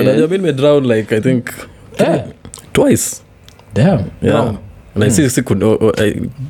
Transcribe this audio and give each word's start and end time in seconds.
Unajua 0.00 0.28
mi 0.28 0.36
nimedrown 0.38 0.86
like 0.86 1.16
i 1.16 1.20
think 1.20 1.46
yeah. 2.00 2.20
twice 2.72 3.22
damn. 3.74 4.00
yeah. 4.22 4.44
Wow 4.46 4.54
Na 4.96 5.10
si, 5.10 5.30
si 5.30 5.42
kud, 5.42 5.62
oh, 5.62 5.78
oh, 5.80 5.92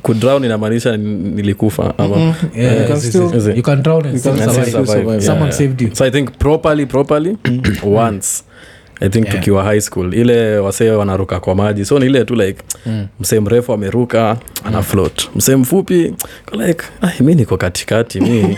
kudrown 0.01 0.43
inamaanisha 0.43 0.97
ni- 0.97 1.13
nilikufa 1.29 1.93
ama 1.97 2.15
Yeah, 2.17 2.27
You 2.81 2.87
can 2.87 2.89
yes, 2.89 2.89
yes, 2.89 3.09
still- 3.09 3.33
yes. 3.47 3.57
You 3.57 3.63
can 3.63 3.83
drown 3.83 4.05
and 4.05 4.13
You 4.13 4.19
still 4.19 4.33
can 4.33 4.41
And 4.43 4.51
survive. 4.51 4.69
still 4.71 4.85
survive. 4.85 5.03
survive. 5.05 5.21
Someone 5.25 5.45
Yeah. 5.49 5.57
saved 5.57 5.81
you. 5.81 5.89
so 5.95 6.05
i 6.05 6.11
think 6.11 6.31
properly 6.37 6.85
properly 6.85 7.37
once 7.83 8.43
i 9.01 9.09
think 9.09 9.25
Yeah. 9.25 9.35
tukiwa 9.39 9.63
high 9.63 9.81
school. 9.81 10.13
Ile 10.13 10.57
wasee 10.57 10.89
wanaruka 10.89 11.39
kwa 11.39 11.55
maji. 11.55 11.85
So 11.85 11.99
ni 11.99 12.05
ile 12.05 12.25
tu 12.25 12.35
like 12.35 12.63
Mm. 12.85 13.07
msee 13.19 13.39
mrefu 13.39 13.73
ameruka 13.73 14.37
ana 14.65 14.81
float. 14.81 15.29
Msee 15.35 15.55
mfupi 15.55 16.13
like 16.51 16.83
ah, 17.01 17.11
mi 17.23 17.35
niko 17.35 17.57
katikati 17.57 18.21
mi. 18.21 18.29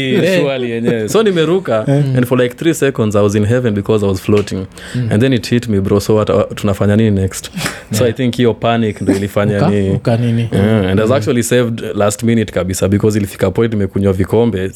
Yeah. 0.00 0.62
yenyewe. 0.70 1.08
So 1.08 1.22
nimeruka 1.22 1.86
and 2.16 2.26
for 2.26 2.38
like 2.38 2.54
three 2.54 2.74
seconds 2.74 3.16
i 3.16 3.22
was 3.22 3.34
in 3.34 3.44
heaven 3.46 3.74
because 3.74 4.06
i 4.06 4.08
was 4.08 4.20
floating. 4.20 4.66
And 5.10 5.20
then 5.22 5.32
it 5.32 5.48
hit 5.50 5.68
me 5.68 5.80
bro 5.80 6.00
so 6.00 6.14
what, 6.14 6.30
uh, 6.30 6.42
tunafanya 6.54 6.96
nini 6.96 7.10
next? 7.20 7.50
So 7.92 8.04
i 8.04 8.12
think 8.12 8.36
hiyo 8.36 8.54
panic 8.54 9.00
ndo 9.00 9.12
ilifanya 9.16 9.68
ni 9.68 9.90
uka 9.90 10.16
nini? 10.16 10.48
Yeah, 10.52 10.90
and 10.90 11.00
mm. 11.00 11.12
actually 11.12 11.42
saved 11.42 11.82
last 11.94 12.22
minute 12.22 12.52
kabisa 12.52 12.88
because 12.88 13.18
ilifika 13.18 13.50
point 13.50 13.72
imekunywa 13.74 14.12
vikombe. 14.12 14.70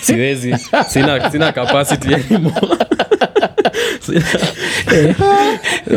Siwezi 0.00 0.56
sina, 0.88 1.30
sina 1.30 1.52
capacity 1.52 2.14
anymore 2.14 2.78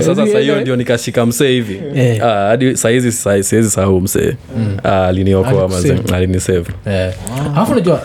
sasa 0.05 0.27
sahiyo 0.27 0.61
ndio 0.61 0.75
nikashika 0.75 1.25
msee 1.25 1.51
hivi. 1.51 1.81
Eh. 1.95 2.23
Ah, 2.25 2.47
hadi 2.47 2.77
sahizi 2.77 3.11
siwezi 3.11 3.69
sahau 3.71 4.01
msee. 4.01 4.35
Ah, 4.83 5.07
aliniokoa 5.07 5.70
alinisave 6.13 6.71
Eh. 6.85 7.13
alafu 7.55 7.75
najua 7.75 8.01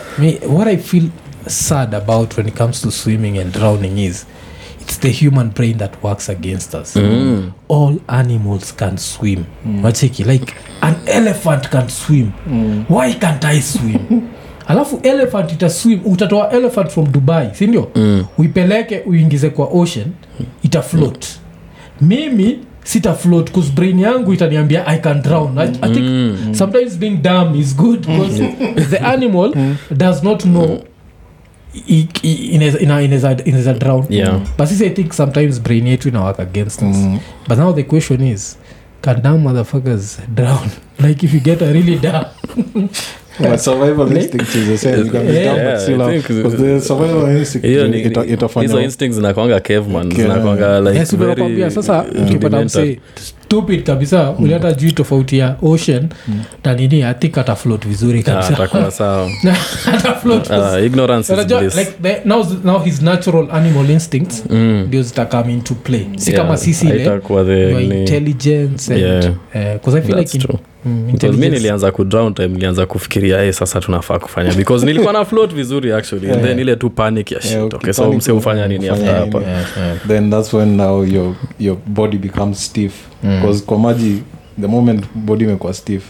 what 0.49 0.67
i 0.67 0.77
feel 0.77 1.03
sad 1.47 1.95
about 1.95 2.37
when 2.37 2.47
it 2.47 2.53
comes 2.57 2.81
to 2.81 2.91
swimming 2.91 3.37
and 3.39 3.53
drowning 3.53 3.97
is 4.05 4.25
it's 4.81 4.99
the 4.99 5.09
human 5.25 5.49
brain 5.49 5.77
that 5.77 5.91
works 6.03 6.29
against 6.29 6.73
us. 6.73 6.95
Mm. 6.95 7.51
all 7.69 7.95
animals 8.07 8.75
can 8.75 8.97
swim. 8.97 9.43
Wacheki 9.83 10.23
like 10.23 10.53
an 10.81 10.95
elephant 11.05 11.69
can 11.69 11.89
swim. 11.89 12.31
Why 12.89 13.13
can't 13.13 13.45
i 13.45 13.61
swim 13.61 13.99
alafu 14.67 14.99
elephant 15.03 15.51
itaswim 15.51 15.99
utatoa 16.05 16.51
elephant 16.51 16.89
from 16.89 17.11
dubai 17.11 17.49
sindio 17.53 17.87
Mm. 17.95 18.25
uipeleke 18.37 18.99
uingize 19.05 19.49
kwa 19.49 19.65
ocean 19.73 20.07
itafloat 20.63 21.25
mm. 22.01 22.07
mimi 22.07 22.59
sita 22.83 23.13
float 23.13 23.51
bcause 23.51 23.71
brain 23.71 23.99
yangu 23.99 24.33
itaniambia 24.33 24.87
i 24.87 24.99
can 24.99 25.21
drown 25.21 25.57
I, 25.57 25.63
I 25.81 25.93
think 25.93 26.05
Mm. 26.05 26.53
sometimes 26.55 26.97
being 26.97 27.17
dam 27.21 27.55
is 27.55 27.75
good 27.75 27.99
because 28.07 28.43
the 28.89 28.97
animal 28.97 29.53
does 29.91 30.23
not 30.23 30.43
know 30.43 30.79
i- 31.89 32.07
inaweza- 32.51 32.79
ina- 32.79 33.01
inaweza 33.01 33.37
inaweza 33.45 33.73
drown 33.73 34.05
Yeah. 34.09 34.39
but 34.57 34.67
sisi 34.67 34.85
i 34.85 34.89
think 34.89 35.13
sometimes 35.13 35.61
brain 35.61 35.87
yetu 35.87 36.09
ina 36.09 36.27
against 36.37 36.81
us 36.81 36.95
Mm. 36.97 37.19
but 37.47 37.57
now 37.57 37.73
the 37.73 37.83
question 37.83 38.21
is 38.27 38.57
can 39.01 39.21
dam 39.21 39.37
motherfuckers 39.41 40.19
drown 40.35 40.69
like 41.07 41.25
if 41.25 41.33
you 41.33 41.39
get 41.39 41.61
a 41.61 41.71
really 41.73 41.95
dumb 41.99 42.25
But 43.39 43.59
survival 43.59 44.17
instinct 44.17 44.55
is 44.55 44.67
the 44.67 44.77
same. 44.77 44.97
You 44.97 45.11
can 45.11 45.27
be 45.27 45.33
Yeah, 45.33 45.55
dumb, 45.55 45.71
but 45.71 45.81
still 45.81 45.97
have- 45.99 46.21
think- 46.21 46.57
the 46.57 46.81
survival 46.81 47.37
instinct 47.37 47.67
hiyo 47.67 47.87
ni- 47.87 48.01
ita- 48.03 48.25
itafanya- 48.25 48.67
hizo 48.67 48.81
instincts 48.81 49.15
zinakwanga 49.15 49.59
caveman 49.59 50.07
Okay. 50.07 50.21
zinakwanga 50.23 50.79
like 50.79 50.97
Yes, 50.99 51.11
very 51.15 51.25
unakwambia 51.31 51.71
sasa 51.71 52.01
ukipata 52.03 52.25
rudimental. 52.33 52.65
msee 52.65 52.99
stupid 53.15 53.83
kabisa. 53.83 54.31
Uliata 54.31 54.71
juu 54.71 54.91
tofauti 54.91 55.37
ya 55.37 55.55
ocean 55.61 56.07
na 56.63 56.73
nini 56.73 57.03
i 57.03 57.13
think 57.13 57.37
ata 57.37 57.55
float 57.55 57.87
vizuri 57.87 58.19
Ah, 58.19 58.23
kabisa. 58.23 58.53
atakuwa 58.53 58.91
sawa. 59.01 59.29
Ata 59.93 60.13
float 60.13 60.51
Ah, 60.51 60.79
ignorance 60.79 61.33
is 61.33 61.39
Unajua, 61.39 61.59
bliss. 61.59 61.75
like 61.77 61.91
the, 62.03 62.21
now, 62.25 62.45
now 62.63 62.79
his 62.79 63.01
natural 63.01 63.47
animal 63.51 63.89
instincts 63.89 64.43
Mm. 64.49 64.83
ndio 64.87 65.01
zitakame 65.01 65.53
into 65.53 65.73
play. 65.75 66.05
Si 66.17 66.31
Yeah, 66.31 66.43
kama 66.43 66.57
sisi 66.57 66.85
ile 66.85 66.93
haitakuwa 66.97 67.43
the 67.45 67.59
your 67.61 67.81
ni- 67.81 67.99
intelligence 67.99 68.93
and 68.93 69.01
Yeah. 69.01 69.25
uh, 69.25 69.81
'cause 69.81 69.97
I 69.97 70.01
feel 70.01 70.15
That's 70.15 70.33
like 70.33 70.37
in, 70.37 70.41
true. 70.43 70.59
Mm, 70.87 71.37
mi 71.37 71.49
nilianza 71.49 71.91
kudrown 71.91 72.33
time 72.33 72.47
nilianza 72.47 72.85
kufikiria 72.85 73.41
hey, 73.41 73.51
sasa 73.51 73.79
tunafaa 73.79 74.19
kufanya. 74.19 74.53
Because 74.53 74.85
nilikuwa 74.85 75.13
na 75.13 75.25
float 75.25 75.53
vizuri 75.53 75.91
actually. 75.93 76.27
Yeah. 76.37 76.41
then 76.41 76.59
ile 76.59 76.75
tu 76.75 76.89
panic 76.89 77.31
ya 77.31 77.37
Yeah, 77.37 77.49
shit 77.49 77.61
okay, 77.73 77.77
okay, 77.77 77.93
so 77.93 78.13
mse 78.13 78.31
ufanya 78.31 78.67
nini 78.67 78.89
after 78.89 79.15
hapa 79.15 79.39
Yeah, 79.39 79.65
yeah. 79.77 79.97
then 80.07 80.29
that's 80.29 80.53
when 80.53 80.77
now 80.77 81.03
your, 81.05 81.35
your 81.59 81.77
body 81.85 82.17
becomes 82.17 82.65
stiff. 82.65 82.93
Mm. 83.23 83.59
kwa 83.65 83.79
maji 83.79 84.21
the 84.61 84.67
moment 84.67 85.03
body 85.15 85.43
imekuwa 85.43 85.73
stiff. 85.73 86.03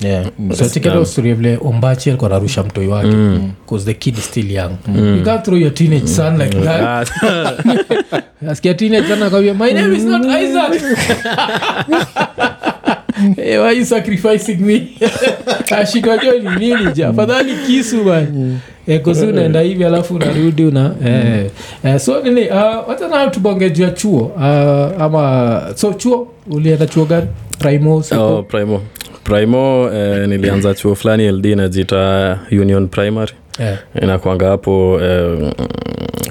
Yeah. 0.00 0.26
Mm. 0.38 0.52
so 0.52 0.64
tiketa 0.64 0.94
Yeah. 0.94 1.06
story 1.06 1.34
vile 1.34 1.58
ombachi 1.60 2.10
alikuwa 2.10 2.30
narusha 2.30 2.62
mtoi 2.62 2.86
wake. 2.86 3.06
Mm. 3.08 3.50
cause 3.68 3.84
the 3.84 3.94
kid 3.94 4.18
is 4.18 4.24
still 4.24 4.50
young. 4.50 4.70
You 5.18 5.24
can't 5.24 5.44
throw 5.44 5.58
your 5.58 5.74
teenage 5.74 6.06
son 6.06 6.38
like 6.38 6.60
that. 6.60 7.08
Ah, 7.22 7.52
askia 8.50 8.74
teenage 8.74 9.08
son 9.08 9.22
akawia 9.22 9.54
my 9.54 9.72
name 9.72 9.96
is 9.96 10.04
not 10.04 10.22
isaac 10.24 10.82
hey, 13.36 13.58
why 13.62 13.72
you 13.72 13.84
sacrificing 13.84 14.60
me? 14.60 14.98
Ashikajua 15.76 16.34
ni 16.34 16.66
nini 16.66 16.92
ja 16.94 17.08
afadhali 17.08 17.52
kisu 17.66 18.04
man 18.04 18.58
Eh, 18.86 19.00
kosi 19.02 19.26
unaenda 19.26 19.60
hivi 19.60 19.84
alafu 19.84 20.14
unarudi 20.14 20.64
una 20.64 20.94
eh, 21.06 21.50
eh, 21.84 21.98
so 22.00 22.20
nini 22.20 22.48
uh, 22.48 23.10
na 23.10 23.26
tubonge 23.30 23.70
juu 23.70 23.82
ya 23.82 23.90
chuo? 23.90 24.20
Uh, 24.36 24.42
ama 25.02 25.62
so 25.74 25.92
chuo 25.92 26.28
ulienda 26.50 26.86
chuo 26.86 27.04
gani? 27.04 27.26
Primo 27.58 28.04
oh, 28.18 28.42
primo. 28.42 28.82
Primo 29.24 29.90
eh, 29.94 30.28
nilianza 30.28 30.74
chuo 30.74 30.94
fulani 30.94 31.32
ld 31.32 31.46
najita 31.46 32.38
union 32.52 32.88
primary 32.88 33.32
eh, 33.60 33.78
inakwanga 34.02 34.48
hapo 34.48 35.00
eh, 35.02 35.52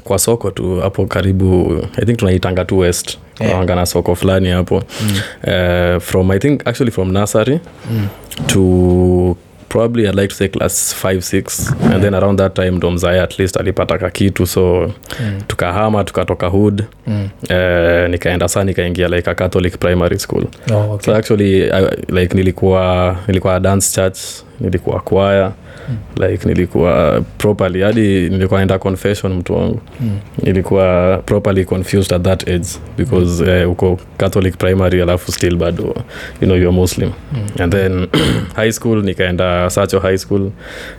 kwa 0.04 0.20
soko 0.20 0.52
tu 0.52 0.80
hapo 0.82 1.06
karibu 1.06 1.78
i 2.02 2.06
think 2.06 2.18
tunaitanga 2.18 2.66
tu 2.66 2.78
west 2.80 3.18
Yeah. 3.40 3.52
yeah. 3.54 3.76
na 3.76 3.86
soko 3.86 4.16
fulani 4.16 4.50
hapo 4.50 4.84
mm. 5.02 5.12
uh, 5.44 6.02
from 6.02 6.32
i 6.32 6.40
think 6.40 6.68
actually 6.68 6.92
from 6.92 7.12
nursery 7.12 7.60
mm. 7.92 8.08
to 8.48 9.38
probably 9.70 10.04
i'd 10.08 10.16
like 10.16 10.28
to 10.28 10.36
say 10.36 10.48
class 10.48 10.96
5 11.06 11.18
6 11.18 11.94
and 11.94 12.04
then 12.04 12.14
around 12.14 12.38
that 12.40 12.54
time 12.54 12.72
ndo 12.72 12.92
mzae 12.92 13.22
at 13.22 13.40
least 13.40 13.58
alipata 13.58 13.98
kakitu 13.98 14.48
so 14.48 14.92
Mm. 15.20 15.42
tukahama 15.48 16.04
tukatoka 16.04 16.48
hood 16.48 16.84
Mm. 17.08 17.30
uh, 17.44 18.10
nikaenda 18.10 18.48
saa 18.48 18.64
nikaingia 18.64 19.08
like 19.08 19.30
a 19.30 19.36
catholic 19.36 19.78
primary 19.78 20.20
school 20.20 20.44
Oh, 20.74 20.94
okay. 20.94 21.06
so 21.06 21.16
actually 21.16 21.72
I, 21.72 21.86
like 22.10 22.38
nilikuwa 22.38 23.16
nilikuwa 23.28 23.60
dance 23.60 23.96
church 23.96 24.18
nilikuwa 24.60 25.00
kwaya 25.00 25.46
mm. 25.46 25.54
Like 26.18 26.48
nilikuwa 26.50 27.22
properly 27.38 27.82
hadi 27.82 28.30
nilikuwa 28.30 28.60
naenda 28.60 28.80
confession 28.80 29.34
mtu 29.34 29.54
wangu. 29.54 29.80
Mm. 30.02 30.10
nilikuwa 30.44 31.18
properly 31.26 31.66
confused 31.66 32.14
at 32.14 32.22
that 32.22 32.48
age 32.48 32.68
because 32.98 33.64
uh, 33.66 33.72
uko 33.72 34.00
catholic 34.18 34.58
primary 34.58 35.02
alafu 35.02 35.32
still 35.32 35.56
bado 35.56 35.84
you 36.42 36.48
know 36.48 36.58
youare 36.58 36.72
muslim. 36.72 37.10
Mm. 37.34 37.64
and 37.64 37.74
then 37.74 38.08
high 38.56 38.72
school 38.72 39.04
nikaenda 39.04 39.70
sacho 39.70 40.00
high 40.00 40.18
school 40.18 40.42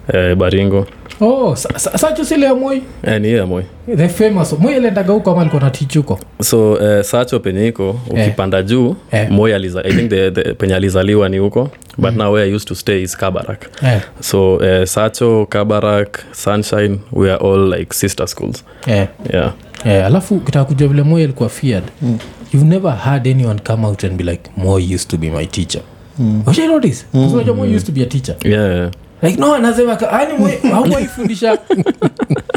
uh, 0.09 0.35
baringo. 0.35 0.87
Oh, 1.21 1.55
sa- 1.57 1.79
sa- 1.79 1.99
sacho 1.99 2.25
sile 2.25 2.49
amoi 2.49 2.83
eh, 3.07 3.21
ni 3.21 3.39
amoi 3.39 3.63
the 3.97 4.09
famous 4.09 4.53
moi 4.59 4.75
aliendaga 4.75 5.13
huko 5.13 5.31
ama 5.31 5.41
alikuwa 5.41 5.63
na 5.63 5.71
teach 5.71 5.97
huko? 5.97 6.19
So 6.43 6.73
uh, 6.73 7.01
sacho 7.01 7.41
penye 7.41 7.69
iko 7.69 8.01
ukipanda 8.11 8.63
juu 8.63 8.97
Eh. 9.13 9.31
moi 9.31 9.53
aliza, 9.55 9.85
i 9.85 9.93
think 9.93 10.11
the, 10.11 10.31
the, 10.31 10.43
penye 10.55 10.75
alizaliwa 10.75 11.29
ni 11.29 11.39
huko 11.39 11.71
but 11.99 12.11
mm. 12.11 12.17
now 12.17 12.33
where 12.33 12.45
i 12.49 12.55
used 12.55 12.69
to 12.69 12.75
stay 12.75 13.03
is 13.03 13.17
kabarak 13.17 13.71
yeah. 13.83 14.03
so 14.21 14.55
uh, 14.57 14.85
sacho 14.85 15.47
kabarak 15.47 16.25
sunshine 16.33 16.99
we 17.13 17.33
are 17.33 17.45
all 17.47 17.73
like 17.79 17.95
sister 17.95 18.29
schools 18.29 18.65
eh. 18.87 19.07
yeah 19.33 19.53
Yeah, 19.85 20.07
alafu 20.07 20.41
kitaka 20.41 20.65
kujua 20.65 20.89
vile 20.89 21.03
moi 21.03 21.25
alikuwa 21.25 21.49
feared 21.49 21.85
mm. 22.03 22.19
you've 22.53 22.69
never 22.69 22.93
had 22.93 23.31
anyone 23.31 23.61
come 23.61 23.87
out 23.87 24.05
and 24.05 24.17
be 24.17 24.25
like 24.25 24.51
moi 24.57 24.95
used 24.95 25.11
to 25.11 25.17
be 25.17 25.31
my 25.31 25.47
teacher 25.47 25.83
mm. 26.19 26.43
notice 26.69 27.07
mm. 27.15 27.33
unajua 27.35 27.67
used 27.67 27.87
to 27.87 27.93
be 27.93 28.03
a 28.03 28.07
teacher 28.07 28.37
yeah 28.45 28.91
like 29.25 29.41
no 29.41 29.55
anasema 29.55 29.99
yani 30.13 30.33
moi 30.39 31.09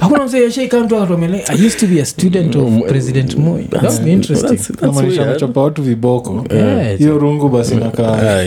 hakuna 0.02 0.26
mzee 0.26 0.44
yashaikaa 0.44 0.80
mtu 0.80 0.96
akatomele. 0.98 1.44
I 1.48 1.66
used 1.66 1.80
to 1.80 1.88
be 1.88 2.02
a 2.02 2.06
student 2.06 2.56
of 2.56 2.74
president 2.88 3.36
moi. 3.38 3.64
That's 3.64 4.02
be 4.02 4.12
interesting. 4.12 4.48
That's- 4.50 4.68
that's 4.68 4.82
Namaanisha 4.82 5.22
weird. 5.24 5.58
watu 5.58 5.82
viboko. 5.84 6.46
Hiyo 6.98 7.18
rungu 7.18 7.50
basi 7.50 7.76
nakaa 7.76 8.40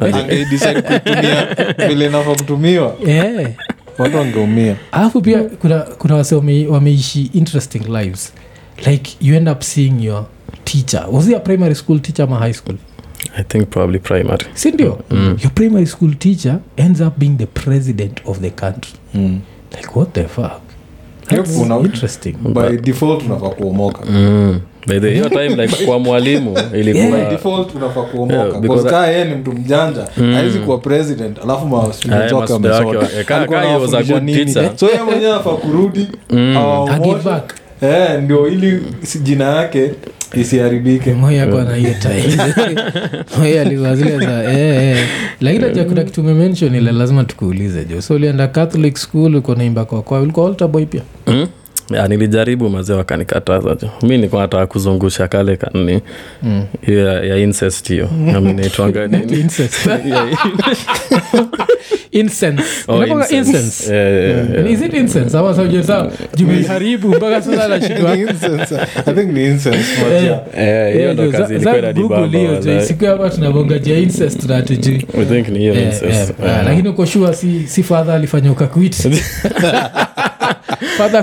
angedecide 0.00 0.82
vile 1.88 2.06
inafaa 2.06 2.34
kutumiwa 2.34 2.94
watu 3.98 4.16
wangeumia. 4.16 4.76
Alafu 4.92 5.20
pia 5.20 5.42
kuna, 5.42 5.78
kuna 5.78 6.14
wase 6.14 6.34
wame, 6.34 6.66
wameishi 6.66 7.30
interesting 7.34 7.80
lives. 7.88 8.32
Like 8.86 9.10
you 9.20 9.34
end 9.34 9.48
up 9.48 9.62
seeing 9.62 10.04
your 10.04 10.24
teacher. 10.64 11.06
Was 11.12 11.26
he 11.28 11.36
a 11.36 11.40
primary 11.40 11.74
school 11.74 12.00
teacher 12.00 12.24
ama 12.24 12.36
high 12.38 12.52
school 12.52 12.76
i 13.36 13.42
think 13.44 13.68
probably 13.68 13.98
primary. 13.98 14.44
Sindio 14.54 14.98
Mm. 15.10 15.36
your 15.42 15.52
primary 15.54 15.86
school 15.86 16.14
teacher 16.14 16.58
ends 16.76 17.00
up 17.00 17.18
being 17.18 17.36
the 17.38 17.46
president 17.46 18.20
of 18.26 18.38
the 18.40 18.50
country. 18.50 18.92
Mm. 19.14 19.38
like 19.76 19.98
what 19.98 20.12
the 20.12 20.24
fuck? 20.24 20.60
That's 21.28 21.56
una- 21.58 21.78
interesting. 21.78 22.32
By 22.54 22.76
default 22.76 23.22
unafaa 23.24 23.48
kuomoka. 23.48 24.04
Mm. 24.10 24.60
hiyo 24.86 25.28
time 25.28 25.48
like 25.66 25.76
kwa 25.86 25.98
mwalimu 25.98 26.58
ilikuwa 26.74 27.18
by 27.18 27.30
default 27.30 27.74
unafaa 27.74 28.02
kuomoka. 28.02 28.34
Yeah, 28.34 28.46
because 28.46 28.68
Because 28.68 28.90
kaa 28.90 29.06
yeye 29.06 29.24
ni 29.24 29.34
mtu 29.34 29.52
mjanja. 29.52 30.06
Hawezi 30.34 30.58
kuwa 30.58 30.78
president 30.78 31.38
alafu 31.38 31.66
Aya, 31.76 31.86
mastudents 31.86 32.32
wake 32.32 32.52
masuda 32.52 32.70
wake 32.74 32.84
wamesota 32.86 32.98
wa- 33.14 33.20
eh, 33.20 33.24
kaa- 33.26 33.36
Alikuwa 33.36 33.60
kaa 33.60 33.66
he 33.68 33.74
was 33.74 33.82
a 33.82 33.96
anawafundisha 33.98 34.14
good 34.14 34.22
nini? 34.24 34.44
teacher. 34.54 34.70
so 34.78 34.86
yeye 34.86 35.02
mwenyewe 35.02 35.32
anafaa 35.32 35.50
kurudi 35.50 36.08
back. 37.24 37.54
Eh, 37.82 38.22
ndio 38.22 38.48
ili 38.48 38.82
jina 39.22 39.44
yake 39.44 39.90
isiharibike. 40.34 41.12
Eh, 44.52 44.98
eh. 44.98 45.06
lakini 45.40 45.64
aja 45.64 45.84
kuna 45.84 46.04
kitu 46.04 46.20
umemention 46.20 46.74
ile 46.74 46.92
lazima 46.92 47.24
tukuulize 47.24 47.84
jo 47.84 48.02
so 48.02 48.14
ulienda 48.14 48.48
catholic 48.48 48.96
school 48.96 49.36
uko 49.36 49.54
naimba 49.54 49.84
kwakwa 49.84 50.02
kwa 50.02 50.20
ulikuwa 50.20 50.46
altar 50.48 50.68
boy 50.68 50.84
pia? 50.86 51.02
Mm? 51.26 51.46
Ya, 51.94 52.08
nilijaribu 52.08 52.70
mazee 52.70 52.94
wakanikataza 52.94 53.76
mi 54.02 54.08
nilikuwa 54.16 54.42
nataka 54.42 54.66
kuzungusha 54.66 55.28
kale 55.28 55.56
kanni 55.56 56.00
Mm. 56.42 56.64
ya, 56.88 57.22
ya 57.24 57.36
incest 57.36 57.88
hiyo. 57.88 58.08
Naitwanga 58.40 59.06
nini? 59.08 59.36
Oh, 62.88 62.96
mpaka 67.08 67.42
sasa 67.42 67.68
hapa 73.10 73.30
tunabongajia 73.30 73.98
incest 73.98 74.46
ah, 76.46 76.62
lakini 76.62 76.88
uko 76.88 77.06
si, 77.34 77.62
si 77.66 77.82
fadha 77.82 78.14
alifanya 78.14 78.52
ukakwit 78.52 79.08
fadha 80.98 81.22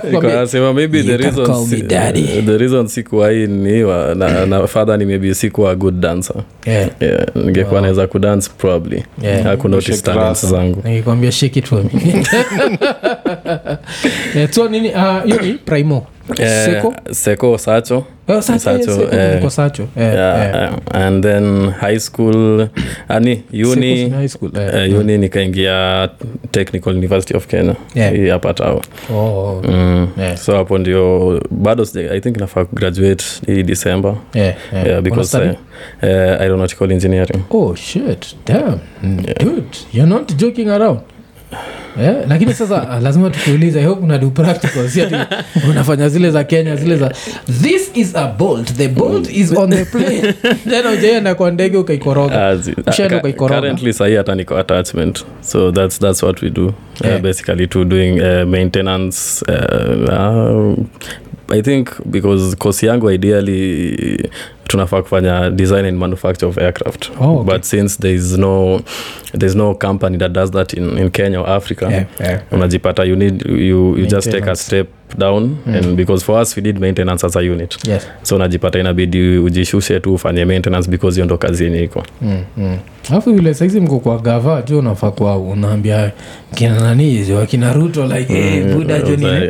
maybe 0.73 1.03
the 1.03 1.17
reason 1.17 1.45
call 1.45 1.65
me 1.65 1.77
si- 1.77 1.81
daddy. 1.81 2.41
the 2.45 2.57
reason 2.57 2.87
sikuwai 2.87 3.47
niwa 3.47 4.15
na, 4.15 4.45
na 4.45 4.67
father 4.67 4.97
ni 4.97 5.05
maybe 5.05 5.35
sikuwa 5.35 5.71
a 5.71 5.75
good 5.75 5.99
dancer. 5.99 6.35
Yeah. 6.65 6.89
yeah, 6.99 7.25
ningekuwa 7.35 7.81
naweza 7.81 8.07
kudance 8.07 8.49
probably. 8.57 9.03
Yeah. 9.21 9.43
hakunotice 9.43 10.01
talents 10.01 10.45
zangu. 10.45 10.81
Nikikwambia 10.85 11.31
Eh, 14.35 14.49
so 14.51 14.69
nini 14.69 14.91
ah, 14.95 15.21
hiyo 15.25 15.41
ni 15.41 15.53
primo 15.53 16.07
Seko 16.35 16.93
seko 17.11 17.57
sacho 17.57 18.03
Oh, 18.31 18.41
Sacho, 18.41 18.59
Sacho, 18.59 18.91
yes, 19.01 19.43
eh. 19.43 19.49
Sacho. 19.49 19.83
Eh, 19.97 20.13
yeah, 20.13 20.45
eh. 20.55 20.63
eh, 20.63 21.05
and 21.05 21.23
then 21.23 21.69
high 21.81 21.99
school 21.99 22.67
ani 23.07 23.35
Seko 23.35 23.71
uni 23.71 24.09
high 24.09 24.27
school, 24.27 24.51
eh. 24.57 24.85
uh, 24.91 24.99
uni 24.99 25.17
nikaingia 25.17 26.09
technical 26.51 26.93
university 26.93 27.33
of 27.37 27.47
kenya 27.47 27.75
Yeah. 27.95 28.31
hapa 28.31 28.53
tao 28.53 28.81
Oh, 29.13 29.61
mm. 29.67 30.07
Yeah. 30.17 30.37
so 30.37 30.55
hapo 30.55 30.77
ndio 30.77 31.41
bado 31.51 31.85
i 32.11 32.19
think 32.21 32.37
nafaa 32.37 32.65
graduate 32.73 33.25
hii 33.47 33.63
december 33.63 34.15
yeah, 34.33 34.55
yeah. 34.73 34.87
yeah, 34.87 35.01
because 35.01 35.37
uh, 35.37 35.43
uh, 36.03 36.09
aeronautical 36.41 36.91
engineering 36.91 37.41
oh 37.49 37.75
shit 37.75 38.35
damn 38.45 38.79
Yeah. 39.03 39.37
dude 39.39 39.77
you're 39.93 40.09
not 40.09 40.35
joking 40.35 40.69
around 40.69 40.99
Yeah, 42.01 42.29
lakini 42.29 42.53
sasa 42.53 42.89
ah, 42.89 42.99
lazima 42.99 43.29
tukiuliza 43.29 43.79
I 43.79 43.85
hope 43.85 44.03
unadu 44.03 44.31
practical 44.31 44.89
si 44.89 45.01
ati 45.01 45.15
unafanya 45.69 46.09
zile 46.09 46.31
za 46.31 46.43
kenya 46.43 46.75
zile 46.75 46.95
za 46.97 47.11
this 47.61 47.91
is 47.93 48.15
a 48.15 48.27
bolt. 48.27 48.73
The 48.73 48.87
bolt 48.87 49.29
is 49.31 49.51
on 49.57 49.69
the 49.69 49.85
plane. 49.85 50.33
Tena 50.69 50.91
ujaenda 50.91 51.35
kwa 51.35 51.51
ndege 51.51 51.77
ukaikoroga. 51.77 52.57
Ushaenda 52.87 53.17
ukaikorogacurrently 53.17 53.93
sahii 53.93 53.93
sahi 53.93 54.15
hata 54.15 54.35
niko 54.35 54.57
attachment. 54.57 55.25
So 55.41 55.71
that's, 55.71 55.99
that's 55.99 56.23
what 56.23 56.41
we 56.41 56.49
do. 56.49 56.73
Yeah. 57.03 57.15
uh, 57.15 57.21
basically 57.21 57.67
to 57.67 57.85
doing 57.85 58.21
uh, 58.21 58.45
maintenance 58.47 59.45
uh, 59.47 60.09
uh, 60.09 60.77
i 61.51 61.61
think 61.61 61.89
because 62.05 62.55
kosi 62.55 62.85
yangu 62.85 63.11
ideally 63.11 64.29
tunafaa 64.67 65.01
kufanya 65.01 65.49
design 65.49 65.85
and 65.85 65.97
manufacture 65.97 66.45
of 66.49 66.57
aircraft 66.57 67.11
Oh, 67.21 67.37
okay. 67.39 67.53
but 67.53 67.63
since 67.63 67.99
thereis 68.01 68.37
no 68.37 68.81
there's 69.37 69.55
no 69.55 69.75
company 69.75 70.17
that 70.17 70.31
does 70.31 70.51
that 70.51 70.73
in, 70.73 70.97
in 70.97 71.09
kenya 71.11 71.39
or 71.41 71.49
africa 71.49 71.85
Yeah, 71.91 72.05
yeah. 72.19 72.41
unajipata 72.51 73.03
you 73.03 73.15
need 73.15 73.45
you, 73.49 73.97
you 73.97 74.05
just 74.05 74.31
take 74.31 74.51
a 74.51 74.55
step 74.55 74.87
down 75.17 75.57
and 75.65 75.95
because 75.95 76.25
for 76.25 76.41
us 76.41 76.55
we 76.57 76.61
did 76.63 76.79
maintenance 76.79 77.25
as 77.27 77.35
a 77.35 77.41
unit. 77.41 77.87
Yes. 77.87 78.07
so 78.23 78.35
unajipata 78.35 78.79
inabidi 78.79 79.37
ujishushe 79.37 79.99
tu 79.99 80.13
ufanye 80.13 80.45
maintenance 80.45 80.89
because 80.89 81.15
hiyo 81.15 81.25
ndo 81.25 81.37
kazi 81.37 81.63
yenye 81.63 81.83
iko. 81.83 82.03
Mm, 82.21 82.43
mm. 82.57 82.77
alafu 83.11 83.33
vile 83.33 83.53
saizi 83.53 83.79
mko 83.79 83.99
kwa 83.99 84.19
gava 84.19 84.61
ju 84.61 84.79
unafaa 84.79 85.11
kwa 85.11 85.37
unaambia 85.37 86.11
kina 86.55 86.79
nani 86.79 87.25
jo 87.25 87.39
akina 87.39 87.73
ruto 87.73 88.05
like 88.07 88.33
hey, 88.33 88.63
buda 88.63 88.99
nini 88.99 89.49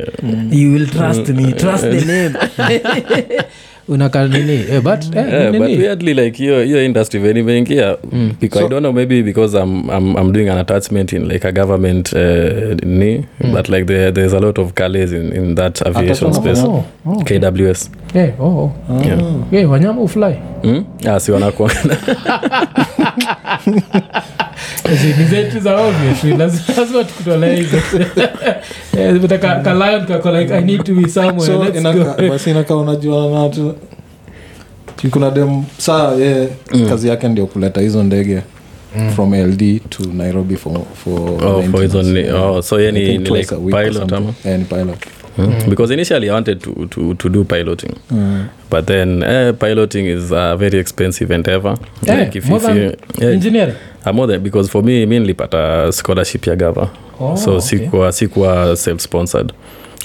you 0.64 0.74
will 0.74 0.88
trust 0.88 1.30
me 1.30 1.52
trust 1.52 1.84
the 1.84 2.06
name 2.14 2.36
unaka 3.90 4.28
nini? 4.28 4.54
Eh, 4.72 4.82
but 4.82 5.16
eh, 5.16 5.28
Yeah, 5.34 5.52
but 5.52 5.62
weirdly 5.62 6.14
like 6.14 6.38
hiyo 6.38 6.64
hiyo 6.64 6.86
industry 6.86 7.20
venye 7.20 7.40
imeingia 7.40 7.98
because 8.42 8.66
i 8.66 8.70
don't 8.70 8.80
know 8.82 8.94
maybe 8.94 9.24
because 9.24 9.58
I'm, 9.58 9.90
I'm, 9.90 10.18
i'm 10.18 10.32
doing 10.32 10.50
an 10.50 10.58
attachment 10.58 11.14
in 11.14 11.28
like 11.28 11.48
a 11.48 11.52
government 11.52 12.14
uh, 12.14 12.20
ni 12.86 13.26
but 13.54 13.70
like 13.70 13.86
there, 13.86 14.12
there's 14.12 14.34
a 14.34 14.40
lot 14.40 14.62
of 14.62 14.74
calais 14.74 15.12
in, 15.12 15.34
in 15.34 15.56
that 15.56 15.82
aviation 15.88 16.34
space. 16.34 16.60
Oh, 16.64 16.84
oh, 17.06 17.24
kws 17.24 17.90
eh, 18.16 18.32
oh, 18.40 18.72
oh. 18.90 19.02
yeah. 19.06 19.62
Eh, 19.62 19.72
wanyama 19.72 20.02
ufly 20.02 20.36
mm? 20.64 20.86
ah, 21.10 21.20
si 21.20 21.32
wanakuwa 21.32 21.72
ni 25.18 25.26
zetu 25.26 25.60
za 25.60 25.76
obvious 25.76 26.24
lazima 26.24 26.64
lazima 26.78 27.04
hizo 27.48 27.78
Eh, 28.98 29.14
but 29.20 29.30
ka- 29.40 29.62
ka 29.64 29.74
lion 29.74 30.06
kako 30.06 30.32
like 30.32 30.54
i 30.54 30.62
need 30.64 30.84
to 30.84 30.94
be 30.94 31.10
somewhere 31.10 31.46
so 31.46 31.64
let's 31.64 31.78
inaka- 31.78 32.22
go. 32.22 32.30
basi 32.30 32.50
inakaa 32.50 32.76
unajuana 32.76 33.50
na 33.50 33.74
kuna 35.12 35.32
dem 35.32 35.64
saa 35.78 36.12
ye 36.16 36.48
kazi 36.90 37.08
yake 37.08 37.28
ndio 37.28 37.46
kuleta 37.48 37.82
hizo 37.82 38.04
ndege 38.04 38.42
from 39.16 39.34
ld 39.34 39.82
to 39.90 40.04
nairobi 40.14 40.56
for, 40.56 40.74
for 41.04 41.20
oh, 41.46 41.64
for 41.72 42.04
ni 42.04 42.30
oh, 42.30 42.62
so 42.62 42.82
ye 42.82 42.92
ni, 42.92 43.18
ni 43.18 43.30
like 43.30 43.56
pilot 43.56 44.14
ama? 44.14 44.34
Yeah, 44.46 44.60
ni 44.60 44.66
pilot 44.66 44.98
Mm. 45.40 45.70
because 45.70 45.94
initially 45.94 46.30
i 46.30 46.34
wanted 46.34 46.62
to, 46.62 46.88
to, 46.88 47.14
to 47.14 47.30
do 47.30 47.44
piloting. 47.44 47.96
But 48.70 48.86
then 48.88 49.24
uh, 49.24 49.54
piloting 49.60 50.06
is 50.06 50.32
a 50.32 50.56
very 50.58 50.80
expensive 50.80 51.32
endeavor. 51.32 51.78
Yeah, 52.02 52.20
like 52.20 52.36
if, 52.36 52.48
more 52.50 52.58
if 52.58 52.64
than 52.64 52.76
you, 52.78 52.96
yeah, 53.18 53.30
engineering? 53.34 53.76
Uh, 54.06 54.14
more 54.14 54.28
than, 54.28 54.44
because 54.44 54.70
for 54.72 54.84
me 54.84 55.06
mi 55.06 55.20
nilipata 55.20 55.92
scholarship 55.92 56.48
ya 56.48 56.56
gava. 56.56 56.90
Oh, 57.20 57.36
so 57.36 57.52
okay. 57.52 57.62
sikuwa 57.62 58.12
sikuwa 58.12 58.76
self 58.76 59.02
sponsored 59.02 59.54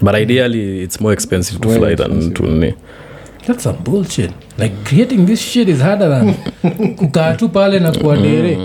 but 0.02 0.14
ideally 0.14 0.82
it's 0.82 1.00
more 1.00 1.12
expensive 1.14 1.60
to 1.60 1.68
fly 1.68 1.94
than 1.94 2.34
to 2.34 2.42
ni 2.46 2.74
that's 3.46 3.62
some 3.62 3.78
bullshit 3.84 4.30
like 4.58 4.74
creating 4.84 5.26
this 5.26 5.40
shit 5.40 5.68
is 5.68 5.80
harder 5.80 6.08
than 6.10 6.34
kukaa 6.96 7.32
tu 7.34 7.48
pale 7.48 7.78
na 7.80 7.92
kuadere 7.92 8.58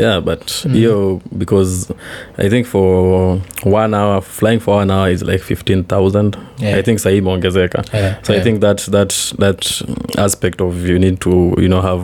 yeah 0.00 0.20
but 0.20 0.50
hiyo 0.72 1.20
because 1.32 1.94
i 2.38 2.48
think 2.50 2.66
for 2.66 3.38
one 3.64 3.96
hour 3.96 4.22
flying 4.22 4.60
for 4.60 4.74
one 4.80 4.92
hour 4.94 5.10
is 5.12 5.22
like 5.22 5.38
15000 5.54 6.36
Yeah. 6.62 6.78
i 6.78 6.82
think 6.82 6.98
sahii 6.98 7.18
imeongezeka 7.18 7.84
Yeah, 7.94 8.14
so 8.22 8.32
yeah. 8.32 8.42
i 8.46 8.50
think 8.50 8.60
that 8.60 8.90
that 8.90 9.14
that 9.38 9.66
aspect 10.16 10.60
of 10.60 10.88
you 10.88 10.98
need 10.98 11.18
to 11.18 11.30
you 11.30 11.66
know 11.68 11.80
have 11.82 12.02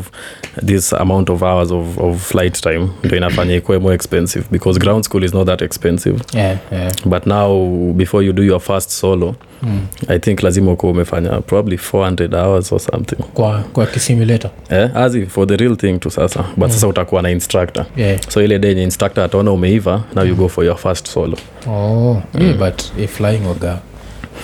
this 0.66 0.92
amount 0.92 1.30
of 1.30 1.42
hours 1.42 1.70
of, 1.72 1.98
of 1.98 2.28
flight 2.28 2.60
time 2.60 2.88
ndo 3.04 3.16
inafanya 3.16 3.56
ikuwe 3.56 3.78
more 3.78 3.94
expensive 3.94 4.44
because 4.50 4.80
ground 4.80 5.04
school 5.04 5.24
is 5.24 5.34
not 5.34 5.46
that 5.46 5.62
expensive 5.62 6.18
yeah, 6.34 6.56
yeah. 6.72 6.92
but 7.04 7.26
now 7.26 7.68
before 7.92 8.26
you 8.26 8.32
do 8.32 8.42
your 8.42 8.60
first 8.60 8.90
solo 8.90 9.34
Mm. 9.62 9.80
i 10.08 10.18
think 10.18 10.42
lazima 10.42 10.72
ukuwa 10.72 10.92
umefanya 10.92 11.30
probably 11.30 11.76
400 11.76 12.34
hours 12.34 12.72
or 12.72 12.80
something 12.80 13.23
kwa 13.34 13.58
kwa 13.72 13.86
kisimulator. 13.86 14.50
Eh, 14.70 14.90
azi 14.96 15.26
for 15.26 15.46
the 15.46 15.56
real 15.56 15.76
thing 15.76 15.98
tu 15.98 16.10
sasa. 16.10 16.44
But 16.56 16.70
sasa 16.70 16.88
utakuwa 16.88 17.22
na 17.22 17.30
instructor. 17.30 17.86
Yeah. 17.96 18.20
so 18.28 18.42
ile 18.42 18.58
denye 18.58 18.82
instructor 18.82 19.24
ataona 19.24 19.52
umeiva 19.52 20.02
now 20.14 20.24
you 20.24 20.34
go 20.34 20.48
for 20.48 20.64
your 20.64 20.76
first 20.76 21.06
solo. 21.08 21.36
Oh, 21.66 22.22
yeah, 22.40 22.56
but 22.56 22.82
eh, 22.98 23.08
flying 23.08 23.46
oga 23.50 23.78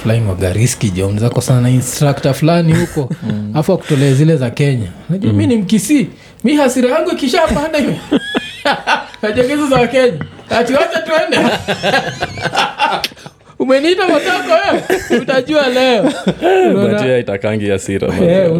flying 0.03 0.29
waga 0.29 0.53
riski 0.53 0.91
jo 0.91 1.11
mzako 1.11 1.41
sana 1.41 1.61
na 1.61 1.71
instructor 1.71 2.35
fulani 2.35 2.73
huko? 2.73 3.11
Afu 3.55 3.73
akutolea 3.73 4.15
zile 4.15 4.37
za 4.37 4.51
kenya. 4.51 4.89
Najua 5.11 5.33
mi 5.33 5.47
ni 5.47 5.57
mkisii. 5.57 6.07
Mi 6.45 6.57
hasira 6.57 6.91
yangu 6.91 7.11
ikishapanda 7.11 7.79
panda 7.79 7.95
najegezo 9.23 9.67
za 9.69 9.77
wakenya. 9.77 10.25
Atiwacha 10.51 11.01
tuende 11.01 11.37
umeniita 13.61 14.09
matako 14.09 14.53
wewe 15.11 15.23
utajua 15.23 15.63
leo. 15.69 16.13
Itakangi 17.21 17.71
asira 17.71 18.09
Eh, 18.23 18.53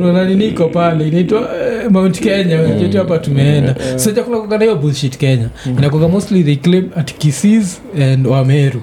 pale? 0.69 1.09
Inaitwa 1.09 1.41
eh, 1.41 1.91
mount 1.91 2.21
kenya. 2.21 2.65
Jetu 2.67 2.99
hapa 2.99 3.19
tumeenda. 3.19 3.75
So 3.97 4.13
chakula 4.13 4.39
kukana 4.39 4.65
hiyo 4.65 4.77
bullshit 4.77 5.17
kenya. 5.19 5.49
Inakoga 5.79 6.09
mostly 6.09 6.45
they 6.45 6.57
claim 6.57 6.91
at 6.97 7.15
kisis 7.19 7.81
and 8.13 8.27
wameru 8.27 8.83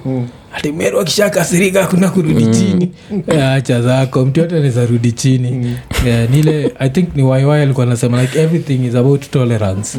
ati 0.52 0.72
meru 0.72 1.00
akishakasirika 1.00 1.86
kuna 1.86 2.08
kurudi 2.10 2.46
chini. 2.46 2.90
Eh, 3.28 3.44
acha 3.48 3.82
zako 3.82 4.24
mtu 4.24 4.40
yote 4.40 4.54
anaweza 4.54 4.86
rudi 4.86 5.12
chini. 5.12 5.76
Yeah, 6.06 6.30
nile 6.30 6.72
i 6.78 6.90
think 6.90 7.16
ni 7.16 7.22
yy 7.22 7.52
alikuwa 7.54 7.86
anasema 7.86 8.22
like 8.22 8.38
everything 8.40 8.86
is 8.86 8.94
about 8.94 9.30
tolerance. 9.30 9.98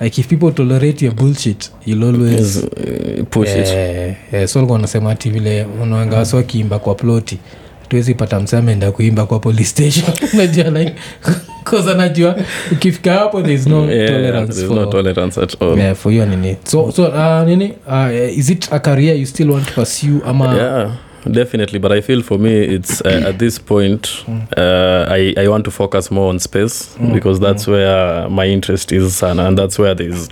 Like 0.00 0.20
if 0.20 0.26
people 0.28 0.52
tolerate 0.52 1.04
your 1.04 1.14
bullshit 1.14 1.70
you'll 1.86 2.04
always 2.04 2.66
push 3.30 3.48
it. 3.50 3.66
Eh, 3.66 4.14
eh, 4.32 4.48
so 4.48 4.58
alikuwa 4.58 4.78
anasema 4.78 5.10
ati 5.10 5.30
vile 5.30 5.66
unaanga 5.82 6.16
wasi 6.16 6.36
wakiimba 6.36 6.78
kwa 6.78 6.94
ploti 6.94 7.38
tuwezi 7.88 8.14
pata 8.14 8.40
msee 8.40 8.56
ameenda 8.58 8.92
kuimba 8.92 9.26
kwa 9.26 9.38
police 9.38 9.64
station. 9.64 10.06
Najua 10.38 10.70
like 10.70 10.92
cause 11.70 11.90
anajua 11.90 12.36
ukifika 12.72 13.12
hapo 13.14 13.42
there 13.42 13.54
is 13.54 13.66
no 13.66 13.90
Yeah, 13.90 14.08
tolerance 14.08 14.52
there's 14.52 14.68
for, 14.68 14.76
no 14.76 14.86
tolerance 14.86 15.40
at 15.40 15.62
all. 15.62 15.78
Yeah, 15.78 15.94
for 15.96 16.12
hiyo 16.12 16.26
nini 16.26 16.56
so, 16.64 16.92
so 16.92 17.02
uh, 17.08 17.46
nini? 17.48 17.72
Uh, 17.88 18.38
is 18.38 18.50
it 18.50 18.72
a 18.72 18.78
career 18.80 19.16
you 19.16 19.26
still 19.26 19.50
want 19.50 19.66
to 19.66 19.72
pursue 19.74 20.20
ama 20.26 20.54
yeah 20.56 20.92
definitely 21.30 21.78
but 21.78 21.92
i 21.92 22.00
feel 22.02 22.22
for 22.22 22.38
me 22.38 22.64
it's 22.64 23.00
uh, 23.00 23.28
at 23.28 23.36
this 23.38 23.60
point 23.60 24.08
uh, 24.56 25.06
I, 25.12 25.34
I 25.36 25.48
want 25.48 25.64
to 25.64 25.70
focus 25.70 26.10
more 26.10 26.30
on 26.30 26.38
space 26.38 26.96
because 27.14 27.40
that's 27.40 27.66
where 27.66 28.30
my 28.30 28.46
interest 28.52 28.92
is 28.92 29.22
and, 29.22 29.40
and 29.40 29.58
that's 29.58 29.78
where 29.78 29.94
there's 29.96 30.28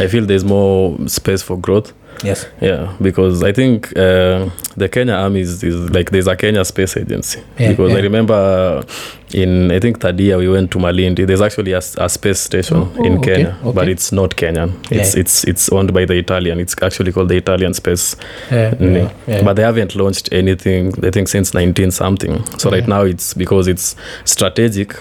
i 0.00 0.06
feel 0.08 0.26
there's 0.26 0.44
more 0.44 0.98
space 1.08 1.42
for 1.44 1.56
growth 1.60 1.92
yes. 2.22 2.46
Yeah 2.60 2.92
because 3.02 3.42
i 3.42 3.52
think 3.52 3.88
uh, 3.96 4.48
the 4.76 4.88
kenya 4.88 5.14
army 5.14 5.40
is, 5.40 5.62
is 5.62 5.90
like 5.90 6.10
there's 6.10 6.26
a 6.28 6.36
kenya 6.36 6.64
space 6.64 6.96
agency. 6.96 7.40
Yeah, 7.58 7.70
because 7.70 7.92
i 7.94 8.00
remember 8.00 8.84
in 9.32 9.70
i 9.72 9.80
think 9.80 10.00
third 10.00 10.20
year 10.20 10.38
we 10.38 10.48
went 10.48 10.70
to 10.70 10.78
malindi. 10.78 11.26
There's 11.26 11.40
actually 11.40 11.72
a, 11.72 11.78
a 11.98 12.08
space 12.08 12.40
station 12.40 12.76
Oh, 12.76 13.04
in 13.04 13.18
okay, 13.18 13.34
kenya 13.36 13.56
but 13.74 13.88
it's 13.88 14.12
not 14.12 14.36
kenyan. 14.36 14.72
It's 14.90 15.14
Yeah. 15.14 15.20
it's 15.20 15.44
it's 15.44 15.68
owned 15.70 15.92
by 15.92 16.04
the 16.04 16.14
italian. 16.14 16.60
It's 16.60 16.74
actually 16.82 17.12
called 17.12 17.28
the 17.28 17.36
italian 17.36 17.74
space 17.74 18.16
yeah, 18.50 18.74
yeah, 18.80 19.10
yeah. 19.26 19.42
but 19.42 19.54
they 19.56 19.62
haven't 19.62 19.94
launched 19.96 20.28
anything 20.32 20.92
i 21.04 21.10
think 21.10 21.28
since 21.28 21.52
19 21.54 21.90
something. 21.90 22.44
So 22.58 22.70
right 22.70 22.86
now 22.88 23.02
it's 23.02 23.34
because 23.34 23.66
it's 23.68 23.96
strategic 24.24 24.94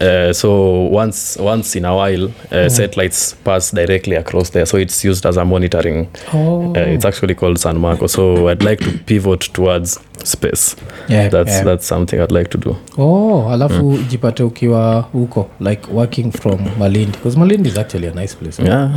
uh, 0.00 0.32
so 0.32 0.88
once 0.90 1.36
once 1.38 1.76
in 1.76 1.84
a 1.84 1.94
while 1.94 2.30
uh, 2.50 2.68
satellites 2.68 3.34
pass 3.44 3.70
directly 3.70 4.16
across 4.16 4.50
there. 4.50 4.66
So 4.66 4.76
it's 4.76 5.04
used 5.04 5.26
as 5.26 5.36
a 5.36 5.44
monitoring. 5.44 6.08
Oh. 6.32 6.74
uh, 6.74 6.80
it's 6.80 7.04
actually 7.04 7.34
called 7.34 7.58
san 7.58 7.78
marco. 7.78 8.06
So 8.06 8.48
i'd 8.48 8.62
like 8.62 8.80
to 8.80 8.98
pivot 8.98 9.40
towards 9.40 10.00
space. 10.24 10.76
Yeah, 11.08 11.28
that's 11.28 11.50
yeah. 11.50 11.64
that's 11.64 11.86
something 11.86 12.20
i'd 12.20 12.32
like 12.32 12.50
to 12.50 12.58
do. 12.58 12.76
Oh 12.98 13.50
alafu 13.52 13.98
jipate 14.08 14.42
ukiwa 14.42 15.00
huko 15.12 15.50
like 15.60 15.88
working 15.92 16.32
from 16.32 16.58
malindi. 16.78 17.12
Because 17.12 17.36
malindi 17.36 17.68
is 17.68 17.78
actually 17.78 18.08
a 18.08 18.14
nice 18.14 18.34
place 18.34 18.58
yeah. 18.58 18.90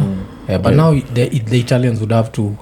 Yeah, 0.50 0.58
but 0.58 0.74
now 0.74 0.94
the, 1.13 1.30
the 1.30 1.60
italians 1.60 2.00
would 2.00 2.12
have 2.12 2.32
to 2.32 2.56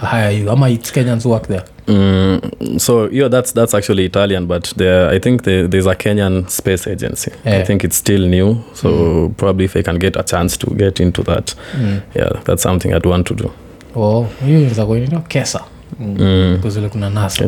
hire 0.00 0.30
you. 0.30 0.50
Ama 0.50 0.68
it's 0.70 0.90
kenyans 0.90 1.22
who 1.22 1.30
work 1.30 1.46
there 1.46 1.64
Mm, 1.86 2.80
so 2.80 3.08
yeah 3.12 3.28
that's 3.28 3.52
that's 3.52 3.74
actually 3.74 4.04
italian 4.04 4.46
but 4.46 4.72
there 4.76 5.08
i 5.16 5.20
think 5.20 5.42
the, 5.42 5.68
there's 5.68 5.86
a 5.86 5.94
kenyan 5.94 6.48
space 6.48 6.90
agency. 6.90 7.30
I 7.44 7.62
think 7.64 7.84
it's 7.84 7.96
still 7.96 8.26
new 8.28 8.56
so 8.74 9.28
probably 9.36 9.64
if 9.64 9.76
i 9.76 9.82
can 9.82 9.98
get 9.98 10.16
a 10.16 10.22
chance 10.22 10.56
to 10.58 10.74
get 10.74 11.00
into 11.00 11.22
that 11.22 11.54
mm. 11.76 12.00
yeah 12.14 12.40
that's 12.44 12.62
something 12.62 12.92
i'd 12.94 13.06
want 13.06 13.26
to 13.26 13.34
do. 13.34 13.50
Oh 13.94 14.26
hiyo 14.46 15.20
kesa. 15.28 15.60
Mm. 16.00 16.58
kuzile 16.62 16.88
kuna 16.88 17.10
nasa. 17.10 17.44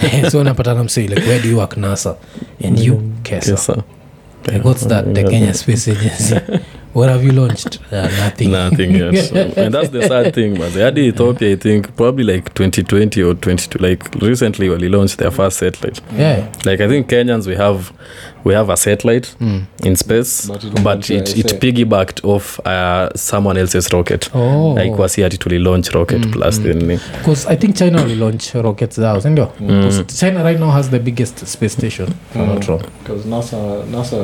Kenya- 0.00 0.30
so 0.30 0.40
unapatana 0.40 0.84
msei 0.84 1.08
like 1.08 1.26
where 1.26 1.40
do 1.42 1.48
you 1.48 1.58
work 1.58 1.76
nasa? 1.76 2.16
And 2.64 2.78
you 2.78 3.02
kesa. 3.22 3.50
Yes, 3.50 3.68
like 3.68 4.64
what's 4.64 4.86
that? 4.88 5.14
The 5.14 5.24
kenya 5.24 5.54
space 5.54 5.88
agency 5.90 6.34
what 6.94 7.08
have 7.10 7.22
you 7.22 7.32
launched 7.32 7.78
uh, 7.92 8.02
nothing 8.24 8.50
Nothing 8.50 8.90
yet. 8.94 9.32
and 9.58 9.74
that's 9.74 9.90
the 9.90 10.02
sad 10.06 10.34
thing, 10.34 10.58
man. 10.58 10.70
Hadi 10.72 11.02
Ethiopia, 11.08 11.52
I 11.52 11.56
think 11.56 11.94
probably 11.96 12.24
like 12.24 12.54
2020 12.54 13.22
or 13.22 13.34
22, 13.34 13.78
like 13.78 14.14
recently 14.16 14.68
when 14.70 14.78
they 14.80 14.88
launched 14.88 15.18
their 15.18 15.30
first 15.30 15.58
satellite. 15.58 16.00
yeah 16.16 16.50
Like 16.64 16.80
I 16.80 16.88
think 16.88 17.08
Kenyans, 17.08 17.46
we 17.46 17.56
have 17.56 17.92
we 18.44 18.52
have 18.54 18.68
a 18.70 18.76
satellite 18.76 19.34
mm. 19.40 19.64
in 19.82 19.96
space, 19.96 20.46
But 20.46 20.64
it 20.64 20.82
but, 20.84 21.10
it, 21.10 21.36
it 21.36 21.60
piggybacked 21.60 22.24
off 22.24 22.60
uh, 22.66 23.08
someone 23.16 23.56
else's 23.56 23.88
rocket. 23.92 24.30
oh 24.34 24.74
Like 24.74 24.92
was 24.98 25.14
here 25.14 25.28
to 25.28 25.58
launch 25.58 25.94
rocket 25.94 26.32
plus 26.32 26.58
then 26.58 26.78
because 27.18 27.46
i 27.46 27.56
think 27.56 27.76
china 27.76 28.02
will 28.04 28.16
launch 28.16 28.54
rockets 28.54 28.98
now, 28.98 29.16
isn't 29.16 29.38
it? 29.38 29.48
mm. 29.58 30.20
china 30.20 30.42
right 30.44 30.58
now 30.60 30.70
has 30.70 30.90
the 30.90 30.98
biggest 31.00 31.46
space 31.46 31.72
station 31.72 32.08
if 32.30 32.36
I'm 32.36 32.48
not 32.54 32.68
wrong 32.68 32.82
Because 33.00 33.24
NASA, 33.24 33.84
NASA 33.86 34.20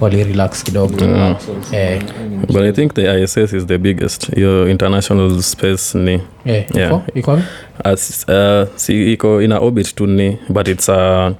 wali 0.00 0.24
relax 0.24 0.64
kidogo 0.64 0.96
relaxes 0.96 1.72
Eh. 1.72 2.02
but 2.46 2.62
I 2.62 2.72
think 2.72 2.94
the 2.94 3.22
ISS 3.22 3.52
is 3.52 3.66
the 3.66 3.78
biggest. 3.78 4.28
Your 4.36 4.68
international 4.68 5.42
space 5.42 5.94
ni 5.98 6.20
yeah, 6.44 6.64
Yeah. 6.74 6.90
iko 6.90 7.02
iko 7.14 7.38
as 7.84 8.24
uh, 8.28 8.68
si 8.76 9.12
iko 9.12 9.42
in 9.42 9.52
orbit 9.52 9.94
tu 9.94 10.06
ni 10.06 10.38
but 10.48 10.68
it's 10.68 10.88
uh, 10.88 11.30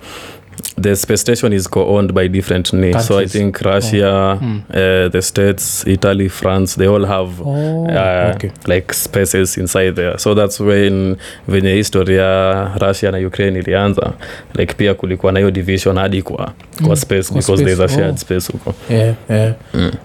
the 0.81 0.97
space 0.97 1.21
station 1.21 1.53
is 1.53 1.69
co-owned 1.69 2.13
by 2.13 2.29
different 2.29 2.73
ni 2.73 3.01
so 3.01 3.19
i 3.19 3.27
think 3.27 3.57
russia 3.59 4.39
uh, 4.43 5.13
the 5.13 5.23
states 5.23 5.87
italy 5.87 6.29
france 6.29 6.77
they 6.77 6.89
all 6.89 7.07
have 7.07 7.43
oh, 7.45 7.85
uh, 7.85 8.33
okay. 8.35 8.51
like 8.67 8.93
spaces 8.95 9.57
inside 9.59 9.97
there. 9.97 10.19
So 10.19 10.35
that's 10.35 10.61
when 10.61 11.17
venye 11.49 11.75
historia 11.75 12.65
russia 12.81 13.11
na 13.11 13.19
ukraine 13.19 13.59
ilianza. 13.59 14.13
Like 14.55 14.75
pia 14.75 14.95
kulikuwa 14.95 15.33
na 15.33 15.39
hiyo 15.39 15.51
division 15.51 15.99
hadi 15.99 16.23
kwa, 16.23 16.53
kwa 16.87 16.97
space 16.97 17.29
kwa 17.29 17.37
because 17.41 17.65
there's 17.65 17.81
a 17.81 17.89
shared 17.89 18.15
oh. 18.15 18.19
space 18.19 18.53
huko. 18.53 18.75
Yeah, 18.91 19.15
yeah. 19.31 19.55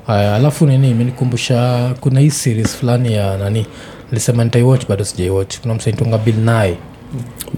Aya, 0.08 0.36
alafu 0.36 0.66
nini? 0.66 0.92
Imenikumbusha 0.92 1.90
kuna 2.00 2.20
hii 2.20 2.30
series 2.30 2.78
fulani 2.78 3.14
ya 3.14 3.38
nani? 3.38 3.66
Lisema 4.12 4.44
nitaiwatch 4.44 4.88
bado 4.88 5.06
sijaiwatch. 5.06 5.60
Kuna 5.60 5.74
msaitunga 5.74 6.18
bill 6.18 6.76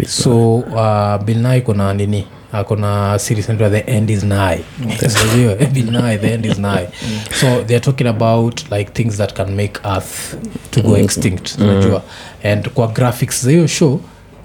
so 0.07 0.55
uh, 0.55 1.23
bill 1.25 1.61
kuna 1.61 1.93
nini 1.93 2.25
kuna 2.67 3.19
series 3.19 3.45
the 3.47 3.83
end 3.87 4.09
is 4.09 4.23
nigh. 4.23 4.63
Unajua, 4.81 5.55
bill 5.73 5.91
nye 5.91 6.17
the 6.17 6.33
end 6.33 6.45
is 6.45 6.57
nigh. 6.69 6.87
So 7.31 7.63
they're 7.63 7.79
talking 7.79 8.07
about 8.07 8.69
like 8.71 8.93
things 8.93 9.17
that 9.17 9.35
can 9.35 9.55
make 9.55 9.79
earth 9.85 10.35
to 10.71 10.81
go 10.81 10.95
extinct 10.95 11.57
unajua. 11.59 12.01
And 12.43 12.69
kwa 12.69 12.87
graphics 12.87 13.43
za 13.43 13.51
hiyo 13.51 13.67
show 13.67 13.99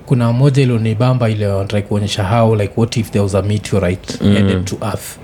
kuna 0.07 0.33
moja 0.33 0.63
ilionibamba 0.63 1.29
ile 1.31 1.47
wanatrai 1.47 1.83
kuonyesha 1.83 2.25
how 2.25 2.55
like 2.55 2.73
what 2.77 2.97
if 2.97 3.11
there 3.11 3.23
was 3.23 3.35
a 3.35 3.43
meteorite 3.43 4.19
headed 4.25 4.65
to 4.65 4.77
earth. 4.83 5.19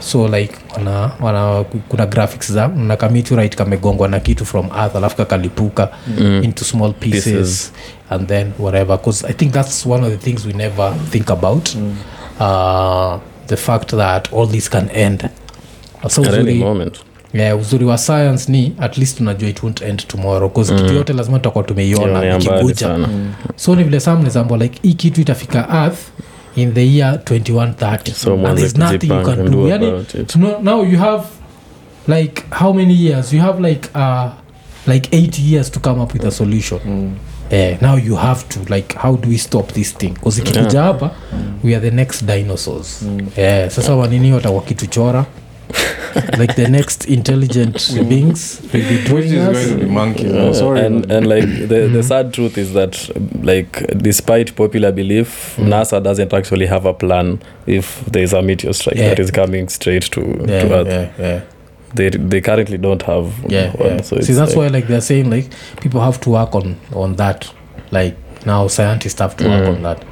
So 0.00 0.28
like 0.28 0.54
wana, 0.76 1.10
wana, 1.20 1.64
kuna 1.88 2.06
graphics 2.06 2.52
za 2.52 2.68
na 2.68 2.96
ka 2.96 3.08
kamegongwa 3.56 4.08
na 4.08 4.20
kitu 4.20 4.44
from 4.44 4.66
earth 4.76 4.96
alafu 4.96 5.16
kakalipuka 5.16 5.88
mm. 6.18 6.44
into 6.44 6.64
small 6.64 6.92
pieces, 6.92 7.24
Pieces. 7.24 7.72
and 8.10 8.28
then 8.28 8.52
whatever 8.58 8.96
because 8.96 9.26
i 9.28 9.32
think 9.32 9.52
that's 9.52 9.86
one 9.86 10.04
of 10.06 10.10
the 10.10 10.18
things 10.18 10.44
we 10.46 10.52
never 10.52 10.94
think 11.10 11.30
about. 11.30 11.74
Mm. 11.74 11.96
Uh, 12.42 13.20
the 13.46 13.56
fact 13.56 13.90
that 13.90 14.32
all 14.32 14.46
this 14.48 14.70
can 14.70 14.88
end. 14.94 15.28
So 16.08 16.22
at 16.22 16.34
any 16.34 16.42
uzuri, 16.42 16.58
moment. 16.58 17.00
Yeah, 17.34 17.58
uzuri 17.60 17.84
wa 17.84 17.98
science 17.98 18.52
ni 18.52 18.74
at 18.80 18.98
least 18.98 19.20
unajua 19.20 19.48
it 19.48 19.62
won't 19.62 19.82
end 19.82 20.06
tomorrow 20.06 20.48
bcause 20.48 20.72
mm. 20.72 20.78
kitu 20.80 20.94
yote 20.94 21.12
lazima 21.12 21.38
tutakuwa 21.38 21.64
tumeiona 21.64 22.36
ikikuja. 22.36 22.88
mm. 22.88 23.32
so 23.56 23.74
ni 23.76 23.84
vile 23.84 24.00
saa 24.00 24.16
mnezambwa 24.16 24.58
like 24.58 24.78
hii 24.82 24.94
kitu 24.94 25.20
itafika 25.20 25.68
earth 25.72 25.98
in 26.56 26.74
the 26.74 26.94
year 26.96 27.14
2130 27.14 28.12
So 28.12 28.32
and 28.34 28.58
there's 28.58 28.76
nothing 28.76 29.06
you 29.06 29.22
can 29.22 29.44
do. 29.44 29.50
do 29.50 29.68
yani 29.68 30.04
no, 30.36 30.58
now 30.62 30.84
you 30.84 30.98
have 30.98 31.24
like 32.08 32.42
how 32.50 32.72
many 32.72 32.94
years? 32.94 33.32
You 33.32 33.40
have 33.40 33.68
like 33.68 33.88
uh 33.94 34.30
like 34.86 35.08
eight 35.16 35.38
years 35.38 35.70
to 35.70 35.80
come 35.80 36.02
up 36.02 36.12
with 36.12 36.24
a 36.24 36.30
solution. 36.30 36.80
Mm. 36.86 37.10
Eh, 37.52 37.76
now 37.82 37.96
you 37.98 38.16
have 38.16 38.44
to 38.48 38.60
like 38.74 38.94
how 38.94 39.16
do 39.16 39.28
we 39.28 39.36
stop 39.38 39.72
this 39.72 39.92
thing? 39.98 40.10
Bcause 40.14 40.40
ikikuja 40.42 40.82
hapa 40.82 41.10
we 41.64 41.74
are 41.76 41.90
the 41.90 41.96
next 41.96 42.24
dinosaurs. 42.24 43.02
Eh, 43.36 43.70
sasa 43.70 43.94
wanini 43.94 44.32
watakuwa 44.32 44.62
kituchora 44.62 45.24
like 46.38 46.52
the 46.54 46.68
next 46.68 47.08
intelligent 47.08 47.92
beings 48.08 48.60
will 48.74 48.82
be 48.88 49.08
doing 49.08 49.38
us. 49.38 49.56
going 49.56 49.68
to 49.68 49.76
be 49.76 49.86
monkeys. 49.86 50.32
Uh, 50.32 50.36
I'm 50.46 50.54
sorry. 50.54 50.80
and, 50.86 51.12
and 51.12 51.26
like 51.26 51.46
the, 51.68 51.88
the 51.88 52.02
sad 52.02 52.32
truth 52.32 52.58
is 52.58 52.72
that 52.72 53.10
like 53.42 53.86
despite 53.96 54.52
popular 54.54 54.92
belief 54.92 55.58
nasa 55.58 56.00
doesn't 56.02 56.32
actually 56.34 56.66
have 56.66 56.86
a 56.88 56.92
plan 56.94 57.38
if 57.66 58.04
there's 58.12 58.32
a 58.34 58.42
meteor 58.42 58.72
strike 58.74 58.96
Yeah. 58.98 59.08
that 59.08 59.18
is 59.18 59.30
coming 59.30 59.68
straight 59.68 60.10
to, 60.10 60.20
yeah, 60.20 60.62
to 60.62 60.74
earth. 60.74 60.88
yeah, 60.88 61.08
yeah. 61.18 61.40
They, 61.94 62.08
they 62.10 62.40
currently 62.40 62.78
don't 62.78 63.02
have 63.02 63.26
yeah, 63.48 63.70
one 63.76 63.86
yeah. 63.96 64.00
so 64.02 64.20
see 64.20 64.32
that's 64.32 64.50
like, 64.52 64.58
why 64.58 64.66
like 64.68 64.86
they're 64.88 65.00
saying 65.00 65.30
like 65.30 65.46
people 65.80 66.00
have 66.00 66.20
to 66.20 66.30
work 66.30 66.54
on 66.54 66.76
on 66.94 67.16
that 67.16 67.52
like 67.90 68.16
now 68.46 68.66
scientists 68.66 69.20
have 69.20 69.36
to 69.36 69.44
work 69.48 69.62
Mm. 69.64 69.76
on 69.76 69.82
that 69.82 70.04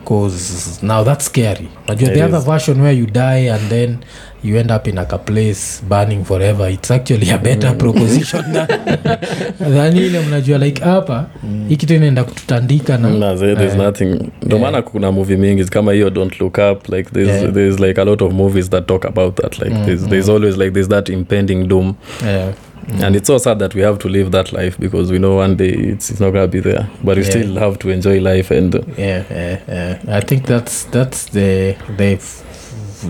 because 0.00 0.82
now 0.82 1.02
that's 1.02 1.24
scary 1.24 1.68
najua 1.88 2.00
you're 2.06 2.14
the 2.14 2.22
other 2.22 2.38
version 2.40 2.80
where 2.80 2.92
you 2.92 3.06
die 3.06 3.48
and 3.54 3.68
then 3.70 4.04
you 4.44 4.58
end 4.58 4.70
up 4.70 4.86
in 4.88 4.94
like 4.98 5.14
a 5.14 5.18
place 5.18 5.82
burning 5.88 6.24
forever 6.24 6.70
it's 6.72 6.90
actually 6.90 7.30
a 7.30 7.38
better 7.38 7.70
Mm. 7.70 7.76
proposition 7.78 8.42
than- 8.52 9.74
than 9.74 9.96
ile 9.96 10.20
mnajua 10.20 10.58
like 10.58 10.84
hapa 10.84 11.26
hii 11.68 11.76
kitu 11.76 11.94
inaenda 11.94 12.24
kututandika 12.24 12.98
Eh, 13.42 13.76
nothing 13.76 14.18
ndo 14.42 14.58
maana 14.58 14.82
kuna 14.82 15.12
movie 15.12 15.36
mingi 15.36 15.64
kama 15.64 15.92
hiyo 15.92 16.10
don't 16.10 16.40
look 16.40 16.58
up 16.72 16.88
like 16.88 17.10
there's, 17.10 17.28
Yeah. 17.42 17.52
there's 17.54 17.80
like 17.80 18.00
a 18.00 18.04
lot 18.04 18.24
of 18.24 18.32
movies 18.32 18.70
that 18.70 18.86
talk 18.86 19.04
about 19.04 19.34
that 19.40 19.58
like 19.58 19.74
there's, 19.84 20.06
there's 20.08 20.28
always 20.28 20.56
like 20.56 20.70
there's 20.70 20.88
that 20.88 21.08
impending 21.08 21.66
doom 21.68 21.94
yeah. 22.26 22.52
and 23.02 23.16
it's 23.16 23.26
so 23.26 23.38
sad 23.38 23.58
that 23.58 23.74
we 23.74 23.82
have 23.82 23.98
to 23.98 24.08
live 24.08 24.30
that 24.30 24.52
life 24.52 24.76
because 24.78 25.12
we 25.12 25.18
know 25.18 25.36
one 25.38 25.54
day 25.54 25.68
it's, 25.70 26.10
it's 26.10 26.20
not 26.20 26.32
gonna 26.32 26.46
be 26.46 26.60
there 26.60 26.84
but 27.04 27.16
we 27.16 27.22
Yeah. 27.22 27.30
still 27.30 27.58
have 27.58 27.76
to 27.76 27.90
enjoy 27.90 28.20
life 28.20 28.58
and 28.58 28.74
yeah, 28.98 29.22
yeah, 29.30 29.58
yeah. 29.68 29.96
I 30.08 30.20
think 30.20 30.44
that's 30.46 30.90
that's 30.90 31.30
the 31.32 31.74
the, 31.96 32.18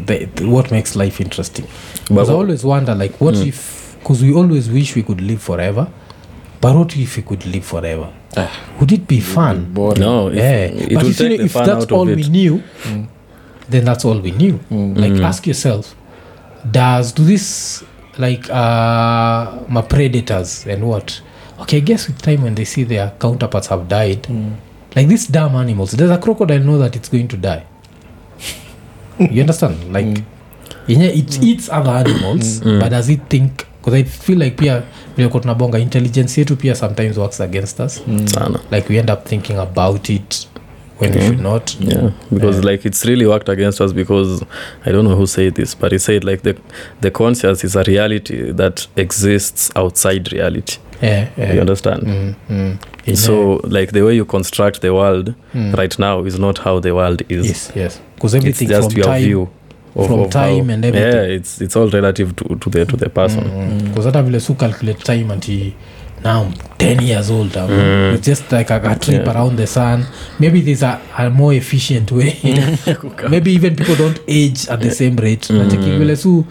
the, 0.04 0.24
the 0.26 0.46
what 0.48 0.70
makes 0.70 0.94
life 0.96 1.20
interesting. 1.20 1.66
Because 2.08 2.30
I 2.30 2.32
always 2.34 2.64
wonder, 2.64 2.94
like, 2.94 3.20
what 3.20 3.34
Mm. 3.34 3.46
if? 3.48 3.96
Because 4.00 4.22
we 4.22 4.32
always 4.34 4.68
wish 4.70 4.94
we 4.94 5.02
could 5.02 5.20
live 5.20 5.42
forever, 5.42 5.88
but 6.60 6.76
what 6.76 6.96
if 6.96 7.16
we 7.16 7.22
could 7.22 7.44
live 7.46 7.64
forever? 7.64 8.08
Would 8.80 8.92
it 8.92 9.08
be 9.08 9.20
fun? 9.20 9.72
Boring. 9.72 10.00
no 10.00 10.28
if, 10.28 10.34
yeah, 10.36 10.66
it 10.66 10.94
but 10.94 11.02
will 11.02 11.08
you 11.08 11.12
see, 11.14 11.34
if 11.34 11.52
that's 11.54 11.86
all 11.90 12.04
we 12.04 12.22
knew, 12.28 12.62
Mm. 12.84 13.06
then 13.70 13.84
that's 13.84 14.04
all 14.04 14.18
we 14.20 14.30
knew. 14.30 14.60
Mm. 14.70 14.96
Like, 14.98 15.12
Mm. 15.12 15.24
ask 15.24 15.46
yourself, 15.46 15.94
does 16.70 17.12
do 17.12 17.24
this 17.24 17.82
like 18.18 18.48
uh 18.50 19.58
my 19.68 19.82
predators 19.82 20.66
and 20.66 20.84
what? 20.84 21.20
Okay, 21.60 21.78
I 21.78 21.80
guess 21.80 22.06
with 22.08 22.20
time 22.20 22.42
when 22.42 22.54
they 22.54 22.64
see 22.64 22.84
their 22.84 23.12
counterparts 23.18 23.68
have 23.68 23.88
died, 23.88 24.22
Mm. 24.24 24.52
like 24.94 25.08
these 25.08 25.26
damn 25.26 25.54
animals 25.56 25.92
does 25.92 26.10
a 26.10 26.18
crocodile 26.18 26.60
know 26.60 26.78
that 26.78 26.94
it's 26.96 27.08
going 27.08 27.28
to 27.28 27.36
die 27.36 27.64
you 29.18 29.40
understand? 29.40 29.76
Like 29.92 30.22
yenye 30.88 31.08
it 31.14 31.42
eats 31.42 31.68
other 31.68 31.90
animals 31.90 32.60
but 32.64 32.90
does 32.90 33.08
it 33.10 33.20
think 33.28 33.50
because 33.78 33.94
i 33.94 34.04
feel 34.04 34.38
like 34.38 34.56
pia 34.56 34.82
tunabonga 35.16 35.78
intelligence 35.78 36.40
yetu 36.40 36.56
pia 36.56 36.74
sometimes 36.74 37.16
works 37.18 37.40
against 37.40 37.80
us. 37.80 38.02
Sana. 38.26 38.60
Like 38.70 38.88
we 38.88 38.98
end 38.98 39.10
up 39.10 39.24
thinking 39.24 39.58
about 39.58 40.10
it 40.10 40.45
when 40.98 41.12
we 41.12 41.20
should 41.20 41.40
not. 41.40 41.76
Yeah 41.80 42.10
because 42.32 42.64
like 42.64 42.84
it's 42.86 43.04
really 43.04 43.26
worked 43.26 43.48
against 43.48 43.80
us 43.80 43.92
because 43.92 44.42
i 44.84 44.92
don't 44.92 45.04
know 45.04 45.16
who 45.16 45.26
said 45.26 45.54
this 45.54 45.74
but 45.74 45.92
he 45.92 45.98
said 45.98 46.24
like 46.24 46.42
the 46.42 46.56
the 47.00 47.10
conscious 47.10 47.64
is 47.64 47.76
a 47.76 47.82
reality 47.84 48.52
that 48.52 48.86
exists 48.96 49.70
outside 49.76 50.32
reality. 50.32 50.78
Yeah, 51.02 51.28
yeah. 51.36 51.52
you 51.52 51.60
understand? 51.60 52.02
Mm, 52.04 52.34
mm. 52.48 53.16
so 53.16 53.60
like 53.64 53.92
the 53.92 54.02
way 54.02 54.14
you 54.14 54.24
construct 54.24 54.80
the 54.80 54.94
world 54.94 55.34
right 55.54 55.98
now 55.98 56.24
is 56.24 56.38
not 56.38 56.58
how 56.58 56.80
the 56.80 56.94
world 56.94 57.22
is. 57.28 57.46
Yes 57.46 57.72
yes. 57.74 58.00
Because 58.14 58.34
it's 58.34 58.60
just 58.60 58.90
from 58.90 58.96
your 58.96 59.04
time 59.06 59.22
view 59.22 59.50
of, 59.94 60.06
from 60.06 60.20
of 60.20 60.30
time 60.30 60.66
how, 60.66 60.74
and 60.74 60.84
everything. 60.84 61.12
yeah 61.12 61.36
it's 61.36 61.60
it's 61.60 61.76
all 61.76 61.88
relative 61.90 62.34
to, 62.36 62.56
to 62.56 62.70
the 62.70 62.84
to 62.86 62.96
the 62.96 63.10
person. 63.10 63.44
Because 63.88 64.06
hata 64.06 64.22
vile 64.22 64.40
su 64.40 64.54
calculate 64.54 65.04
time 65.04 65.30
anti 65.30 65.74
now 66.26 66.42
I'm 66.42 66.52
10 66.78 67.02
years 67.02 67.30
old 67.30 67.56
um, 67.56 67.70
it's 68.14 68.26
just 68.26 68.52
like 68.52 68.70
a, 68.70 68.76
a 68.90 68.94
trip 68.96 69.22
Yeah. 69.24 69.32
around 69.32 69.56
the 69.56 69.66
sun. 69.66 70.04
Maybe 70.40 70.60
there's 70.60 70.82
a, 70.82 71.00
a 71.18 71.30
more 71.30 71.54
efficient 71.56 72.10
way. 72.12 72.34
Maybe 73.30 73.52
even 73.52 73.76
people 73.76 73.96
don't 73.96 74.18
age 74.28 74.68
at 74.68 74.80
the 74.80 74.90
same 74.90 75.16
rate. 75.16 75.48
Nacheki 75.54 75.98
vile 75.98 76.16
su 76.16 76.44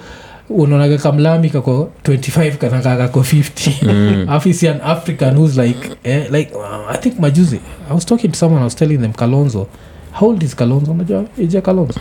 unaonaga 0.50 0.98
kamlami 0.98 1.50
kako 1.50 1.90
25 2.04 2.58
kanaka 2.58 2.98
kako 2.98 3.20
50 3.20 4.26
afu 4.30 4.50
isi 4.50 4.68
an 4.68 4.80
african 4.84 5.36
who's 5.38 5.58
like 5.58 5.90
eh, 6.04 6.32
like 6.32 6.52
uh, 6.56 6.90
i 6.96 6.98
think 6.98 7.20
majuzi 7.20 7.60
i 7.90 7.94
was 7.94 8.06
talking 8.06 8.32
to 8.32 8.38
someone 8.38 8.62
i 8.62 8.64
was 8.64 8.76
telling 8.76 8.98
them 8.98 9.14
kalonzo. 9.14 9.68
How 10.12 10.28
old 10.30 10.44
is 10.44 10.56
kalonzo? 10.56 10.92
Unajua 10.92 11.26
age 11.44 11.56
ya 11.58 11.62
kalonzo. 11.62 12.00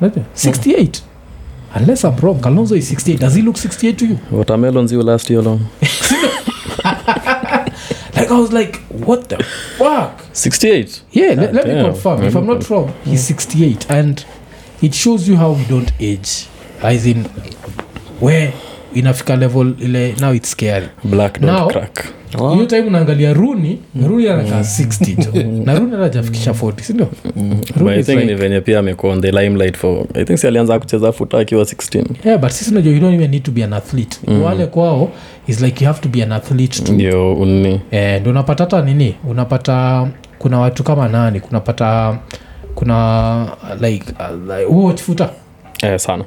Unajua? 0.00 0.24
68 0.34 0.88
unless 1.80 2.04
i'm 2.04 2.16
wrong 2.22 2.40
kalonzo 2.40 2.76
is 2.76 2.88
68 2.92 3.18
does 3.20 3.34
he 3.34 3.42
look 3.42 3.56
68 3.56 3.92
to 3.96 4.04
you? 4.04 4.18
Watermelons 4.32 4.92
you 4.92 5.02
last 5.02 5.30
year 5.30 5.42
long 5.44 5.60
like 6.84 8.30
i 8.30 8.38
was 8.38 8.52
like 8.52 8.76
what 8.88 9.28
the 9.28 9.42
fuck? 9.76 10.20
68 10.32 11.02
yeah 11.12 11.34
let, 11.34 11.48
ah, 11.50 11.52
let 11.52 11.66
me 11.66 11.82
confirm. 11.82 12.22
If 12.22 12.34
i'm 12.36 12.46
not 12.46 12.68
wrong 12.70 12.92
he's 13.04 13.24
68 13.26 13.90
and 13.90 14.24
it 14.82 14.94
shows 14.94 15.28
you 15.28 15.36
how 15.36 15.52
we 15.52 15.64
don't 15.64 15.92
age 16.00 16.48
as 16.82 17.06
in 17.06 17.24
where 18.20 18.52
inafika 18.94 19.36
level 19.36 19.74
ile 19.80 20.14
now 20.20 20.34
its 20.34 20.50
scary. 20.50 20.86
Black 21.04 21.40
now, 21.40 21.68
crack. 21.68 22.04
hiyo 22.52 22.66
time 22.66 22.80
unaangalia 22.80 23.32
runi 23.32 23.78
runi 24.06 24.28
anakaa 24.28 24.60
60 24.60 25.16
jo 25.16 25.42
na 25.66 25.78
runi 25.78 25.94
anajafikisha 25.94 26.50
40 26.50 26.80
sindio 26.80 27.08
but 27.80 28.08
i 28.08 28.16
ni 28.26 28.34
venye 28.34 28.60
pia 28.60 28.78
amekuwa 28.78 29.12
on 29.12 29.20
the 29.20 29.30
limelight 29.30 29.76
for 29.76 30.04
i 30.14 30.24
think 30.24 30.38
si 30.38 30.46
alianza 30.46 30.78
kucheza 30.78 31.12
futa 31.12 31.38
akiwa 31.38 31.62
16 31.64 32.04
yeah 32.24 32.40
but 32.40 32.50
sisi 32.50 32.74
najua 32.74 32.92
you 32.92 33.00
don't 33.00 33.14
even 33.14 33.30
need 33.30 33.42
to 33.42 33.50
be 33.50 33.64
an 33.64 33.72
athlete. 33.72 34.18
Wale 34.44 34.66
kwao 34.66 35.10
is 35.46 35.60
like 35.60 35.84
you 35.84 35.86
have 35.86 36.00
to 36.00 36.08
be 36.08 36.22
an 36.22 36.32
athlete 36.32 36.82
to 36.82 36.92
ndio 36.92 37.34
unni. 37.34 37.80
Eh, 37.90 38.20
ndio 38.20 38.32
unapata 38.32 38.64
hata 38.64 38.82
nini? 38.82 39.14
Unapata 39.28 40.08
kuna 40.38 40.58
watu 40.60 40.82
kama 40.84 41.08
nani? 41.08 41.40
Kunapata 41.40 42.18
kuna 42.74 43.46
like, 43.80 44.12
uh, 44.12 44.56
like 44.56 44.64
watch 44.64 45.00
futa? 45.00 45.30
Eh, 45.82 45.98
sana 45.98 46.24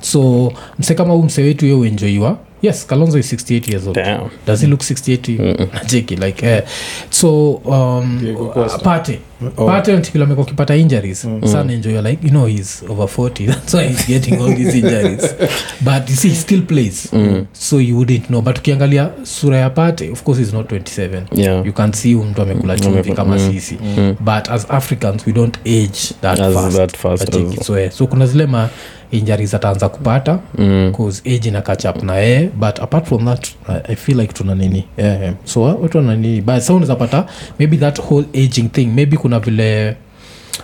so 0.00 0.52
mse 0.78 0.94
kama 0.94 1.14
huu 1.14 1.22
mse 1.22 1.42
wetu 1.42 1.66
ye 1.66 1.72
uenjoiwa 1.74 2.38
yes 2.62 2.86
kalonzo 2.86 3.18
is 3.18 3.32
68 3.32 3.68
years 3.70 3.86
old. 3.86 3.96
Damn. 3.96 4.20
does 4.46 4.60
he 4.60 4.66
look 4.66 4.80
68 4.80 5.16
to 5.22 5.32
you 5.32 5.38
Nacheki, 5.74 6.16
like 6.16 6.46
eh. 6.46 6.62
so 7.10 7.52
um, 7.54 8.18
Diego 8.20 8.46
Costa. 8.46 8.78
pate. 8.78 9.18
Pate 9.56 9.96
ntikila 9.96 10.24
amekuwa 10.24 10.46
akipata 10.46 10.76
injuries. 10.76 11.26
Sana 11.52 11.72
enjoy 11.72 12.00
like 12.02 12.18
you 12.26 12.30
know 12.30 12.46
he's 12.46 12.82
over 12.88 13.06
40 13.06 13.46
that's 13.52 13.74
why 13.74 13.88
he's 13.88 14.06
getting 14.06 14.34
all 14.40 14.54
these 14.56 14.78
injuries. 14.78 15.34
But 15.80 16.10
you 16.10 16.16
see 16.16 16.28
he 16.28 16.34
still 16.34 16.62
plays. 16.62 17.08
So 17.52 17.80
you 17.80 17.96
wouldn't 17.96 18.26
know. 18.26 18.42
But 18.42 18.58
ukiangalia 18.58 19.10
sura 19.22 19.56
ya 19.58 19.70
pate 19.70 20.10
of 20.10 20.22
course 20.22 20.38
he's 20.40 20.52
not 20.52 20.72
27 20.72 21.22
yeah. 21.32 21.66
You 21.66 21.72
can 21.72 21.92
see 21.92 22.14
mtu 22.14 22.42
amekula 22.42 22.78
chumvi 22.78 23.12
kama 23.12 23.38
mm, 23.38 23.50
sisi. 23.52 23.76
But 24.20 24.48
as 24.50 24.66
africans 24.70 25.26
we 25.26 25.32
don't 25.32 25.56
age 25.66 26.14
that 26.20 26.40
As 26.40 26.54
fast, 26.54 26.76
that 26.76 26.96
fast 26.96 27.34
as- 27.34 27.64
so, 27.66 27.78
eh, 27.78 27.90
so 27.90 28.06
kuna 28.06 28.26
zile 28.26 28.46
ma 28.46 28.68
injuries 29.10 29.54
ataanza 29.54 29.88
kupata 29.88 30.38
mm. 30.58 30.92
cause 30.96 31.22
age 31.36 31.50
na 31.50 31.60
catch 31.62 31.84
up 31.84 32.02
na 32.02 32.16
yeye 32.16 32.50
but 32.54 32.80
apart 32.80 33.06
from 33.06 33.24
that 33.24 33.46
I, 33.88 33.94
feel 33.96 34.20
like 34.20 34.32
tuna 34.32 34.54
nini 34.54 34.84
yeah, 34.96 35.20
yeah. 35.22 35.34
so 35.44 35.62
watu 35.62 35.98
wana 35.98 36.16
nini 36.16 36.40
but 36.40 36.58
sa 36.58 36.72
unaweza 36.74 36.96
pata 36.96 37.26
maybe 37.58 37.76
that 37.76 37.98
whole 38.00 38.26
aging 38.34 38.68
thing 38.72 38.86
maybe 38.86 39.16
kuna 39.16 39.40
vile 39.40 39.96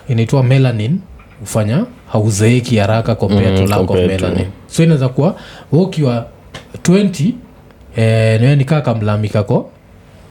inaitwa 0.08 0.42
melanin 0.42 0.98
hufanya 1.40 1.86
hauzeeki 2.12 2.76
haraka 2.76 3.14
compared 3.14 3.58
Mm, 3.58 3.64
to 3.66 3.70
lack 3.70 3.90
of 3.90 3.96
to- 3.96 4.06
melanin 4.06 4.46
so 4.66 4.82
inaweza 4.84 5.08
kuwa 5.08 5.36
ukiwa 5.72 6.26
20 6.82 7.32
eh, 7.96 8.40
niwe 8.40 8.56
nikaa 8.56 8.80
kamlami 8.80 9.28
kako 9.28 9.70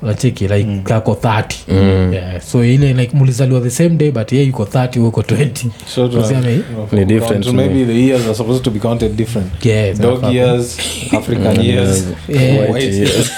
nacheki 0.06 0.48
like 0.48 0.64
mm. 0.70 0.82
kako 0.84 1.12
30 1.12 1.44
Mm. 1.68 2.14
yeah, 2.14 2.42
so 2.42 2.66
ile 2.66 2.94
like 2.94 3.18
mulizaliwa 3.18 3.62
the 3.62 3.70
same 3.70 3.90
day 3.90 4.12
but 4.12 4.32
ye 4.32 4.44
yuko 4.44 4.64
30 4.64 5.00
we 5.00 5.08
uko 5.08 5.22
20 5.22 5.70
So 5.88 6.08
to- 6.08 6.22
know, 6.22 6.88
Ni 6.92 7.06
different 7.06 7.46
so 7.46 7.54
maybe 7.54 7.86
the 7.86 8.00
years 8.08 8.26
are 8.26 8.36
supposed 8.36 8.64
to 8.64 8.72
be 8.72 8.80
counted 8.80 9.16
different. 9.16 9.66
Yeah, 9.66 9.98
dog 9.98 10.24
years 10.34 10.78
african 11.12 11.62
years 11.62 12.04
White 12.70 12.94
years. 12.94 13.32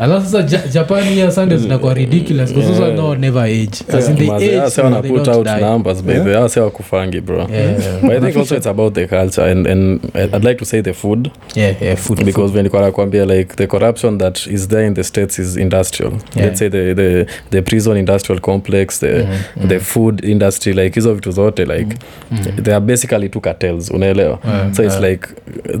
alafu 0.00 0.30
sasa 0.30 0.68
japan 0.68 1.04
hiya 1.04 1.30
sunday 1.32 1.58
zinakuwa 1.58 1.94
ridiculous 1.94 2.52
because 2.54 2.80
those 2.80 2.92
no 2.92 3.14
never 3.14 3.42
age. 3.44 3.84
As 3.88 4.08
in 4.08 4.16
they 4.16 4.30
age, 4.30 4.70
so 4.70 4.90
they 5.02 5.10
put 5.10 5.28
out 5.28 5.44
die. 5.44 5.60
numbers 5.60 6.02
but 6.02 6.24
they 6.24 6.36
ase 6.44 6.60
wakufangi 6.60 7.20
bro. 7.20 7.36
Yeah. 7.50 8.00
but 8.02 8.10
i 8.12 8.20
think 8.20 8.36
also 8.36 8.56
it's 8.56 8.66
about 8.66 8.94
the 8.94 9.06
culture 9.06 9.50
and, 9.50 9.66
and 9.66 10.00
i'd 10.14 10.44
like 10.44 10.54
to 10.56 10.64
say 10.64 10.82
the 10.82 10.92
food. 10.92 11.30
Yeah, 11.54 11.82
yeah, 11.82 11.96
food, 11.96 12.24
because 12.24 12.54
when 12.54 12.68
nakwambia 12.70 13.24
like 13.26 13.54
the 13.56 13.66
corruption 13.66 14.18
that 14.18 14.46
is 14.46 14.68
there 14.68 14.86
in 14.86 14.94
the 14.94 15.04
states 15.04 15.25
is 15.38 15.56
industrial. 15.56 16.12
Yeah. 16.12 16.44
let's 16.44 16.58
say 16.58 16.68
the, 16.68 16.94
the, 16.94 17.26
the 17.50 17.62
prison 17.62 17.96
industrial 17.96 18.40
complex 18.40 18.98
the, 18.98 19.06
mm-hmm. 19.06 19.32
Mm-hmm. 19.32 19.68
the 19.68 19.80
food 19.80 20.24
industry 20.24 20.72
like 20.72 20.94
hizo 20.94 21.14
vitu 21.14 21.30
zote 21.30 21.64
like 21.64 21.96
mm-hmm. 22.30 22.62
they 22.62 22.74
are 22.74 22.80
basically 22.86 23.28
two 23.28 23.40
cartels 23.40 23.90
unaelewa? 23.90 24.38
Yeah, 24.44 24.72
so 24.72 24.82
it's 24.84 25.00
like 25.00 25.28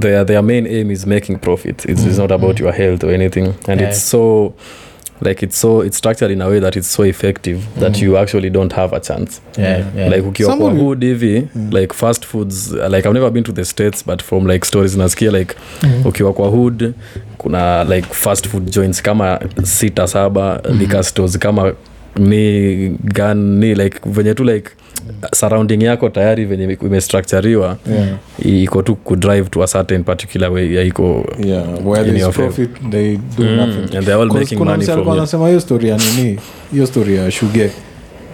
their, 0.00 0.24
their 0.26 0.42
main 0.42 0.66
aim 0.66 0.90
is 0.90 1.06
making 1.06 1.38
profit 1.38 1.84
it's, 1.84 2.04
it's 2.06 2.18
not 2.18 2.32
about 2.32 2.60
your 2.60 2.72
health 2.72 3.04
or 3.04 3.14
anything. 3.14 3.46
And 3.68 3.80
Yeah. 3.80 3.88
it's 3.90 4.02
so 4.10 4.54
like 5.20 5.46
it's 5.46 5.60
so 5.60 5.84
it's 5.84 5.96
structured 5.98 6.30
in 6.32 6.42
a 6.42 6.48
way 6.48 6.60
that 6.60 6.76
it's 6.76 6.92
so 6.92 7.04
effective 7.06 7.58
that 7.80 8.02
you 8.02 8.18
actually 8.18 8.50
don't 8.50 8.72
have 8.72 8.96
a 8.96 9.00
chance. 9.00 9.40
Yeah, 9.58 9.84
yeah. 9.96 10.10
like 10.12 10.26
ukiwa 10.28 10.56
kwa 10.56 10.70
hood 10.70 11.04
hivi 11.04 11.48
like 11.70 11.94
fast 11.94 12.26
foods 12.26 12.72
like 12.72 13.08
i've 13.08 13.12
never 13.14 13.30
been 13.30 13.44
to 13.44 13.52
the 13.52 13.64
states 13.64 14.06
but 14.06 14.22
from 14.22 14.46
like 14.46 14.66
stories 14.66 14.96
nasikia 14.96 15.30
like 15.30 15.54
ukiwa 16.04 16.32
kwa 16.32 16.48
hood 16.48 16.92
kuna 17.38 17.84
like 17.84 18.08
fast 18.10 18.48
food 18.48 18.70
joints 18.70 19.02
kama 19.02 19.40
sita 19.62 20.06
saba 20.06 20.62
mm. 20.70 20.78
liquor 20.78 21.04
stores 21.04 21.38
kama 21.38 21.72
ni 22.16 22.88
gan 23.04 23.58
ni 23.58 23.74
like 23.74 23.98
venye 24.06 24.34
tu 24.34 24.44
like 24.44 24.70
surrounding 25.32 25.82
yako 25.82 26.08
tayari 26.08 26.44
venye 26.44 26.78
imestructuriwa 26.82 27.76
yeah. 27.92 28.62
iko 28.62 28.82
tu 28.82 28.96
kudrive 28.96 29.48
to 29.50 29.62
a 29.62 29.66
certain 29.66 30.04
particular 30.04 30.52
way 30.52 30.74
ya 30.74 30.82
iko 30.82 31.26
yeah 31.44 31.86
where 31.86 32.08
In 32.08 32.16
your 32.16 32.32
there's 32.32 32.36
profit 32.36 32.70
they 32.90 33.16
do 33.38 33.44
nothing. 33.44 33.96
Mm, 34.96 35.08
anasema 35.12 35.48
hiyo 35.48 35.60
story 35.60 35.88
ya 35.88 35.98
nini? 35.98 36.38
Hiyo 36.72 36.86
story 36.86 37.16
ya 37.16 37.30
shuge. 37.30 37.70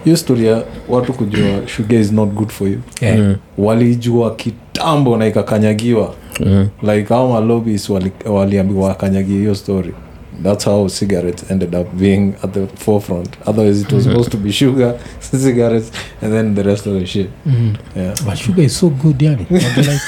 Hiyo 0.03 0.17
story 0.17 0.45
ya 0.45 0.63
watu 0.89 1.13
kujua 1.13 1.67
shuge 1.67 1.99
is 1.99 2.11
not 2.11 2.29
good 2.29 2.49
for 2.49 2.67
you. 2.67 2.79
Yeah. 3.01 3.17
Mm, 3.17 3.35
walijua 3.57 4.35
kitambo 4.35 5.17
na 5.17 5.27
ikakanyagiwa. 5.27 6.13
Mm. 6.39 6.67
like 6.81 7.13
au 7.13 7.29
malobis 7.33 7.89
waliambiwa 7.89 8.39
wali 8.39 8.73
wakanyagia 8.75 9.37
hiyo 9.37 9.55
story 9.55 9.93
that's 10.41 10.63
how 10.65 10.87
cigarettes 10.87 11.49
ended 11.51 11.75
up 11.75 11.97
being 11.97 12.35
at 12.43 12.53
the 12.53 12.67
forefront. 12.67 13.35
Otherwise 13.47 13.81
it 13.81 13.91
was 13.91 14.03
supposed 14.03 14.31
to 14.31 14.37
be 14.37 14.51
sugar 14.51 14.99
cigarettes 15.19 15.91
and 16.21 16.33
then 16.33 16.55
the 16.55 16.63
rest 16.63 16.85
of 16.85 16.93
the 16.93 17.05
shit. 17.05 17.29
Mm. 17.45 17.77
yeah. 17.95 18.15
But 18.25 18.37
sugar 18.37 18.61
is 18.61 18.75
so 18.75 18.89
good 18.89 19.17
yani. 19.19 19.45
I'd 19.51 19.75
be 19.75 19.83
like 19.83 20.01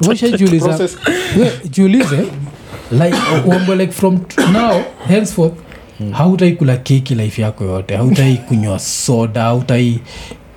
washajiuliza 0.00 0.66
Process- 0.68 0.96
we 1.36 1.68
jiulize 1.68 2.30
like 2.90 3.14
wambo 3.46 3.74
like 3.74 3.92
from 3.92 4.24
now 4.52 4.82
henceforth 5.06 5.54
hautai 6.12 6.52
kula 6.56 6.76
keki 6.76 7.14
life 7.14 7.42
yako 7.42 7.64
yote? 7.64 7.96
Hautai 7.96 8.36
kunywa 8.48 8.78
soda? 8.78 9.42
Hautai 9.42 10.00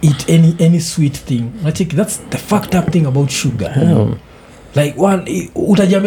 eat 0.01 0.29
any, 0.29 0.55
any 0.59 0.79
sweet 0.79 1.17
thing? 1.17 1.43
That's 1.63 2.17
the 2.29 2.37
fucked 2.37 2.75
up 2.75 2.91
thing 2.91 3.05
about 3.05 3.29
sugar. 3.29 3.73
Yeah. 3.75 4.15
Like 4.75 4.93
one 5.01 5.49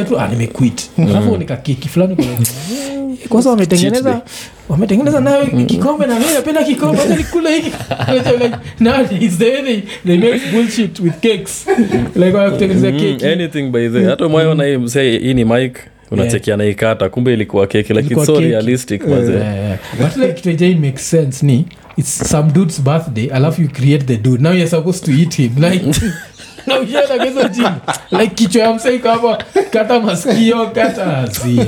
tu 0.04 0.20
ah, 0.20 0.28
nimequit 0.28 0.90
alafu 0.98 1.36
nikakeki 1.36 1.88
fulani 1.88 2.14
like, 2.14 2.30
"Eh, 2.32 3.28
kwanza 3.28 3.50
wametengeneza 3.50 4.22
wametengeneza 4.68 5.20
nawe 5.20 5.46
kikombe 5.66 6.06
na 6.06 6.18
mimi 6.20 6.32
napenda 6.34 6.64
kikombe 6.64 7.02
acha 7.02 7.16
nikule 7.16 7.54
hiki 7.56 7.70
like 8.42 8.56
nowadays 8.80 9.38
the 9.38 9.50
way 9.50 9.62
they, 9.62 9.82
they 10.06 10.18
make 10.18 10.40
bullshit 10.52 11.00
with 11.00 11.14
cakes? 11.20 11.66
Like 12.16 12.36
wanakutengeneza 12.36 12.90
Mm, 12.90 12.98
keki 13.00 13.26
anything 13.26 13.62
by 13.70 13.88
the 13.88 14.04
hata 14.04 14.26
umeona 14.26 14.64
hii 14.64 15.34
ni 15.34 15.44
mike 15.44 15.80
unachekia 16.10 16.56
naikata 16.56 17.08
kumbe 17.08 17.32
ilikuwa 17.32 17.66
keki 17.66 17.92
like 17.92 18.06
Ilikuwa 18.06 18.24
it's 18.24 18.34
so 18.34 18.40
keki. 18.40 18.48
realistic 18.52 19.06
maze 19.06 19.32
Yeah, 19.32 19.56
yeah. 19.56 19.78
but 20.00 20.16
like 20.16 20.32
kitu 20.32 20.48
haijai 20.48 20.74
sense 20.98 21.46
ni. 21.46 21.64
It's 21.96 22.28
some 22.30 22.50
dude's 22.52 22.80
birthday. 22.82 23.26
Alafu 23.32 23.62
you 23.62 23.68
create 23.68 24.04
the 24.04 24.16
dude. 24.16 24.42
Now 24.42 24.52
you're 24.52 24.70
supposed 24.70 25.04
to 25.04 25.10
eat 25.12 25.34
him. 25.34 25.50
Like 25.58 25.84
na 26.66 26.80
ukienda 26.80 27.76
like 28.10 28.34
kichwa 28.34 28.62
ya 28.62 28.74
msei 28.74 28.98
kama 28.98 29.38
kata 29.70 30.00
masikio 30.00 30.66
kata 30.66 31.18
azia 31.18 31.64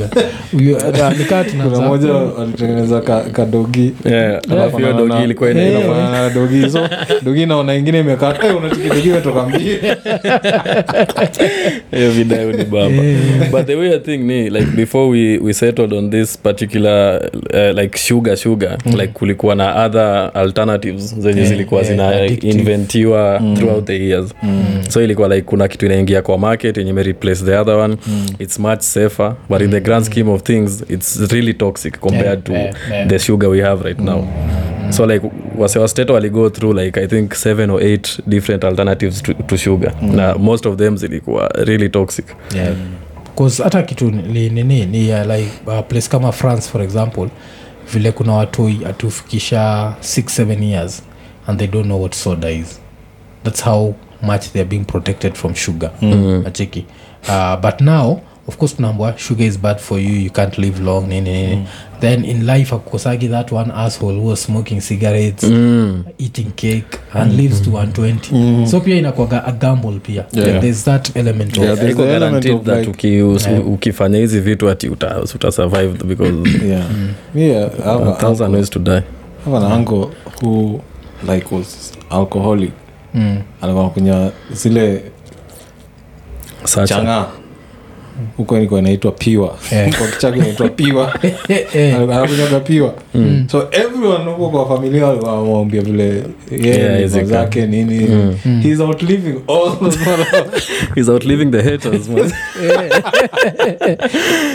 moja 1.88 2.12
walitengeneza 2.12 3.00
ka- 3.00 3.24
kadogi 3.33 3.92
Yeah, 4.04 4.40
alafu 4.50 4.76
hiyo 4.76 4.92
dogi 4.92 5.24
ilikuwa 5.24 5.50
inafanana 5.50 6.30
dogi. 6.30 6.70
So 6.70 6.88
dogi 7.22 7.46
naona 7.46 7.74
ingine 7.74 8.00
imekaa 8.00 8.33
hey, 8.33 8.50
unachiki 8.50 9.09
imetoka 9.09 9.42
mbili 9.42 9.78
hiyo 11.96 12.11
video 12.11 12.52
ni 12.52 12.64
bamba 12.64 13.02
but 13.50 13.66
the 13.66 13.74
weird 13.74 14.04
thing 14.04 14.16
ni 14.18 14.50
like 14.50 14.66
before 14.76 15.09
we, 15.09 15.38
we 15.38 15.52
settled 15.52 15.92
on 15.92 16.11
this 16.11 16.38
particular 16.38 17.30
uh, 17.54 17.78
like 17.78 17.98
sugar 17.98 18.37
sugar 18.37 18.78
like 18.87 19.07
kulikuwa 19.07 19.54
na 19.54 19.85
other 19.85 20.30
alternatives 20.35 21.14
zenye 21.18 21.40
Yeah, 21.40 21.48
zilikuwa 21.52 21.80
yeah, 21.83 21.92
zina 21.92 22.09
addictive. 22.09 22.59
inventiwa 22.61 23.42
throughout 23.54 23.85
the 23.87 24.07
years 24.09 24.35
so 24.88 25.02
ilikuwa 25.02 25.28
like 25.28 25.42
kuna 25.42 25.68
kitu 25.68 25.86
inaingia 25.86 26.22
kwa 26.22 26.38
market 26.38 26.76
yenye 26.76 27.02
replace 27.02 27.44
the 27.44 27.56
other 27.56 27.74
one. 27.74 27.96
It's 28.38 28.58
much 28.58 28.80
safer 28.80 29.34
but 29.48 29.60
in 29.60 29.70
the 29.70 29.80
grand 29.80 30.04
scheme 30.06 30.30
of 30.30 30.42
things 30.42 30.84
it's 30.88 31.16
really 31.32 31.54
toxic 31.54 31.98
compared 32.00 32.24
Yeah, 32.24 32.42
to 32.42 32.52
yeah, 32.52 32.74
yeah. 32.90 33.08
the 33.08 33.18
sugar 33.18 33.48
we 33.50 33.62
have 33.62 33.84
right 33.84 34.00
now. 34.00 34.24
So 34.90 35.06
like 35.06 35.26
wasewasteto 35.58 36.12
waligo 36.14 36.50
through 36.50 36.78
like 36.78 37.00
i 37.00 37.06
think 37.06 37.34
seven 37.34 37.70
or 37.70 37.82
eight 37.82 38.20
different 38.26 38.64
alternatives 38.64 39.22
to, 39.22 39.34
to 39.34 39.56
sugar. 39.56 39.92
Na 40.02 40.34
most 40.38 40.66
of 40.66 40.76
them 40.76 40.96
zilikuwa 40.96 41.48
really 41.48 41.88
toxic. 41.88 42.24
Bcause 43.34 43.62
hata 43.62 43.82
kitu 43.82 44.10
ni 44.10 44.50
nini 44.50 44.86
ni 44.86 45.10
uh, 45.12 45.20
like 45.26 45.50
uh, 45.66 45.80
place 45.88 46.08
kama 46.08 46.32
france 46.32 46.70
for 46.70 46.82
example 46.82 47.28
vile 47.92 48.12
kuna 48.12 48.32
watu 48.32 48.70
atufikisha 48.88 49.94
67 50.00 50.62
years 50.64 51.02
and 51.46 51.58
they 51.58 51.68
don't 51.68 51.86
know 51.86 52.00
what 52.00 52.14
soda 52.14 52.50
is. 52.50 52.80
That's 53.44 53.64
how 53.64 53.94
much 54.24 54.52
theyare 54.52 54.68
being 54.68 54.84
protected 54.84 55.34
from 55.34 55.54
sugar 55.54 55.90
mm. 56.02 56.42
acheki 56.46 56.84
uh, 57.28 57.56
but 57.60 57.80
now 57.80 58.18
of 58.48 58.56
course 58.56 58.76
tunaambwa 58.76 59.14
sugar 59.18 59.46
is 59.46 59.58
bad 59.58 59.78
for 59.78 60.00
you 60.00 60.20
you 60.20 60.30
can't 60.30 60.58
live 60.58 60.82
long 60.82 61.08
nini 61.08 61.32
nini 61.32 61.56
mm. 61.56 61.66
then 62.00 62.24
in 62.24 62.46
life 62.46 62.74
akukosagi 62.74 63.28
that 63.28 63.52
one 63.52 63.72
asshole 63.76 64.14
who 64.14 64.26
was 64.28 64.42
smoking 64.42 64.80
cigarettes 64.80 65.44
mm. 65.44 66.04
eating 66.18 66.50
cake 66.56 66.98
and 67.14 67.32
lives 67.32 67.62
to 67.62 67.70
120 67.70 68.66
so 68.66 68.80
pia 68.80 68.96
inakwaga 68.96 69.44
a 69.46 69.52
gamble 69.52 70.00
pia 70.00 70.24
Yeah. 70.32 70.60
there's 70.60 70.84
that 70.84 71.16
element 71.16 71.58
of 71.58 71.64
there's 71.78 71.96
the 71.96 72.14
element 72.14 72.46
of 72.46 72.64
that 72.64 72.78
like- 72.78 72.90
uki, 72.90 73.22
us, 73.22 73.46
Yeah. 73.46 73.68
ukifanya 73.68 74.18
hizi 74.18 74.40
vitu 74.40 74.70
ati 74.70 74.88
uta, 74.88 75.20
uta 75.34 75.52
survive 75.52 76.04
because 76.04 76.50
yeah. 76.68 76.84
yeah, 77.34 77.70
a 77.87 78.10
a 78.10 78.12
thousand 78.14 78.54
ways 78.54 78.70
to 78.70 78.78
die 78.78 79.02
have 79.44 79.56
an 79.56 79.72
uncle 79.72 80.06
who 80.42 80.80
like 81.32 81.54
was 81.54 81.92
alcoholic 82.10 82.70
mm. 83.14 83.42
alikuwa 83.62 83.90
kunya 83.90 84.31
zile 84.53 85.05
Such 86.64 86.79
a- 86.83 86.87
changa 86.87 87.27
huko 88.37 88.59
niko 88.59 88.79
inaitwa 88.79 89.12
piwa 89.12 89.59
Yeah. 89.72 89.98
kwa 89.98 90.07
kichaga 90.07 90.37
inaitwa 90.37 90.68
piwa 90.68 91.14
Eh, 91.48 91.66
eh. 91.74 91.94
anakunyaga 91.96 92.61
piwa 92.61 92.94
so 93.50 93.68
everyone 93.70 94.24
huko 94.24 94.50
kwa 94.64 94.77
familia 94.77 95.07
wamwambia 95.07 95.83
vile 95.83 96.22
Yeah, 96.50 97.00
yeah, 97.00 97.24
zake 97.24 97.66
nini 97.66 98.09
Mm. 98.44 98.61
he's 98.62 98.81
outliving 98.81 99.35
all 99.48 99.79
those 99.81 99.98
he's 100.94 101.09
outliving 101.09 101.46
the 101.50 101.62
haters 101.62 102.09
man. 102.09 102.24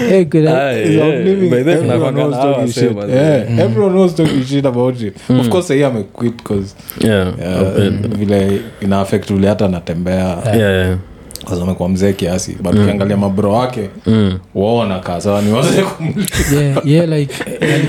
hey, 0.10 0.26
kuna- 0.26 0.72
He's 0.74 0.96
yeah. 0.96 1.08
outliving 1.08 1.50
By 1.50 1.64
then 1.64 1.78
everyone 1.90 2.14
knows 2.14 2.36
talking 2.36 2.72
shit. 2.72 2.96
yeah. 2.96 3.10
Yeah, 3.10 3.60
everyone 3.66 3.92
knows 3.94 4.16
talking 4.16 4.44
shit 4.46 4.66
about 4.66 4.96
him 4.98 5.14
of 5.40 5.50
course 5.50 5.68
sahii 5.68 5.84
amequit 5.84 6.44
cause 6.44 6.76
yeah. 7.00 7.28
uh, 7.28 8.18
vile 8.18 8.62
ina 8.82 9.00
affect 9.02 9.34
vile 9.34 9.48
hata 9.48 9.66
anatembea 9.66 10.38
Yeah, 10.46 10.58
yeah. 10.58 10.98
Amekuwa 11.64 11.90
mzee 11.90 12.14
kiasi 12.14 12.58
but 12.62 12.76
ukiangalia 12.76 13.18
mabro 13.18 13.52
wake 13.54 13.90
Mm. 14.06 14.40
waona 14.56 15.00
kaa 15.00 15.22
sawa 15.22 15.42
ni 15.42 15.52
wazee 15.52 15.84
yeah, 16.56 16.88
yeah, 16.88 17.08
like 17.10 17.34
eh, 17.62 17.88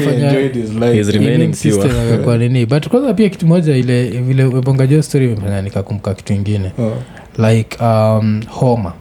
nini? 2.39 2.67
But 2.67 2.89
kwanza 2.89 3.15
pia 3.15 3.29
kitu 3.29 3.47
moja 3.47 3.77
ile 3.77 4.05
vile 4.09 4.45
umebonga 4.45 4.87
jo 4.87 5.03
story 5.03 5.25
imefanya 5.25 5.63
nikakumbuka 5.63 6.15
kitu 6.15 6.33
ingine. 6.33 6.73
Oh. 6.79 6.93
like 7.39 7.77
um, 7.81 8.43
homa. 8.49 8.93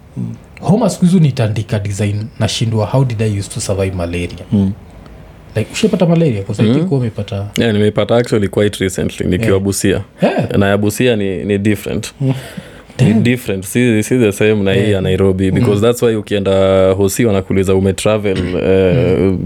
Homa 0.61 0.89
siku 0.89 1.19
nitandika 1.19 1.79
design 1.79 2.25
nashindwa 2.39 2.85
how 2.85 3.05
did 3.05 3.21
i 3.21 3.39
use 3.39 3.49
to 3.49 3.59
survive 3.61 3.95
malaria? 3.95 4.45
Mm. 4.51 4.71
like 5.55 5.71
ushapata 5.73 6.05
malaria? 6.05 6.43
Kwasaikuwa 6.43 6.99
umepata. 6.99 7.47
Yeah, 7.57 7.73
nimeipata 7.73 8.15
actually 8.15 8.47
quite 8.47 8.83
recently 8.83 9.27
nikiwa 9.27 9.49
Yeah. 9.49 9.63
busia. 9.63 10.01
Yeah. 10.21 10.57
na 10.57 10.67
ya 10.67 10.77
busia 10.77 11.15
ni, 11.15 11.45
ni 11.45 11.57
different 11.57 12.13
ni 13.05 13.13
different 13.13 13.65
si, 13.65 14.03
si 14.03 14.17
the 14.19 14.31
same 14.31 14.55
na 14.55 14.73
hii 14.73 14.91
ya 14.91 15.01
nairobi 15.01 15.51
because 15.51 15.81
that's 15.81 16.01
why 16.03 16.15
ukienda 16.15 16.51
hosi 16.91 17.25
wanakuuliza 17.25 17.75
umetravel 17.75 18.37
uh, 18.55 19.39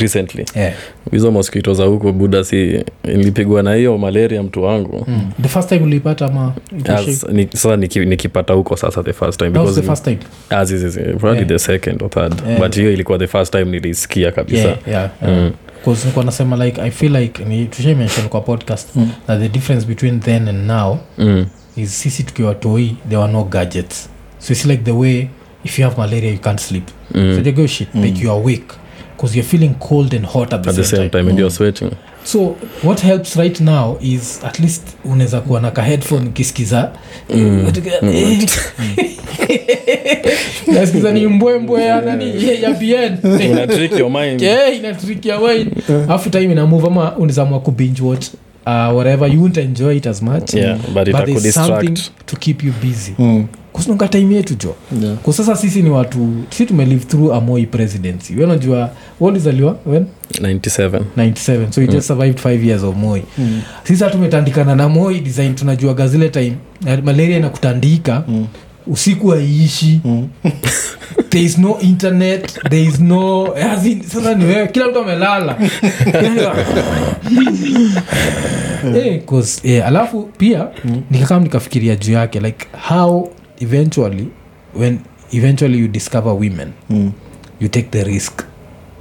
recently 0.00 0.44
Yeah. 0.56 0.72
hizo 1.10 1.30
mosquito 1.30 1.74
za 1.74 1.84
huko 1.84 2.12
buda 2.12 2.44
si 2.44 2.84
nilipigwa 3.04 3.62
na 3.62 3.74
hiyo 3.74 3.98
malaria 3.98 4.42
mtu 4.42 4.62
wangu 4.62 5.04
Mm. 5.08 5.20
the 5.42 5.48
first 5.48 5.68
time 5.68 5.80
ulipata 5.82 6.28
ma 6.28 6.52
As, 6.88 7.24
ni, 7.32 7.48
sasa 7.52 7.76
niki, 7.76 7.98
nikipata 8.00 8.54
huko 8.54 8.76
sasa 8.76 9.02
the 9.02 9.12
first 9.12 9.38
time 9.38 9.50
because 9.50 9.80
the 9.80 9.86
first 9.86 10.04
time 10.04 10.18
as 10.50 10.70
is, 10.70 10.82
is, 10.82 10.94
probably 10.96 11.36
Yeah. 11.36 11.46
the 11.48 11.58
second 11.58 12.02
or 12.02 12.10
third 12.10 12.34
Yeah. 12.48 12.60
but 12.60 12.76
hiyo 12.76 12.92
ilikuwa 12.92 13.18
the 13.18 13.26
first 13.26 13.52
time 13.52 13.64
nilisikia 13.64 14.32
kabisa 14.32 14.56
yeah, 14.68 14.78
yeah, 14.88 15.10
yeah. 15.22 15.38
Mm. 15.40 15.52
Nilikuwa 15.86 16.24
nasema 16.24 16.64
like 16.64 16.80
i 16.80 16.90
feel 16.90 17.16
like 17.16 17.44
ni 17.44 17.64
tushai 17.66 17.96
kwa 18.28 18.40
podcast 18.40 18.88
Mm. 18.96 19.08
that 19.26 19.40
the 19.40 19.48
difference 19.48 19.86
between 19.86 20.20
then 20.20 20.48
and 20.48 20.66
now 20.66 20.98
Mm. 21.18 21.46
Is 21.76 22.00
sisi 22.02 22.22
tukiwa 22.22 22.54
toi 22.54 22.96
there 23.08 23.16
were 23.16 23.32
no 23.32 23.44
gadgets. 23.44 24.08
So 24.38 24.52
it's 24.52 24.66
like 24.66 24.84
the 24.84 24.92
way 24.92 25.28
if 25.64 25.78
you 25.78 25.84
have 25.84 25.96
malaria 26.00 26.30
you 26.30 26.38
can't 26.38 26.60
sleep. 26.60 26.90
Mm. 27.14 27.36
so 27.36 27.42
they 27.42 27.52
go 27.52 27.66
shit 27.66 27.94
like 27.94 28.22
you're 28.22 28.40
awake 28.40 28.74
because 29.16 29.34
you're 29.34 29.48
feeling 29.48 29.74
cold 29.74 30.14
and 30.14 30.26
hot 30.26 30.52
at 30.52 30.62
the, 30.62 30.70
at 30.70 30.76
the 30.76 30.84
same, 30.84 30.84
same 30.84 31.10
time, 31.10 31.10
time 31.10 31.28
and 31.28 31.38
you're 31.38 31.50
sweating. 31.50 31.96
So 32.24 32.56
what 32.82 33.00
helps 33.00 33.36
right 33.36 33.60
now 33.60 33.98
is 34.00 34.44
at 34.44 34.58
least 34.58 34.82
unaweza 35.04 35.40
kuwa 35.40 35.60
na 35.60 35.70
kaheadphone 35.70 36.28
ukisikiza 36.28 36.92
nasikiza 40.66 41.12
ni 41.14 41.26
mbwembwe 41.26 41.82
ya 41.82 42.00
nani? 42.00 42.62
Ya 42.62 42.70
bien 42.70 43.18
Una 43.24 43.98
your 43.98 44.10
mind. 44.10 44.42
Yeah, 44.42 44.76
inatrikia 44.76 45.38
wine 45.38 45.70
afu 46.08 46.30
time 46.30 46.52
inamove 46.52 46.86
ama 46.86 47.16
unizamua 47.16 47.60
kubinge 47.60 48.02
watch 48.02 48.26
uh, 48.66 48.96
whatever 48.96 49.32
you 49.32 49.40
won't 49.42 49.56
enjoy 49.56 49.96
it 49.96 50.06
as 50.06 50.22
much. 50.22 50.54
Yeah 50.54 50.78
but 50.94 51.12
but 51.12 51.24
there's 51.24 51.54
something 51.54 51.96
to 52.26 52.36
keep 52.36 52.62
you 52.64 52.72
busy. 52.82 53.14
Mm. 53.18 53.46
kusinonga 53.72 54.08
time 54.08 54.34
yetu 54.34 54.54
jo. 54.54 54.74
Yeah. 55.02 55.16
kwa 55.16 55.32
sasa 55.32 55.56
sisi 55.56 55.82
ni 55.82 55.90
watu 55.90 56.28
si 56.50 56.66
tumelive 56.66 57.04
through 57.04 57.32
a 57.34 57.40
moi 57.40 57.66
presidency. 57.66 58.34
We 58.34 58.44
unajua 58.44 58.90
walizaliwa 59.20 59.78
when? 59.86 60.06
97 60.40 61.00
97 61.16 61.70
so 61.72 61.80
we 61.80 61.86
just 61.86 62.06
survived 62.06 62.38
5 62.38 62.66
years 62.66 62.82
of 62.82 62.96
moi. 62.96 63.22
Mm. 63.38 63.60
sisi 63.84 64.04
hata 64.04 64.16
tumetandikana 64.16 64.74
na 64.74 64.88
moi 64.88 65.20
design 65.20 65.54
tunajuaga 65.54 66.08
zile 66.08 66.28
time 66.28 66.56
malaria 67.04 67.36
inakutandika. 67.36 68.24
Mm. 68.28 68.46
Usiku 68.86 69.32
aiishi 69.32 70.00
Mm. 70.04 70.28
there 71.30 71.44
is 71.44 71.58
no 71.58 71.78
internet. 71.80 72.60
There 72.68 72.82
is 72.82 73.00
no 73.00 73.48
sasa 74.08 74.34
ni 74.34 74.44
wewe 74.44 74.66
kila 74.66 74.88
mtu 74.88 74.98
amelala. 74.98 75.56
Eh, 78.96 79.22
'cause, 79.26 79.60
eh, 79.64 79.86
alafu 79.86 80.22
pia 80.38 80.68
Mm. 80.84 81.02
nikakam 81.10 81.42
nikafikiria 81.42 81.96
juu 81.96 82.12
yake 82.12 82.40
like 82.40 82.66
how 82.88 83.30
eventually 83.60 84.26
when 84.80 84.98
eventually 85.32 85.78
you 85.80 85.88
discover 85.88 86.32
women 86.32 86.68
Mm. 86.90 87.12
you 87.60 87.68
take 87.68 87.88
the 87.90 88.04
risk. 88.04 88.42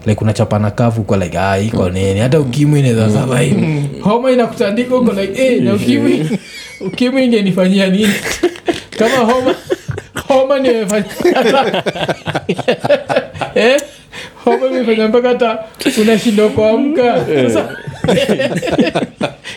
Like 0.06 0.22
unachapana 0.22 0.72
kavu 0.72 1.04
kwa 1.04 1.18
like 1.18 1.38
ah, 1.40 1.60
iko 1.60 1.90
nini? 1.90 2.20
Hata 2.20 2.40
ukimwi 2.40 2.80
inaweza 2.80 3.10
survive. 3.10 3.84
Homa 4.02 4.32
inakutandika 4.32 4.96
uko 4.96 5.12
like 5.22 5.46
eh, 5.46 5.64
na 5.64 5.74
ukimwi 5.74 6.30
ukimwi 6.88 7.26
ingenifanyia 7.26 7.88
nini 7.90 8.14
kama 8.98 9.18
homa 9.34 9.56
homa 10.28 10.60
nimefanya 10.60 11.06
hata 11.36 11.84
eh, 13.56 13.82
homa 14.46 14.68
imefanya 14.68 15.08
mpaka 15.08 15.28
hata 15.28 15.60
unashindwa 16.02 16.50
kuamka. 16.50 17.26
Sasa 17.44 17.70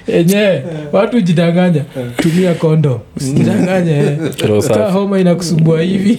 enyewe 0.08 0.62
watu 0.92 1.20
jidanganya 1.20 1.84
tumia 2.16 2.54
kondo. 2.54 3.00
Usijidanganye 3.16 4.02
Roho 4.48 4.90
homa 4.92 5.20
inakusumbua 5.20 5.82
hivi. 5.82 6.18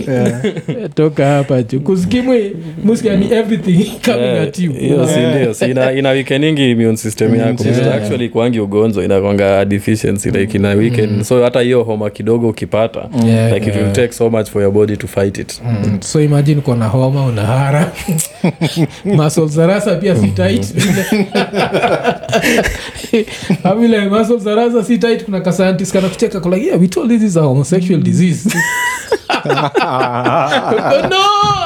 Toka 0.95 1.25
hapa 1.27 1.63
ju 1.63 1.79
kuskimwi 1.81 2.55
muskia 2.83 3.15
ni 3.15 3.33
everything 3.33 3.91
coming 4.05 4.19
Eh, 4.29 4.41
at 4.41 4.59
you 4.59 4.73
hiyo 4.73 5.07
si 5.07 5.53
si 5.53 5.71
ina, 5.71 5.91
ina 5.93 6.09
weakeningi 6.09 6.71
immune 6.71 6.97
system 6.97 7.35
yako. 7.35 7.63
Yeah. 7.63 7.77
yeah. 7.79 7.95
actually 7.95 8.29
kwangi 8.29 8.59
ugonjwa 8.59 9.03
inakwanga 9.05 9.65
deficiency 9.65 10.31
like 10.31 10.57
ina 10.57 10.69
weaken. 10.69 11.23
So 11.23 11.43
hata 11.43 11.61
hiyo 11.61 11.83
homa 11.83 12.09
kidogo 12.09 12.49
ukipata 12.49 13.09
Yeah, 13.25 13.53
like 13.53 13.69
it 13.69 13.75
will 13.75 13.91
take 13.91 14.13
so 14.13 14.29
much 14.29 14.49
for 14.49 14.61
your 14.61 14.71
body 14.71 14.97
to 14.97 15.07
fight 15.07 15.37
it. 15.37 15.61
Mm. 15.65 15.97
so 16.01 16.21
imagine 16.21 16.61
kona 16.61 16.87
homa 16.87 17.25
unahara 17.25 17.91
za 19.53 19.67
pia 19.95 20.15
si 20.15 20.27
tit 20.27 20.73
avile 23.63 23.97
vile 23.97 24.09
muscles 24.09 24.43
za 24.43 24.55
rasa 24.55 24.83
si 24.83 24.97
tit 24.97 25.25
kuna 25.25 25.41
kascientist 25.41 25.93
kana 25.93 26.09
kucheka 26.09 26.39
kwa 26.39 26.57
yeah 26.57 26.81
we 26.81 26.87
told 26.87 27.09
this 27.09 27.23
is 27.23 27.37
a 27.37 27.41
homosexual 27.41 28.01
disease. 28.01 28.49
No! 29.39 29.69
i'm 30.69 30.77
straight 30.87 31.58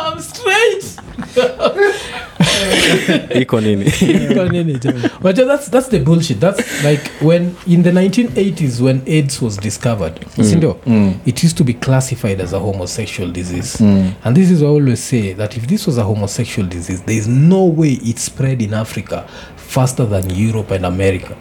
iko 3.41 3.61
nini? 3.61 3.85
Iko 3.85 4.49
nini 4.51 4.79
but 5.21 5.35
that's, 5.35 5.69
that's 5.69 5.87
the 5.89 5.99
bullshit. 5.99 6.39
That's 6.39 6.83
like 6.83 7.07
when 7.21 7.55
in 7.67 7.83
the 7.83 7.91
1980s 7.91 8.81
when 8.81 9.01
aids 9.05 9.41
was 9.41 9.57
discovered 9.57 10.15
sindio 10.37 10.77
it 11.25 11.43
used 11.43 11.57
to 11.57 11.63
be 11.63 11.73
classified 11.73 12.41
as 12.41 12.53
a 12.53 12.59
homosexual 12.59 13.31
disease. 13.31 13.81
And 13.81 14.35
this 14.37 14.51
is 14.51 14.61
i 14.61 14.65
always 14.65 14.99
say 15.03 15.33
that 15.33 15.57
if 15.57 15.67
this 15.67 15.87
was 15.87 15.97
a 15.97 16.03
homosexual 16.03 16.67
disease 16.69 17.01
there 17.03 17.17
is 17.17 17.27
no 17.27 17.65
way 17.65 17.93
it 18.03 18.19
spread 18.19 18.61
in 18.61 18.73
africa 18.73 19.25
faster 19.55 20.05
than 20.05 20.29
europe 20.29 20.71
and 20.75 20.85
america. 20.85 21.35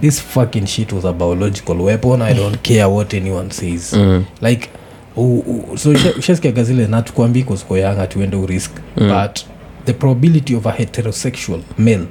This 0.00 0.20
fucking 0.20 0.66
shit 0.66 0.92
was 0.92 1.04
a 1.04 1.12
biological 1.12 1.76
weapon. 1.76 2.22
I 2.22 2.32
don't 2.34 2.62
care 2.62 2.88
what 2.88 3.14
anyone 3.14 3.50
says. 3.50 3.94
Like 4.40 4.70
uh, 5.16 5.20
uh, 5.22 5.76
so 5.76 5.90
usha- 5.94 6.18
ushaskiaga 6.18 6.64
zile 6.64 6.86
natukwambi 6.86 7.42
kozikoyanga 7.44 8.06
tuende 8.06 8.36
urisk 8.36 8.70
but 8.96 9.40
the 9.88 9.94
probability 9.94 10.54
of 10.54 10.66
a 10.66 10.72
heterosexual 10.72 11.62
male 11.78 12.06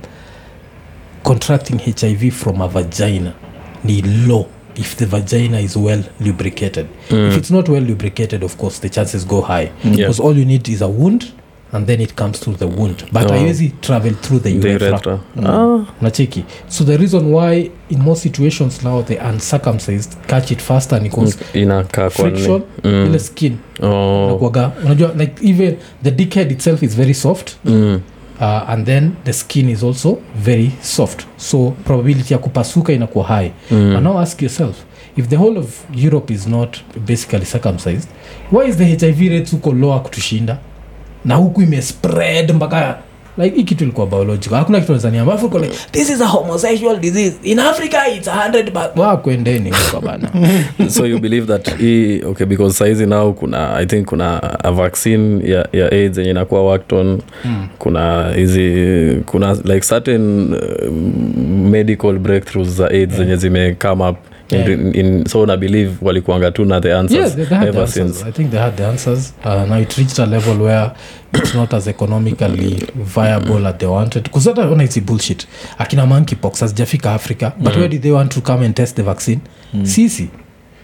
contracting 1.24 1.78
hiv 1.78 2.34
from 2.34 2.60
a 2.60 2.68
vagina 2.68 3.36
ni 3.84 4.02
low 4.02 4.50
if 4.76 4.96
the 4.98 5.06
vagina 5.06 5.60
is 5.60 5.76
well 5.78 6.04
lubricated. 6.20 6.88
If 7.06 7.10
mm. 7.10 7.38
it's 7.38 7.52
not 7.52 7.70
well 7.70 7.82
lubricated 7.82 8.44
of 8.44 8.58
course 8.58 8.80
the 8.80 8.90
chances 8.90 9.26
go 9.26 9.42
high. 9.42 9.68
Mm. 9.84 9.98
Because 9.98 10.20
all 10.20 10.36
you 10.36 10.46
need 10.46 10.68
is 10.70 10.82
a 10.82 10.88
wound 10.88 11.32
and 11.74 11.88
then 11.88 12.02
it 12.02 12.14
comes 12.16 12.40
through 12.40 12.58
the 12.58 12.66
wound 12.66 13.04
but 13.12 13.32
Oh. 13.32 13.70
travel 13.82 14.12
through 14.22 14.40
the 14.44 14.50
urethra 14.50 14.88
urethra. 14.88 15.20
Ah, 15.46 15.86
nacheki 16.02 16.44
so 16.68 16.84
the 16.84 16.98
reason 16.98 17.34
why 17.34 17.72
in 17.90 18.02
most 18.02 18.22
situations 18.24 18.84
now 18.84 19.04
the 19.04 19.18
uncircumcised 19.30 20.18
catch 20.28 20.52
it 20.52 20.60
faster 20.62 21.02
ni 21.02 21.10
cause 21.10 21.38
inakaa 21.54 22.10
kwa 22.10 22.26
nini? 22.30 22.38
friction 22.38 22.62
ile 23.08 23.20
skin 23.20 23.58
Oh. 23.82 24.54
unajua 24.86 25.14
like 25.18 25.50
even 25.50 25.76
the 26.04 26.12
dickhead 26.12 26.52
itself 26.52 26.84
is 26.84 26.96
very 26.96 27.14
soft 27.14 27.52
Mm. 27.66 28.00
uh, 28.40 28.70
and 28.70 28.86
then 28.86 29.12
the 29.24 29.34
skin 29.34 29.70
is 29.70 29.84
also 29.84 30.18
very 30.44 30.72
soft 30.82 31.26
so 31.38 31.74
probability 31.86 32.34
ya 32.34 32.40
kupasuka 32.40 32.94
inakuwa 32.94 33.26
high 33.26 33.52
Mm. 33.72 33.96
and 33.96 34.04
now 34.04 34.20
ask 34.20 34.42
yourself 34.42 34.76
if 35.18 35.28
the 35.28 35.36
whole 35.36 35.60
of 35.60 35.66
europe 35.96 36.34
is 36.34 36.48
not 36.48 36.78
basically 37.08 37.46
circumcised 37.46 38.10
why 38.52 38.70
is 38.70 38.76
the 38.78 38.86
hiv 38.86 39.20
rate 39.32 39.52
huko 39.52 39.72
lower 39.74 40.04
kutushinda 40.04 40.58
na 41.28 41.36
huku 41.36 41.62
imespread 41.62 42.52
mpaka 42.54 42.98
like 43.38 43.56
hii 43.56 43.64
kitu 43.64 43.84
ilikuwa 43.84 44.08
biological. 44.08 44.56
Hakuna 44.58 44.80
kitu 44.80 44.92
nazaniamba 44.94 45.34
africa 45.34 45.54
like 45.56 45.76
this 45.92 46.10
is 46.10 46.22
a 46.22 46.26
homosexual 46.26 47.00
disease. 47.00 47.36
In 47.44 47.60
africa 47.60 47.98
it's 48.18 48.28
100 48.28 48.64
but 48.64 48.98
wa 48.98 49.18
kwendeni 49.18 49.72
huko 49.72 50.06
bana. 50.06 50.30
So 50.90 51.06
you 51.06 51.20
believe 51.20 51.48
that 51.48 51.78
hii 51.78 52.22
okay 52.24 52.46
because 52.48 52.78
saizi 52.78 53.06
now 53.06 53.34
kuna 53.34 53.74
i 53.76 53.86
think 53.86 54.06
kuna 54.08 54.42
a 54.64 54.72
vaccine 54.72 55.50
ya, 55.52 55.68
ya 55.74 55.92
aids 55.92 56.18
yenye 56.18 56.30
inakuwa 56.32 56.62
worked 56.64 57.00
on. 57.00 57.22
Mm. 57.46 57.68
kuna 57.78 58.34
hizi 58.36 59.18
kuna 59.26 59.54
like 59.54 59.80
certain 59.88 60.54
uh, 60.54 60.92
medical 61.72 62.14
breakthroughs 62.14 62.70
za 62.70 62.90
aids 62.90 63.16
zenye 63.16 63.36
zime 63.36 63.74
come 63.76 64.04
up. 64.10 64.16
in, 64.18 64.37
Yeah. 64.50 64.70
in, 64.72 64.96
in, 64.96 65.26
so 65.26 65.46
na 65.46 65.58
believe 65.58 65.92
walikuanga 66.02 66.52
tu 66.52 66.66
na 66.66 66.80
the 66.80 66.94
answers 66.98 67.20
Yes, 67.20 67.36
they, 67.36 67.46
they 67.46 67.56
had 67.58 67.74
the 67.74 67.80
answers. 67.82 67.94
since 68.18 68.24
I 68.30 68.32
think 68.32 68.52
they 68.52 68.60
had 68.60 68.78
the 68.78 68.86
answers. 68.86 69.34
Uh, 69.44 69.66
now 69.66 69.78
it 69.80 69.98
reached 69.98 70.20
a 70.20 70.26
level 70.26 70.58
where 70.58 70.92
it's 71.34 71.54
not 71.54 71.74
as 71.74 71.88
economically 71.88 72.88
viable 72.96 73.68
as 73.68 73.76
they 73.78 73.88
wanted. 73.88 74.24
Because 74.24 74.46
that 74.46 74.58
one 74.70 74.82
is 74.82 74.98
bullshit. 75.00 75.46
Akina 75.80 76.06
monkeypox 76.08 76.60
hazijafika 76.62 77.14
Africa, 77.14 77.54
but 77.60 77.76
where 77.76 77.90
did 77.90 78.02
they 78.02 78.12
want 78.12 78.32
to 78.32 78.42
come 78.42 78.64
and 78.66 78.74
test 78.76 78.96
the 78.96 79.04
vaccine? 79.04 79.42
Sisi. 79.84 80.30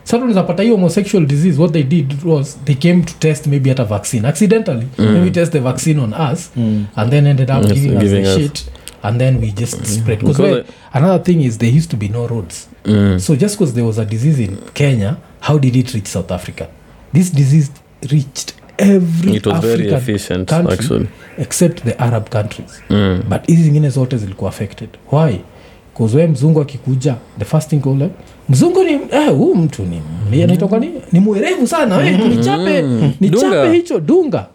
Sasa 0.03 0.25
unapata 0.25 0.63
hiyo 0.63 0.75
homosexual 0.75 1.25
disease 1.25 1.59
what 1.61 1.73
they 1.73 1.83
did 1.83 2.13
was 2.25 2.57
they 2.65 2.75
came 2.75 3.01
to 3.03 3.13
test 3.19 3.47
maybe 3.47 3.71
at 3.71 3.79
a 3.79 3.85
vaccine 3.85 4.27
accidentally 4.27 4.87
maybe 4.97 5.31
test 5.31 5.51
the 5.51 5.59
vaccine 5.59 5.99
on 6.01 6.13
us 6.31 6.51
and 6.95 7.09
then 7.09 7.27
ended 7.27 7.49
up 7.49 7.63
Yes, 7.63 7.73
giving, 7.73 7.99
giving 7.99 8.25
us 8.25 8.35
the 8.35 8.35
us. 8.35 8.37
shit 8.41 8.65
and 9.03 9.19
then 9.21 9.39
we 9.41 9.51
just 9.51 9.85
spread 9.85 10.19
because 10.19 10.37
Because 10.37 10.65
another 10.93 11.23
thing 11.23 11.41
is 11.41 11.57
there 11.57 11.69
used 11.77 11.89
to 11.91 11.97
be 11.97 12.09
no 12.09 12.27
roads 12.27 12.67
mm. 12.85 13.19
so 13.19 13.35
just 13.35 13.57
because 13.57 13.73
there 13.73 13.85
was 13.87 13.97
a 13.99 14.05
disease 14.05 14.43
in 14.43 14.57
Kenya, 14.73 15.15
how 15.41 15.59
did 15.59 15.75
it 15.75 15.93
reach 15.93 16.07
South 16.07 16.31
Africa? 16.31 16.67
This 17.13 17.33
disease 17.33 17.71
reached 18.11 18.53
every 18.77 19.35
it 19.35 19.45
was 19.45 19.55
African 19.55 19.77
very 19.77 19.93
efficient 19.93 20.49
country 20.49 20.73
actually 20.73 21.07
except 21.37 21.83
the 21.83 22.01
Arab 22.01 22.29
countries. 22.29 22.81
mm. 22.89 23.23
But 23.29 23.47
hizi 23.47 23.63
zingine 23.63 23.89
zote 23.89 24.17
zilikuwa 24.17 24.49
affected. 24.49 24.89
Why? 25.11 25.39
Because 25.93 26.17
we 26.17 26.27
mzungu 26.27 26.61
akikuja 26.61 27.15
the 27.39 27.45
first 27.45 27.69
thing 27.69 27.81
ule 27.85 28.09
mzungu 28.49 28.83
ni 28.83 28.91
eh, 28.93 29.29
huu 29.37 29.55
mtu 29.55 29.83
ni 29.83 30.01
ni 30.31 30.43
anaitoka 30.43 30.79
ni 30.79 30.91
ni 31.11 31.19
mwerevu 31.19 31.67
sana 31.67 31.97
we, 31.97 32.11
nichape 32.11 32.81
nichape 33.19 33.29
Dunga. 33.29 33.71
hicho 33.71 33.99
dunga 33.99 34.45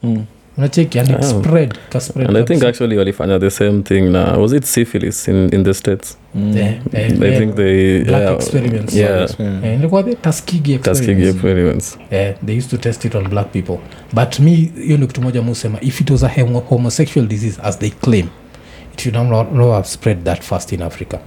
unacheki 0.59 0.99
and 0.99 1.11
it 1.11 1.16
Ah. 1.16 1.23
spread 1.23 1.75
ka 1.90 2.01
spread 2.01 2.29
and 2.29 2.37
i 2.37 2.42
think 2.44 2.64
actually 2.64 2.97
walifanya 2.97 3.38
the 3.38 3.51
same 3.51 3.83
thing 3.83 4.01
na 4.01 4.37
was 4.38 4.53
it 4.53 4.64
syphilis 4.64 5.29
in, 5.29 5.49
in 5.55 5.64
the 5.64 5.75
states? 5.75 6.18
I 6.35 7.38
think 7.38 7.55
they 7.55 8.05
black 8.05 8.23
yeah, 8.23 8.35
experiments. 8.35 8.94
yeah. 8.94 9.29
Ilikuwa 9.75 10.03
the 10.03 10.14
Tuskegee 10.14 10.79
Tuskegee 10.79 11.29
experiments. 11.29 11.37
experiments. 11.37 11.99
Yeah, 12.11 12.35
they 12.47 12.57
used 12.59 12.71
to 12.71 12.77
test 12.79 13.05
it 13.05 13.14
on 13.14 13.29
black 13.29 13.53
people. 13.53 13.79
But 14.12 14.40
me 14.40 14.51
hiyo 14.85 14.97
ni 14.99 15.07
kitu 15.07 15.23
moja 15.23 15.42
musema 15.42 15.79
if 15.81 16.01
it 16.01 16.11
was 16.11 16.23
a 16.25 16.29
homosexual 16.68 17.27
disease 17.29 17.61
as 17.62 17.79
they 17.79 17.90
claim 17.90 18.27
it 18.94 19.01
should 19.01 19.14
not, 19.31 19.53
not 19.53 19.71
have 19.75 19.88
spread 19.88 20.25
that 20.25 20.42
fast 20.42 20.73
in 20.73 20.83
africa. 20.83 21.18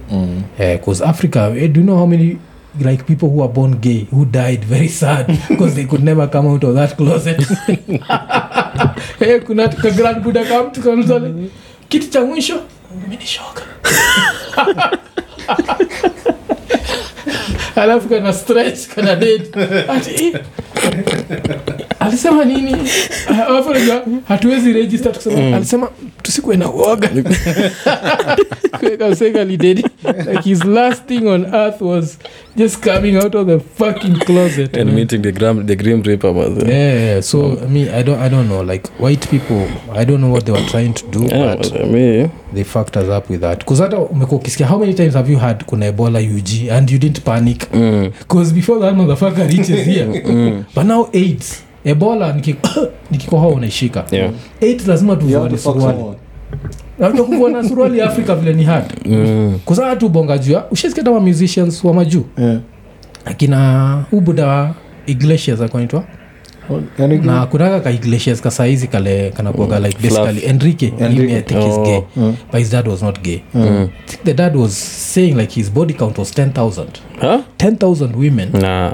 Because 0.58 1.04
africa 1.04 1.52
eh, 1.56 1.68
do 1.72 1.80
you 1.80 1.86
know 1.86 1.96
how 1.96 2.06
many 2.06 2.36
like 2.80 3.06
people 3.06 3.28
who 3.28 3.42
are 3.42 3.48
born 3.48 3.78
gay 3.80 4.04
who 4.10 4.24
died 4.24 4.64
very 4.64 4.88
sad 4.88 5.26
because 5.48 5.74
they 5.74 5.84
could 5.84 6.02
never 6.02 6.26
come 6.28 6.46
out 6.46 6.64
of 6.64 6.74
that 6.74 6.96
closet. 6.96 7.42
Hey, 9.18 9.40
kuna 9.46 9.68
ka 9.68 9.90
grand 9.90 10.22
buda 10.22 10.44
to 10.72 10.80
kamtole 10.80 11.50
kitu 11.88 12.10
cha 12.10 12.20
mwisho 12.24 12.60
minishoka 13.08 13.62
alafu 17.76 18.08
kana 18.08 18.32
stretch 18.32 18.86
kana 18.94 19.16
dead 19.16 19.56
ati 19.88 20.26
eh, 20.26 20.40
alisema 22.06 22.44
nini? 22.44 22.76
Alafu 23.48 23.70
unajua 23.70 24.02
hatuwezi 24.28 24.72
register 24.72 25.12
tukisema 25.12 25.56
alisema 25.56 25.88
tusikuwe 26.22 26.56
na 26.56 26.70
uoga. 26.70 27.10
Kasekalidedi 28.98 29.84
like 30.32 30.42
his 30.42 30.64
last 30.64 31.06
thing 31.06 31.26
on 31.26 31.44
earth 31.54 31.80
was 31.80 32.18
just 32.56 32.84
coming 32.84 33.16
out 33.16 33.34
of 33.34 33.46
the 33.46 33.58
fucking 33.58 34.18
closet 34.18 34.76
and 34.76 34.86
man. 34.86 34.94
meeting 34.94 35.22
the, 35.22 35.32
grim 35.32 35.66
the 35.66 35.76
grim 35.76 36.02
reaper 36.02 36.30
was 36.30 36.58
yeah, 36.68 37.04
yeah, 37.04 37.22
so 37.22 37.56
me 37.68 37.88
I 37.90 38.02
don't, 38.02 38.18
I 38.20 38.28
don't 38.28 38.48
know. 38.48 38.62
Like 38.62 38.88
white 38.98 39.28
people 39.28 39.68
i 39.94 40.04
don't 40.04 40.20
know 40.20 40.32
what 40.32 40.44
they 40.44 40.52
were 40.52 40.68
trying 40.68 40.94
to 40.94 41.06
do 41.06 41.22
Yeah, 41.26 41.56
but 41.56 41.72
I 41.72 41.84
mean. 41.84 42.30
they 42.52 42.64
fucked 42.64 42.96
us 42.96 43.08
up 43.08 43.30
with 43.30 43.40
that. 43.40 43.58
Because 43.58 43.82
hata 43.82 43.98
umekuwa 43.98 44.40
ukisikia 44.40 44.66
how 44.66 44.78
many 44.78 44.94
times 44.94 45.14
have 45.14 45.32
you 45.32 45.38
had 45.38 45.64
kuna 45.64 45.86
ebola 45.86 46.18
ug 46.18 46.70
and 46.72 46.90
you 46.90 46.98
didn't 46.98 47.20
panic? 47.20 47.58
Because 48.18 48.50
mm, 48.50 48.54
before 48.54 48.80
that 48.80 48.94
motherfucker 48.94 49.48
reaches 49.48 49.86
here. 49.86 50.06
Mm. 50.06 50.64
but 50.74 50.84
now 50.84 51.08
aids 51.12 51.62
ebola 51.84 52.32
niki- 52.32 52.56
nikikohoa 53.10 53.48
unaishika 53.48 54.04
yeah 54.10 54.30
lazima 54.86 55.16
tuvuane 55.16 55.58
suruali. 55.58 55.98
Unajua 56.98 57.24
kuvuana 57.26 57.68
suruali 57.68 57.98
ya 57.98 58.06
afrika 58.06 58.34
vile 58.34 58.52
ni 58.54 58.64
hard 58.64 58.86
mm. 59.06 59.58
kusaa 59.64 59.96
tu 59.96 60.08
bonga 60.08 60.38
juu 60.38 60.52
ya 60.52 60.64
ushasikia 60.70 61.02
musicians 61.20 61.84
wa 61.84 61.94
majuu 61.94 62.24
Yeah. 62.38 62.58
akina 63.24 64.04
ubuda 64.12 64.46
wa 64.46 64.74
iglesias 65.06 65.60
akonaitwa 65.60 66.04
Yaani 66.98 67.18
na 67.18 67.46
kunaka 67.46 67.80
ka 67.80 67.90
iglesias 67.90 68.40
kasaizi 68.40 68.86
kale 68.88 69.30
kanakuaga 69.30 69.80
like 69.80 69.98
Fluff. 70.08 70.44
enrique, 70.44 70.92
Enrique. 71.00 71.36
I 71.36 71.42
think 71.42 71.60
Oh. 71.62 71.82
gay 71.84 72.00
Mm. 72.16 72.34
but 72.52 72.60
his 72.60 72.70
dad 72.72 72.88
was 72.88 73.02
not 73.02 73.20
gay 73.22 73.40
Mm. 73.54 73.62
i 73.64 74.06
think 74.06 74.22
the 74.24 74.34
dad 74.34 74.56
was 74.56 74.72
saying 75.14 75.36
like 75.36 75.54
his 75.54 75.72
body 75.72 75.94
count 75.94 76.18
was 76.18 76.30
10000 76.34 76.86
Huh? 77.20 77.40
10000 77.58 78.16
women 78.16 78.48
Nah. 78.60 78.92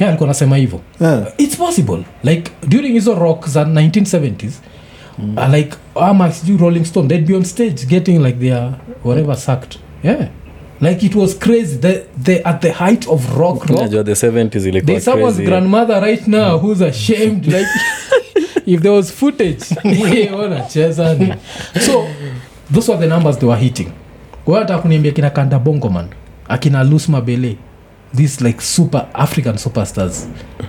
Yeah 0.00 0.08
alikuwa 0.08 0.28
anasema 0.28 0.56
hivyo. 0.56 0.80
Yeah. 1.00 1.32
it's 1.38 1.56
possible. 1.56 1.98
Like 2.24 2.50
during 2.68 2.92
hizo 2.92 3.14
rock 3.14 3.48
za 3.48 3.64
1970s 3.64 4.50
uh, 5.36 5.54
like 5.54 5.76
ama 5.94 6.32
sijui 6.32 6.56
rolling 6.56 6.84
stone 6.84 7.08
they'd 7.08 7.26
be 7.26 7.34
on 7.34 7.44
stage 7.44 7.86
getting 7.86 8.18
like 8.18 8.38
their 8.38 8.72
whatever 9.04 9.36
sacked 9.36 9.78
yeah. 10.04 10.28
Like 10.80 11.06
it 11.06 11.14
was 11.14 11.38
crazy. 11.38 11.76
The, 11.76 12.06
the, 12.24 12.42
at 12.48 12.62
the 12.62 12.72
height 12.72 13.06
of 13.06 13.36
rock 13.36 13.66
rock. 13.66 13.90
The 13.90 14.14
70s 14.14 14.68
ilikuwa 14.68 15.00
someone's 15.00 15.36
grandmother 15.36 16.00
right 16.00 16.26
now 16.26 16.58
who's 16.58 16.82
ashamed 16.82 17.46
like 17.56 17.68
if 18.66 18.80
there 18.80 18.94
was 18.94 19.12
footage. 19.12 19.64
Wanacheza 20.38 21.36
so 21.80 22.06
those 22.72 22.92
were 22.92 23.00
the 23.00 23.06
numbers 23.06 23.38
they 23.38 23.48
were 23.48 23.60
hitting. 23.60 23.88
Wata 24.46 24.78
kuniambia 24.78 25.12
kina 25.12 25.30
kanda 25.30 25.58
bongoman 25.58 26.06
akina 26.48 26.84
lus 26.84 27.08
mabele 27.08 27.56
these 28.14 28.44
like 28.44 28.60
super 28.60 29.06
african 29.14 29.54
superstars 29.56 30.26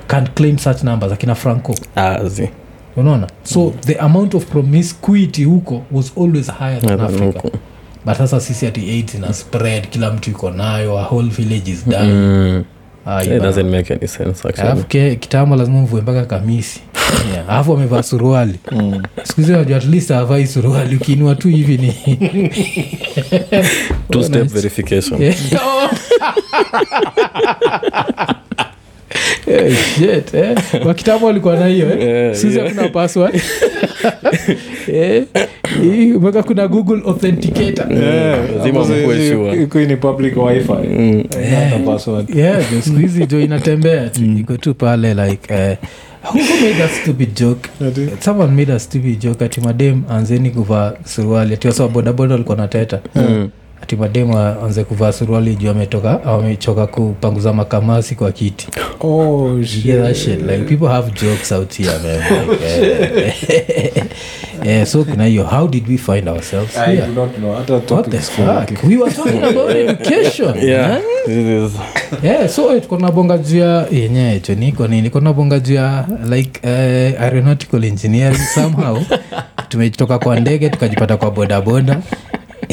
can't 0.07 0.29
claim 0.35 0.57
such 0.57 0.83
numbers 0.83 1.11
akina 1.11 1.35
franco. 1.35 1.73
Azi. 1.95 2.49
unaona? 2.97 3.27
So 3.43 3.69
the 3.81 3.95
amount 3.99 4.33
of 4.33 4.45
promiscuity 4.45 5.45
huko 5.45 5.83
was 5.91 6.11
always 6.17 6.47
higher 6.47 6.79
than 6.81 6.99
africa. 7.01 7.51
but 8.05 8.17
sasa 8.17 8.39
sisi 8.39 8.67
ati 8.67 8.89
aids 8.89 9.15
ina 9.15 9.33
spread 9.33 9.87
kila 9.89 10.11
mtu 10.11 10.29
iko 10.31 10.51
nayo 10.51 10.97
a 10.99 11.03
whole 11.03 11.29
village 11.29 11.71
is 11.71 11.85
dying. 11.85 12.11
Mm. 12.13 12.63
Ah, 13.05 13.23
alafu 14.57 14.85
kitambo 15.19 15.55
lazima 15.55 15.81
mvue 15.81 16.01
mpaka 16.01 16.25
kamisi. 16.25 16.81
Yeah, 17.33 17.49
alafu 17.49 17.73
amevaa 17.73 18.03
suruali. 18.03 18.59
Mm. 18.71 19.01
skuhizi 19.23 19.51
najua 19.51 19.77
at 19.77 19.85
least 19.85 20.11
avai 20.11 20.47
suruali. 20.47 20.95
Ukiinua 20.95 21.35
tu 21.35 21.47
hivi 21.47 21.77
ni 21.77 21.93
Two 24.09 24.23
step 24.23 24.47
verification. 24.47 25.21
Yeah. 25.21 25.35
Oh. 29.51 29.65
Eh, 29.65 29.75
shit, 29.95 30.33
eh. 30.33 30.55
Kwa 30.83 30.93
kitambo 30.93 31.29
alikuwa 31.29 31.55
na 31.55 31.67
hiyo 31.67 31.91
eh. 31.99 32.07
Yeah, 32.07 32.35
Sisi 32.35 32.57
yeah. 32.57 32.67
hakuna 32.69 32.89
password 32.89 33.41
Eh, 34.87 35.23
kuna 36.47 36.67
google 36.67 37.01
authenticator 37.07 37.91
Yeah, 37.93 38.39
Lazima 38.57 38.79
hapo 38.79 38.93
mkuwe 38.93 39.17
zi- 39.17 39.31
sure. 39.31 39.63
iko 39.63 39.79
ni 39.79 39.97
public 39.97 40.37
wifi 40.37 40.71
Mm. 40.71 41.23
Not 41.71 41.85
password. 41.85 42.35
yeah 42.35 42.71
jo 42.71 42.81
siku 42.81 42.97
hizi 42.99 43.25
jo 43.25 43.39
inatembea 43.41 44.09
tu 44.09 44.23
iko 44.39 44.57
tu 44.57 44.73
pale 44.73 45.13
like 45.13 45.53
eh, 45.53 45.77
who 46.23 46.39
who 46.39 46.61
made 46.61 46.73
that 46.73 46.91
stupid 47.01 47.33
joke 47.39 47.69
someone 48.19 48.51
made 48.55 48.73
a 48.73 48.79
stupid 48.79 49.19
joke 49.19 49.45
ati 49.45 49.61
madem 49.61 50.01
anzeni 50.09 50.49
kuvaa 50.49 50.93
suruali 51.05 51.53
ati 51.53 51.67
wasa 51.67 51.87
bodaboda 51.87 52.33
walikuwa 52.33 52.57
na 52.57 52.67
teta 52.67 52.99
Mm. 53.15 53.49
Ati 53.83 53.95
mademu 53.95 54.37
aanze 54.37 54.83
kuvaa 54.83 55.11
suruali 55.11 55.55
juu 55.55 55.69
ametoka 55.69 56.23
amechoka 56.23 56.87
kupanguza 56.87 57.53
makamasi 57.53 58.15
kwa 58.15 58.31
kiti 58.31 58.67
Oh, 59.03 59.63
shit. 59.63 59.85
yeah, 59.85 60.07
that 60.07 60.15
shit. 60.15 60.41
Like 60.41 60.63
people 60.65 60.87
have 60.87 61.11
jokes 61.11 61.51
out 61.51 61.73
here, 61.73 61.89
man. 62.03 62.21
Like, 62.49 62.63
eh, 63.53 64.03
eh, 64.65 64.85
so 64.87 65.03
kuna 65.03 65.25
hiyo 65.25 65.43
how 65.43 65.67
did 65.67 65.87
we 65.89 65.97
find 65.97 66.29
ourselves 66.29 66.77
I 66.77 66.95
here? 66.95 67.07
do 67.07 67.13
not 67.13 67.35
know. 67.37 67.55
Hata 67.55 67.95
What 67.95 68.09
the 68.09 68.19
fuck? 68.19 68.83
We 68.83 68.97
were 68.97 69.11
talking 69.11 69.43
about 69.43 69.75
education. 69.75 70.53
Yeah. 70.67 70.87
man. 70.89 71.01
This 71.25 71.71
is 71.71 71.79
Yeah, 72.23 72.47
so 72.49 72.79
tuko 72.79 72.97
nabonga 72.97 73.37
juu 73.37 73.57
ya 73.59 73.85
yenye 73.91 74.39
cho 74.39 74.55
niko 74.55 74.87
nini 74.87 75.03
tuko 75.09 75.19
nabonga 75.19 75.59
juu 75.59 75.73
ya 75.73 76.05
like 76.29 76.59
uh, 76.63 77.21
aeronautical 77.21 77.83
engineering 77.83 78.39
somehow 78.55 78.97
tumetoka 79.69 80.19
kwa 80.19 80.39
ndege 80.39 80.69
tukajipata 80.69 81.17
kwa 81.17 81.31
bodaboda 81.31 81.99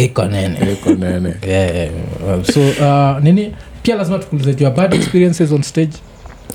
iko 0.05 0.25
nene 0.29 0.59
nene. 0.99 1.35
yeah, 1.49 1.75
yeah. 1.77 2.43
so 2.45 2.61
uh, 2.61 3.25
nini 3.25 3.53
pia 3.83 3.97
lazima 3.97 4.19
tukulize 4.19 4.55
jua 4.55 4.71
bad 4.71 4.95
experiences 4.95 5.53
on 5.53 5.63
stage 5.63 5.93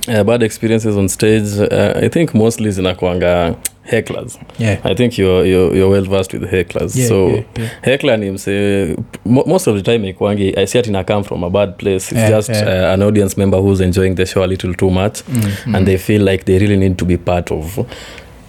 uh, 0.08 0.24
bad 0.24 0.44
experiences 0.44 0.96
on 0.96 1.08
stage 1.08 1.48
uh, 1.60 2.04
i 2.04 2.10
think 2.10 2.34
mostly 2.34 2.72
zinakwanga 2.72 3.56
hecklers 3.84 4.40
yeah. 4.60 4.78
i 4.86 4.96
think 4.96 5.18
you're, 5.20 5.50
you're, 5.50 5.78
you're 5.78 5.92
well 5.92 6.06
versed 6.10 6.34
with 6.34 6.50
hecklers 6.52 6.96
Yeah, 6.96 7.10
so 7.10 7.28
yeah, 7.30 7.44
yeah. 7.60 7.70
heckler 7.82 8.18
ni 8.20 8.32
mse 8.32 8.96
most 9.26 9.68
of 9.68 9.76
the 9.78 9.82
time 9.82 10.08
ikwangi 10.10 10.54
i 10.58 10.68
see 10.68 10.80
it 10.80 10.88
ina 10.88 11.04
come 11.04 11.24
from 11.24 11.44
a 11.44 11.50
bad 11.50 11.74
place 11.78 11.96
it's 12.16 12.22
Yeah, 12.22 12.30
just 12.30 12.50
yeah. 12.50 12.68
Uh, 12.88 12.94
an 12.94 13.02
audience 13.02 13.38
member 13.42 13.60
who's 13.60 13.82
enjoying 13.84 14.16
the 14.16 14.26
show 14.26 14.44
a 14.44 14.48
little 14.48 14.74
too 14.74 14.90
much 14.92 15.20
Mm, 15.30 15.76
and 15.76 15.86
they 15.86 15.98
feel 15.98 16.22
like 16.30 16.44
they 16.46 16.60
really 16.60 16.78
need 16.78 16.96
to 16.98 17.06
be 17.06 17.18
part 17.18 17.52
of 17.52 17.78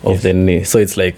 of 0.04 0.12
Yes. 0.12 0.22
the 0.22 0.32
knee 0.32 0.64
so 0.64 0.78
it's 0.80 0.96
like 0.96 1.16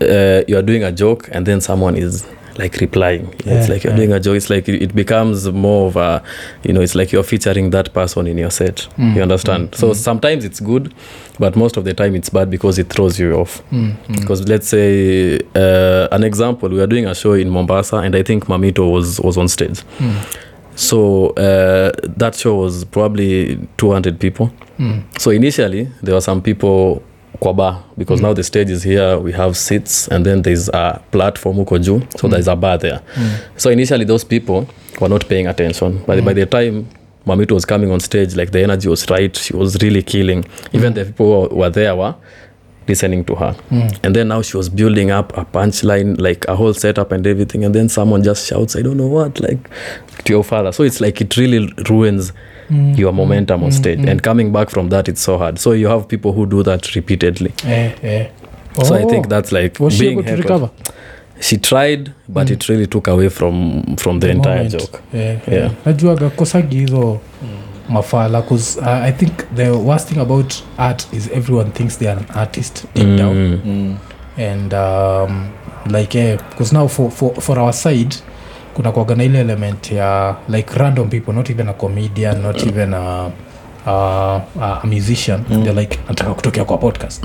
uh, 0.00 0.42
you're 0.48 0.62
doing 0.66 0.84
a 0.84 0.92
joke 0.92 1.28
and 1.32 1.46
then 1.46 1.60
someone 1.60 2.00
is 2.02 2.24
like 2.58 2.76
replying. 2.80 3.34
Yeah, 3.44 3.54
it's 3.54 3.68
like 3.68 3.84
you're 3.84 3.92
yeah. 3.92 3.96
doing 3.96 4.12
a 4.12 4.20
joke. 4.20 4.36
It's 4.36 4.50
like 4.50 4.68
it, 4.68 4.94
becomes 4.94 5.50
more 5.50 5.88
of 5.88 5.96
a 5.96 6.22
you 6.62 6.72
know 6.72 6.80
it's 6.80 6.94
like 6.94 7.12
you're 7.12 7.22
featuring 7.22 7.70
that 7.70 7.92
person 7.92 8.26
in 8.26 8.38
your 8.38 8.50
set 8.50 8.86
Mm, 8.96 9.16
you 9.16 9.22
understand? 9.22 9.72
Mm, 9.72 9.76
so 9.76 9.90
mm. 9.90 9.94
sometimes 9.94 10.44
it's 10.44 10.60
good 10.60 10.94
but 11.38 11.56
most 11.56 11.76
of 11.76 11.84
the 11.84 11.92
time 11.92 12.14
it's 12.14 12.28
bad 12.30 12.48
because 12.50 12.78
it 12.78 12.88
throws 12.88 13.18
you 13.18 13.34
off. 13.34 13.62
Mm, 13.70 13.96
mm. 13.96 14.20
because 14.20 14.46
let's 14.48 14.68
say 14.68 15.38
uh, 15.54 16.08
an 16.12 16.22
example 16.22 16.68
we 16.68 16.76
were 16.76 16.86
doing 16.86 17.06
a 17.06 17.14
show 17.14 17.32
in 17.32 17.50
mombasa 17.50 17.96
and 17.96 18.14
i 18.14 18.22
think 18.22 18.46
mamito 18.46 18.90
was 18.90 19.20
was 19.20 19.36
on 19.36 19.48
stage. 19.48 19.82
Mm, 19.98 20.38
so 20.76 21.28
uh, 21.30 21.92
that 22.16 22.34
show 22.34 22.56
was 22.56 22.84
probably 22.84 23.56
200 23.76 24.18
people. 24.18 24.52
Mm. 24.78 25.02
so 25.20 25.30
initially 25.30 25.88
there 26.02 26.14
were 26.14 26.20
some 26.20 26.42
people 26.42 27.02
kwa 27.38 27.54
bar 27.54 27.76
because 27.96 28.22
Mm. 28.22 28.28
now 28.28 28.34
the 28.34 28.42
stage 28.42 28.72
is 28.72 28.84
here 28.84 29.14
we 29.16 29.32
have 29.32 29.54
seats 29.54 30.08
and 30.12 30.24
then 30.24 30.42
there's 30.42 30.68
a 30.74 31.00
platform 31.10 31.56
huko 31.56 31.78
juu 31.78 32.00
so 32.20 32.26
Mm. 32.26 32.30
there's 32.30 32.48
a 32.48 32.56
bar 32.56 32.78
there 32.78 32.98
Mm. 33.16 33.30
so 33.56 33.72
initially 33.72 34.04
those 34.04 34.26
people 34.26 34.66
were 35.00 35.08
not 35.14 35.26
paying 35.26 35.46
attention 35.46 35.92
but 36.06 36.16
Mm. 36.18 36.24
by 36.24 36.34
the 36.34 36.46
time 36.46 36.84
mamit 37.26 37.50
was 37.50 37.66
coming 37.66 37.90
on 37.92 38.00
stage 38.00 38.36
like 38.36 38.52
the 38.52 38.62
energy 38.62 38.88
was 38.88 39.06
right 39.10 39.38
she 39.38 39.56
was 39.56 39.76
really 39.82 40.02
killing 40.02 40.44
even 40.72 40.92
Mm. 40.92 40.94
the 40.94 41.04
people 41.04 41.26
who 41.26 41.56
were 41.60 41.70
there 41.70 41.92
were 41.96 42.14
listening 42.88 43.24
to 43.24 43.34
her 43.34 43.54
Mm. 43.70 43.90
and 44.02 44.14
then 44.14 44.28
now 44.28 44.42
she 44.42 44.56
was 44.56 44.70
building 44.70 45.10
up 45.10 45.38
a 45.38 45.44
punchline 45.44 46.16
like 46.28 46.48
a 46.48 46.54
whole 46.54 46.74
setup 46.74 47.12
and 47.12 47.26
everything 47.26 47.64
and 47.64 47.74
then 47.74 47.88
someone 47.88 48.22
just 48.24 48.46
shouts 48.48 48.76
i 48.76 48.82
don't 48.82 48.96
know 48.96 49.12
what 49.14 49.40
like 49.40 49.58
to 50.24 50.32
your 50.32 50.44
father 50.44 50.72
so 50.72 50.84
it's 50.84 51.00
like 51.00 51.24
it 51.24 51.36
really 51.36 51.74
ruins 51.90 52.32
Mm, 52.70 52.98
your 52.98 53.12
momentum 53.12 53.62
on 53.62 53.70
mm, 53.70 53.74
stage 53.76 53.98
mm. 53.98 54.10
and 54.10 54.22
coming 54.22 54.50
back 54.52 54.70
from 54.70 54.88
that 54.88 55.08
it's 55.08 55.22
so 55.22 55.38
hard 55.38 55.58
so 55.58 55.72
you 55.74 55.88
have 55.88 56.04
people 56.08 56.32
who 56.32 56.46
do 56.46 56.62
that 56.62 56.86
repeatedly 56.94 57.52
Eh, 57.68 57.90
eh. 58.02 58.26
so 58.82 58.94
i 58.94 59.04
Oh. 59.04 59.08
think 59.10 59.28
that's 59.28 59.52
like 59.52 59.80
was 59.84 59.94
she 59.94 60.08
able 60.08 60.22
to 60.24 60.36
recover 60.36 60.70
she 61.40 61.56
tried 61.58 62.10
but 62.28 62.46
Mm. 62.48 62.52
it 62.52 62.68
really 62.68 62.86
took 62.86 63.08
away 63.08 63.28
from 63.30 63.82
from 63.96 64.20
the, 64.20 64.30
entire 64.30 64.54
moment. 64.64 64.72
joke 64.80 65.00
Eh, 65.14 65.36
Yeah. 65.48 65.64
eh. 65.64 65.70
najuaga 65.86 66.30
kosagi 66.30 66.76
hizo 66.78 67.20
mafala 67.88 68.40
because 68.40 68.80
uh, 68.80 68.86
i 68.88 69.12
think 69.12 69.32
the 69.54 69.70
worst 69.70 70.08
thing 70.08 70.20
about 70.20 70.54
art 70.78 71.06
is 71.12 71.30
everyone 71.34 71.70
thinks 71.70 71.98
they 71.98 72.08
are 72.08 72.20
an 72.20 72.26
artist 72.34 72.84
deep 72.94 73.16
down 73.18 73.36
Mm. 73.36 73.60
Mm. 73.66 73.96
and 74.38 74.72
um, 74.74 75.48
like 75.90 76.38
because 76.50 76.74
now 76.74 76.88
for, 76.88 77.10
for, 77.10 77.34
for 77.40 77.58
our 77.58 77.72
side 77.72 78.14
kuna 78.74 78.92
kuaga 78.92 79.14
na 79.14 79.24
ile 79.24 79.40
element 79.40 79.90
ya 79.92 80.36
like 80.48 80.74
random 80.78 81.08
people 81.08 81.32
not 81.32 81.50
even 81.50 81.68
a 81.68 81.72
comedian 81.72 82.42
not 82.42 82.62
even 82.66 82.94
a, 82.94 83.30
a, 83.86 84.40
a 84.60 84.86
musician 84.86 85.40
Mm. 85.50 85.62
they're 85.64 85.80
like 85.80 85.98
nataka 86.08 86.34
kutokea 86.34 86.64
kwa 86.64 86.78
podcast 86.78 87.24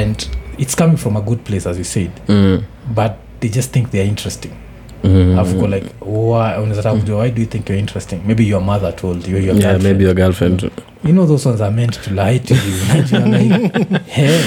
and 0.00 0.26
it's 0.58 0.76
coming 0.76 0.96
from 0.96 1.16
a 1.16 1.20
good 1.20 1.38
place 1.38 1.68
as 1.68 1.78
you 1.78 1.84
said 1.84 2.10
Mm. 2.28 2.62
but 2.94 3.12
they 3.40 3.50
just 3.50 3.72
think 3.72 3.90
they're 3.90 4.08
interesting 4.08 4.52
Mm. 5.04 5.32
alafu 5.32 5.66
like 5.66 5.86
why 6.06 6.90
kujua 7.00 7.20
why 7.22 7.30
do 7.30 7.42
you 7.42 7.48
think 7.48 7.68
you're 7.68 7.80
interesting? 7.80 8.20
Maybe 8.26 8.48
your 8.48 8.62
mother 8.62 8.96
told 8.96 9.28
you 9.28 9.38
your 9.38 9.56
yeah 9.56 9.82
maybe 9.82 10.04
your 10.04 10.14
girlfriend 10.14 10.70
you 11.04 11.12
know 11.12 11.26
those 11.26 11.48
ones 11.48 11.60
are 11.60 11.70
meant 11.70 12.00
to 12.02 12.10
lie 12.10 12.38
to 12.38 12.54
you. 12.54 12.60
Like 13.24 14.06
hey, 14.06 14.40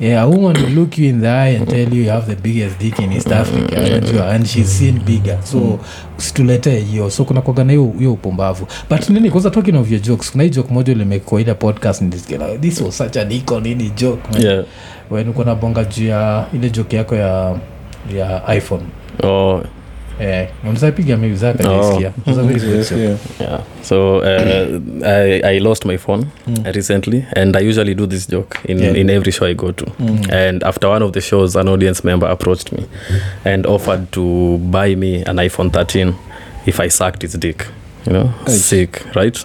yeah 0.00 0.22
a 0.22 0.28
woman 0.28 0.56
will 0.56 0.70
look 0.70 0.98
you 0.98 1.08
in 1.10 1.20
the 1.20 1.28
eye 1.28 1.56
and 1.56 1.68
tell 1.68 1.94
you 1.94 2.04
you 2.04 2.10
have 2.10 2.26
the 2.26 2.36
biggest 2.36 2.78
dick 2.78 2.98
in 2.98 3.12
east 3.12 3.32
africa 3.32 3.76
unajua 3.86 4.30
and 4.30 4.46
she's 4.46 4.78
seen 4.78 5.00
bigger. 5.00 5.38
So 5.44 5.78
usituletee 6.18 6.78
hiyo. 6.78 7.10
So 7.10 7.24
kuna 7.24 7.40
kwagana 7.40 7.72
hiyo 7.72 8.12
upumbavu. 8.12 8.66
But 8.90 9.08
nini 9.08 9.30
kwanza 9.30 9.50
talking 9.50 9.76
of 9.76 9.90
your 9.90 10.00
jokes 10.02 10.32
kuna 10.32 10.44
hii 10.44 10.50
joke 10.50 10.74
moja 10.74 10.92
ulimekwa 10.92 11.40
ile 11.40 11.54
podcast 11.54 12.02
like, 12.02 12.58
this 12.60 12.80
was 12.80 12.98
such 12.98 13.16
an 13.16 13.32
icon 13.32 13.62
nini 13.62 13.90
joke 13.96 14.22
man. 14.32 14.42
Yeah. 14.42 14.64
When 15.10 15.34
na 15.46 15.54
bonga 15.54 15.84
juu 15.84 16.06
ya 16.06 16.46
ile 16.54 16.70
joke 16.70 16.96
yako 16.96 17.14
ya 17.14 17.56
ya 18.16 18.54
iphone. 18.56 18.82
Oh 19.22 19.62
eh 20.20 20.48
Oh. 21.68 22.00
yeah. 22.00 22.12
so 23.82 24.18
uh, 24.20 24.80
I, 25.04 25.40
i 25.54 25.58
lost 25.58 25.84
my 25.86 25.96
phone 25.96 26.26
Mm. 26.46 26.74
recently 26.74 27.24
and 27.36 27.56
i 27.56 27.60
usually 27.60 27.94
do 27.94 28.06
this 28.06 28.26
joke 28.26 28.58
in, 28.64 28.78
Yeah. 28.78 28.94
in 29.00 29.10
every 29.10 29.32
show 29.32 29.46
i 29.46 29.54
go 29.54 29.72
to 29.72 29.84
Mm. 29.98 30.32
and 30.32 30.62
after 30.64 30.88
one 30.88 31.02
of 31.04 31.12
the 31.12 31.20
shows 31.20 31.56
an 31.56 31.68
audience 31.68 32.04
member 32.04 32.26
approached 32.28 32.72
me 32.72 32.84
and 33.44 33.66
offered 33.66 34.10
to 34.12 34.58
buy 34.70 34.94
me 34.94 35.22
an 35.26 35.36
iphone 35.38 35.70
13 35.72 36.14
if 36.66 36.80
i 36.80 36.88
sucked 36.88 37.24
its 37.24 37.34
dick 37.38 37.66
you 38.06 38.12
know 38.12 38.30
Aye. 38.46 38.50
sick 38.50 39.02
right 39.16 39.44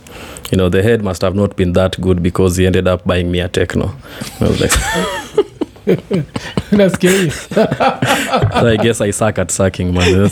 you 0.51 0.57
know 0.57 0.69
the 0.69 0.84
head 0.84 1.01
must 1.03 1.21
have 1.21 1.36
not 1.36 1.55
been 1.55 1.73
that 1.73 1.99
good 2.01 2.21
because 2.23 2.57
he 2.57 2.65
ended 2.67 2.88
up 2.88 3.05
buying 3.05 3.32
me 3.32 3.39
a 3.39 3.47
techno 3.47 3.91
I 4.41 4.47
was 4.47 4.59
like, 4.61 4.71
nasikia 6.71 7.11
hiyo 7.11 7.31
so 8.61 8.67
i 8.69 8.77
guess 8.77 9.01
i 9.01 9.13
suck 9.13 9.39
at 9.39 9.51
sucking 9.51 9.91
man. 9.93 10.29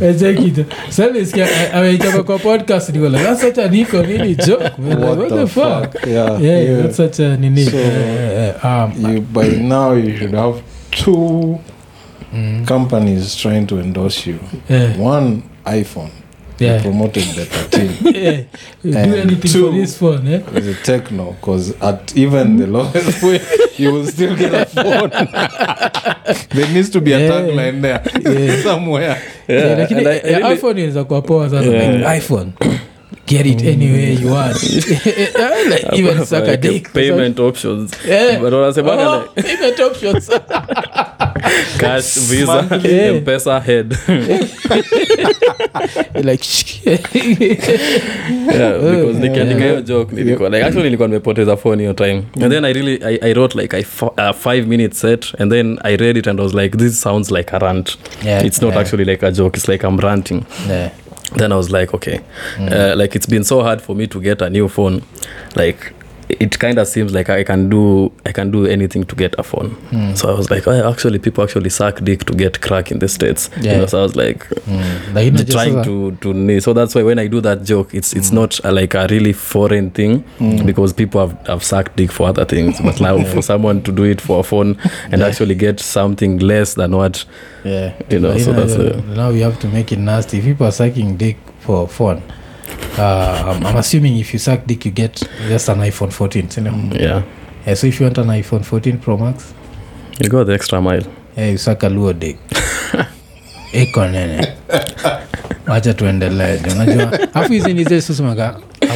Echekito 0.00 0.64
sanisikia 0.88 1.74
ameichapa 1.74 2.22
kwa 2.22 2.38
podcast 2.38 2.88
niko 2.88 3.10
that's 3.10 3.40
such 3.40 3.58
a 3.58 3.68
niko 3.68 4.02
nini 4.02 4.34
joke 4.34 4.70
man. 4.78 4.98
Like, 4.98 5.04
what, 5.04 5.28
the 5.28 5.46
fuck? 5.46 6.06
Yeah, 6.06 6.42
yeah, 6.42 6.64
yeah. 6.64 6.82
that's 6.82 6.96
such 6.96 7.20
a 7.20 7.36
nini 7.36 7.64
So, 7.64 7.78
um, 8.62 8.92
You, 9.14 9.20
by 9.20 9.48
now 9.48 9.92
you 9.94 10.16
should 10.18 10.34
have 10.34 10.62
two 10.90 11.58
companies 12.66 13.34
trying 13.36 13.66
to 13.66 13.78
endorse 13.80 14.26
you. 14.30 14.38
Yeah. 14.68 14.96
one 14.98 15.42
iphone 15.66 16.10
Yeah. 16.58 16.76
they 16.78 16.82
promoted 16.82 17.22
the 17.24 17.44
13 17.44 18.14
Yeah. 18.84 19.06
do 19.06 19.14
anything 19.14 19.50
two- 19.52 19.66
for 19.70 19.72
this 19.78 19.96
phone 19.98 20.26
eh? 20.34 20.38
the 20.60 20.74
techno 20.84 21.32
because 21.40 21.74
at 21.80 22.16
even 22.16 22.56
the 22.56 22.66
lowest 22.66 23.22
way 23.26 23.40
you 23.78 23.92
will 23.92 24.06
still 24.06 24.34
get 24.36 24.54
a 24.54 24.64
phone 24.66 25.10
there 26.54 26.68
needs 26.72 26.90
to 26.90 27.00
be 27.00 27.12
a 27.12 27.18
tagline 27.30 27.80
there 27.82 28.00
Yeah. 28.24 28.62
somewhere 28.62 29.16
Yeah, 29.48 29.78
lakini 29.78 29.98
and 30.00 30.08
I- 30.08 30.50
I 30.50 30.54
iphone 30.54 30.78
inaweza 30.78 31.04
kuwa 31.04 31.22
poa 31.22 31.50
sana 31.50 31.66
Yeah. 31.66 31.92
like 31.94 32.18
iphone 32.18 32.52
get 33.26 33.46
it 33.46 33.62
anywhere 33.62 34.12
you 34.22 34.32
want 34.32 34.62
like 35.70 35.86
even 35.92 36.24
suck 36.24 36.48
a 36.48 36.56
dick 36.56 36.92
payment 36.92 37.38
options 37.40 37.90
Yeah. 38.08 38.40
but 38.40 38.52
wanasemaga 38.52 39.08
Oh, 39.10 39.20
like 39.36 39.42
payment 39.56 39.80
options 39.80 40.30
cash 41.78 42.18
visa 42.20 42.80
Yeah. 42.84 43.14
mpesa 43.16 43.60
head 43.60 43.96
like 46.24 46.44
yeah, 47.14 48.78
because 48.78 49.18
nikiandika 49.18 49.60
hiyo 49.64 49.80
joke. 49.80 50.14
Nilikuwa 50.16 50.48
like 50.48 50.64
actually 50.64 50.84
nilikuwa 50.84 51.08
nimepoteza 51.08 51.56
phone 51.56 51.82
hiyo 51.82 51.92
time. 51.92 52.22
And 52.42 52.52
then 52.52 52.64
i 52.64 52.72
really 52.72 53.04
i, 53.04 53.18
I 53.30 53.34
wrote 53.34 53.60
like 53.60 53.76
a 53.76 53.80
f- 53.80 54.12
a 54.16 54.32
five 54.32 54.66
minute 54.66 54.94
set 54.94 55.40
and 55.40 55.52
then 55.52 55.78
i 55.82 55.96
read 55.96 56.16
it 56.18 56.26
and 56.26 56.40
i 56.40 56.42
was 56.44 56.54
like 56.54 56.78
this 56.78 57.00
sounds 57.00 57.30
like 57.30 57.56
a 57.56 57.58
rant. 57.58 57.98
Yeah, 58.24 58.46
it's 58.46 58.62
not 58.62 58.72
yeah. 58.72 58.80
actually 58.82 59.04
like 59.04 59.26
a 59.26 59.32
joke 59.32 59.56
it's 59.58 59.68
like 59.68 59.86
i'm 59.86 59.96
ranting. 59.98 60.44
Yeah. 60.68 60.90
then 61.36 61.52
i 61.52 61.56
was 61.56 61.70
like 61.70 61.94
okay. 61.94 62.20
Uh, 62.58 62.94
like 62.96 63.16
it's 63.18 63.28
been 63.28 63.44
so 63.44 63.62
hard 63.62 63.80
for 63.82 63.96
me 63.96 64.06
to 64.06 64.20
get 64.20 64.42
a 64.42 64.50
new 64.50 64.68
phone. 64.68 65.02
Like 65.56 65.92
it 66.28 66.58
kind 66.58 66.78
of 66.78 66.86
seems 66.86 67.12
like 67.12 67.28
i 67.30 67.44
can 67.44 67.68
do 67.68 68.12
i 68.24 68.32
can 68.32 68.50
do 68.50 68.66
anything 68.66 69.04
to 69.04 69.14
get 69.14 69.34
a 69.38 69.42
phone 69.42 69.70
hmm. 69.90 70.14
so 70.14 70.28
i 70.28 70.34
was 70.34 70.50
like 70.50 70.66
oh, 70.66 70.90
actually 70.90 71.18
people 71.18 71.42
actually 71.44 71.70
suck 71.70 72.00
dick 72.02 72.24
to 72.24 72.34
get 72.34 72.60
crack 72.60 72.90
in 72.90 72.98
the 72.98 73.08
states 73.08 73.50
you 73.56 73.70
know, 73.70 73.86
so 73.86 74.00
i 74.00 74.02
was 74.02 74.16
like 74.16 74.46
Mm. 74.66 75.12
Unajua 75.12 75.50
trying 75.50 75.84
to 75.84 76.12
to 76.20 76.34
knee. 76.34 76.60
so 76.60 76.72
that's 76.72 76.94
why 76.94 77.02
when 77.02 77.18
i 77.20 77.28
do 77.28 77.40
that 77.40 77.62
joke 77.62 77.94
it's 77.94 78.12
it's 78.14 78.30
hmm. 78.30 78.36
not 78.36 78.58
a, 78.64 78.72
like 78.72 78.94
a 78.94 79.06
really 79.08 79.32
foreign 79.32 79.90
thing 79.90 80.18
hmm. 80.38 80.66
because 80.66 80.92
people 80.92 81.20
have, 81.20 81.46
have 81.46 81.62
sucked 81.62 81.96
dick 81.96 82.10
for 82.10 82.26
other 82.26 82.44
things 82.44 82.80
but 82.80 83.00
now 83.00 83.22
for 83.32 83.42
someone 83.42 83.80
to 83.82 83.92
do 83.92 84.02
it 84.02 84.20
for 84.20 84.40
a 84.40 84.42
phone 84.42 84.76
and 85.12 85.22
actually 85.22 85.54
get 85.54 85.78
something 85.78 86.38
less 86.38 86.74
than 86.74 86.96
what 86.96 87.24
Yeah. 87.66 87.94
You 88.10 88.20
know, 88.20 88.38
so 88.38 88.52
that's 88.52 88.76
now 89.16 89.30
we 89.32 89.40
have 89.40 89.58
to 89.60 89.68
make 89.68 89.90
it 89.90 89.98
nasty. 89.98 90.38
If 90.38 90.44
people 90.44 90.66
are 90.66 90.72
sucking 90.72 91.16
dick 91.16 91.36
for 91.60 91.88
fun, 91.88 92.22
uh, 92.98 93.54
I'm, 93.54 93.66
I'm 93.66 93.76
assuming 93.76 94.16
if 94.18 94.32
you 94.32 94.38
suck 94.38 94.66
dick, 94.66 94.84
you 94.84 94.90
get 94.90 95.16
just 95.48 95.68
an 95.68 95.78
iPhone 95.78 96.12
14. 96.12 96.48
You 96.56 96.62
know? 96.62 96.96
yeah 96.96 97.22
yeah, 97.66 97.74
so 97.74 97.86
if 97.88 97.98
you 97.98 98.06
want 98.06 98.18
an 98.18 98.28
iPhone 98.28 98.64
14 98.64 98.98
Pro 98.98 99.16
Max, 99.16 99.52
you 100.22 100.28
go 100.28 100.44
the 100.44 100.54
extra 100.54 100.80
mile 100.80 101.02
yeah, 101.36 101.50
you 101.50 101.58
suck 101.58 101.82
a 101.82 101.88
luo 101.88 102.18
dick. 102.18 102.38
iko 103.72 104.08
nene 104.08 104.52
wacha 105.66 105.94
tuendelee 105.94 106.58
unajua 106.72 107.34
afu 107.34 107.52
hizi 107.52 107.74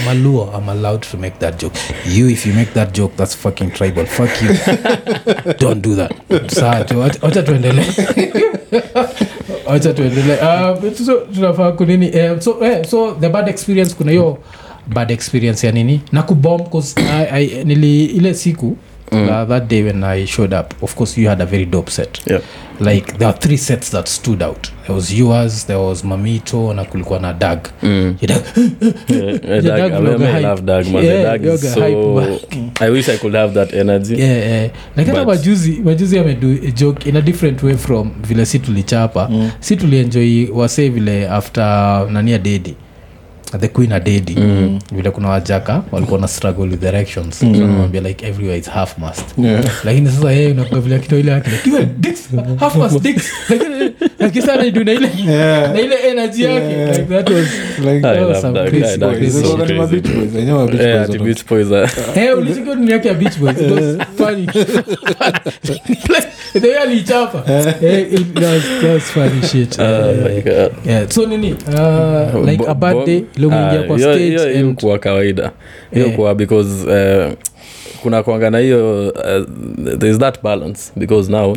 I'm 0.00 0.08
a 0.08 0.14
Luo, 0.14 0.54
I'm 0.54 0.68
allowed 0.68 1.02
to 1.02 1.16
make 1.18 1.38
that 1.40 1.58
joke. 1.58 1.74
You, 2.06 2.28
if 2.28 2.46
you 2.46 2.54
make 2.54 2.72
that 2.74 2.94
joke, 2.94 3.16
that's 3.16 3.34
fucking 3.34 3.72
tribal. 3.72 4.06
Fuck 4.06 4.30
you. 4.40 4.48
Don't 5.58 5.82
do 5.82 5.94
that. 5.96 6.12
Tu, 6.28 6.94
wacha- 6.94 7.20
wacha 7.20 7.42
tuendelee. 7.42 9.26
wacha 9.70 9.92
tuendelee. 9.92 10.36
Uh, 10.36 10.92
so, 11.06 11.14
tunafaa 11.34 11.72
kunini 11.72 12.06
eh, 12.06 12.40
so, 12.40 12.56
eh, 12.64 12.84
so 12.86 13.16
the 13.20 13.28
bad 13.28 13.48
experience 13.48 13.94
kuna 13.94 14.10
hiyo 14.10 14.38
bad 14.86 15.10
experience 15.10 15.66
ya 15.66 15.72
nini 15.72 16.00
na 16.12 16.22
kubom 16.22 16.60
I, 17.32 17.64
nili 17.64 18.04
ile 18.04 18.34
siku 18.34 18.76
mm. 19.12 19.28
uh, 19.28 19.48
that 19.48 19.64
day 19.68 19.82
when 19.82 20.04
i 20.04 20.26
showed 20.26 20.54
up 20.56 20.82
of 20.82 20.94
course 20.94 21.20
you 21.20 21.28
had 21.28 21.42
a 21.42 21.46
very 21.46 21.66
dope 21.66 21.90
set 21.90 22.26
yeah 22.26 22.40
like 22.80 23.18
there 23.18 23.28
are 23.28 23.38
three 23.38 23.58
sets 23.58 23.90
that 23.90 24.08
stood 24.08 24.42
out 24.42 24.68
there 24.86 24.94
was 24.94 25.12
yours 25.12 25.66
there 25.66 25.78
was 25.78 26.04
mamito 26.04 26.74
na 26.74 26.84
kulikuwa 26.84 27.18
na 27.20 27.32
dag 27.32 27.58
mm. 27.82 28.16
Dag- 28.22 28.42
yeah, 29.08 29.86
I, 30.36 30.40
love 30.40 30.62
man. 30.90 31.04
Yeah, 31.04 31.34
is 31.54 31.74
hype 31.74 32.90
wish 32.90 33.08
I 33.08 33.18
could 33.18 33.34
have 33.34 33.54
that 33.54 33.74
energy. 33.74 34.16
yeah, 34.18 34.36
yeah. 34.50 34.70
Like 34.96 35.10
hata 35.10 35.24
majuzi 35.24 35.80
majuzi 35.84 36.18
amedu 36.18 36.50
a 36.68 36.70
joke 36.70 37.08
in 37.08 37.16
a 37.16 37.20
different 37.22 37.62
way 37.62 37.76
from 37.76 38.10
vile 38.28 38.46
si 38.46 38.58
tulichapa 38.58 39.28
Mm. 39.30 39.50
si 39.60 39.76
tulienjoi 39.76 40.50
wasee 40.54 40.88
vile 40.88 41.28
after 41.28 42.06
nania 42.10 42.38
dedi 42.38 42.74
the 43.58 43.68
queen 43.68 43.92
adedi 43.92 44.34
Mm. 44.36 44.78
vile 44.92 45.10
kuna 45.10 45.28
wajaka 45.28 45.82
walikuwa 45.92 46.20
na 46.20 46.28
struggle 46.28 46.62
with 46.64 46.82
erections 46.84 47.42
Mm. 47.42 47.54
so 47.56 47.64
anamwambia 47.64 48.00
like 48.00 48.26
everywhere 48.26 48.58
is 48.58 48.70
half 48.70 48.98
mast 48.98 49.24
Yeah. 49.38 49.64
lakini 49.84 50.08
sasa 50.10 50.32
yeye 50.32 50.50
unakuwa 50.52 50.80
vile 50.80 50.96
akitoa 50.96 51.18
ile 51.18 51.30
yake 51.32 51.50
like, 51.64 51.86
dicks, 51.98 52.28
half 52.56 52.76
mast 52.76 53.02
dicks." 53.06 53.30
Lakini- 54.18 54.46
sana 54.46 54.64
ndio 54.64 54.84
na 54.84 54.92
ile 54.92 55.08
Yeah. 55.26 55.72
na 55.72 55.80
ile 55.80 55.94
energy 56.10 56.42
yake 56.42 56.66
Yeah. 56.66 56.90
like 56.98 57.02
that 57.08 57.30
was 57.30 57.46
Like, 57.84 58.00
that 58.00 58.20
was 58.28 58.40
some 58.40 58.58
crazy 58.68 58.76
Yeah, 59.00 59.22
it 59.22 59.32
so 59.32 59.56
called 59.56 59.66
crazy. 59.66 60.00
Beach 60.00 60.14
Boys? 60.14 60.36
I 60.36 60.44
know 60.44 60.66
Beach 60.66 60.80
Yeah, 60.80 60.96
Boys 60.98 61.06
the 61.10 61.14
are 61.16 61.24
beach 61.24 61.46
boys. 61.46 61.90
Eh, 62.16 62.38
ulisikia 62.38 62.74
nini 62.74 62.90
yake 62.92 63.08
ya 63.08 63.14
beach 63.14 63.38
boys 63.38 63.56
it 63.60 63.70
was 63.70 64.06
funny 64.18 64.46
like 66.08 66.28
the 66.52 66.68
way 66.68 66.78
alichapa 66.78 67.44
eh, 67.82 68.12
it 68.12 68.38
was, 68.38 68.62
that 68.80 68.94
was 68.94 69.02
funny 69.02 69.42
shit 69.42 69.78
Oh 69.78 70.14
my 70.24 70.40
God. 70.42 70.72
yeah 70.86 71.08
so 71.08 71.26
nini 71.26 71.52
uh, 71.52 72.46
like 72.46 72.64
a 72.68 72.74
bad 72.74 73.06
day 73.06 73.20
kwa 73.20 73.39
hiyo- 73.48 73.98
stage 73.98 74.52
hiyo- 74.54 74.74
kuwa 74.74 74.98
kawaida 74.98 75.52
hiyo 75.92 76.04
Yeah. 76.06 76.16
kuwa 76.16 76.34
because 76.34 76.70
uh, 76.86 77.32
kuna 78.02 78.22
kwanga 78.22 78.50
na 78.50 78.58
hiyo 78.58 79.08
uh, 79.08 79.46
thereis 79.98 80.18
that 80.18 80.42
balance 80.42 80.92
because 80.96 81.32
now 81.32 81.50
uh, 81.52 81.56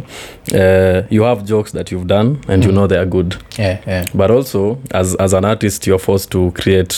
you 1.10 1.24
have 1.24 1.42
jokes 1.42 1.72
that 1.74 1.92
you've 1.92 2.08
done 2.08 2.36
and 2.48 2.64
you 2.64 2.70
Mm. 2.70 2.76
know 2.76 2.88
they 2.88 2.98
are 2.98 3.06
good 3.10 3.36
yeah, 3.60 3.78
yeah. 3.88 4.06
but 4.14 4.30
also 4.32 4.78
as, 4.94 5.16
as 5.20 5.34
an 5.34 5.46
artist 5.46 5.88
you're 5.88 6.04
forced 6.04 6.30
to 6.32 6.52
create 6.52 6.96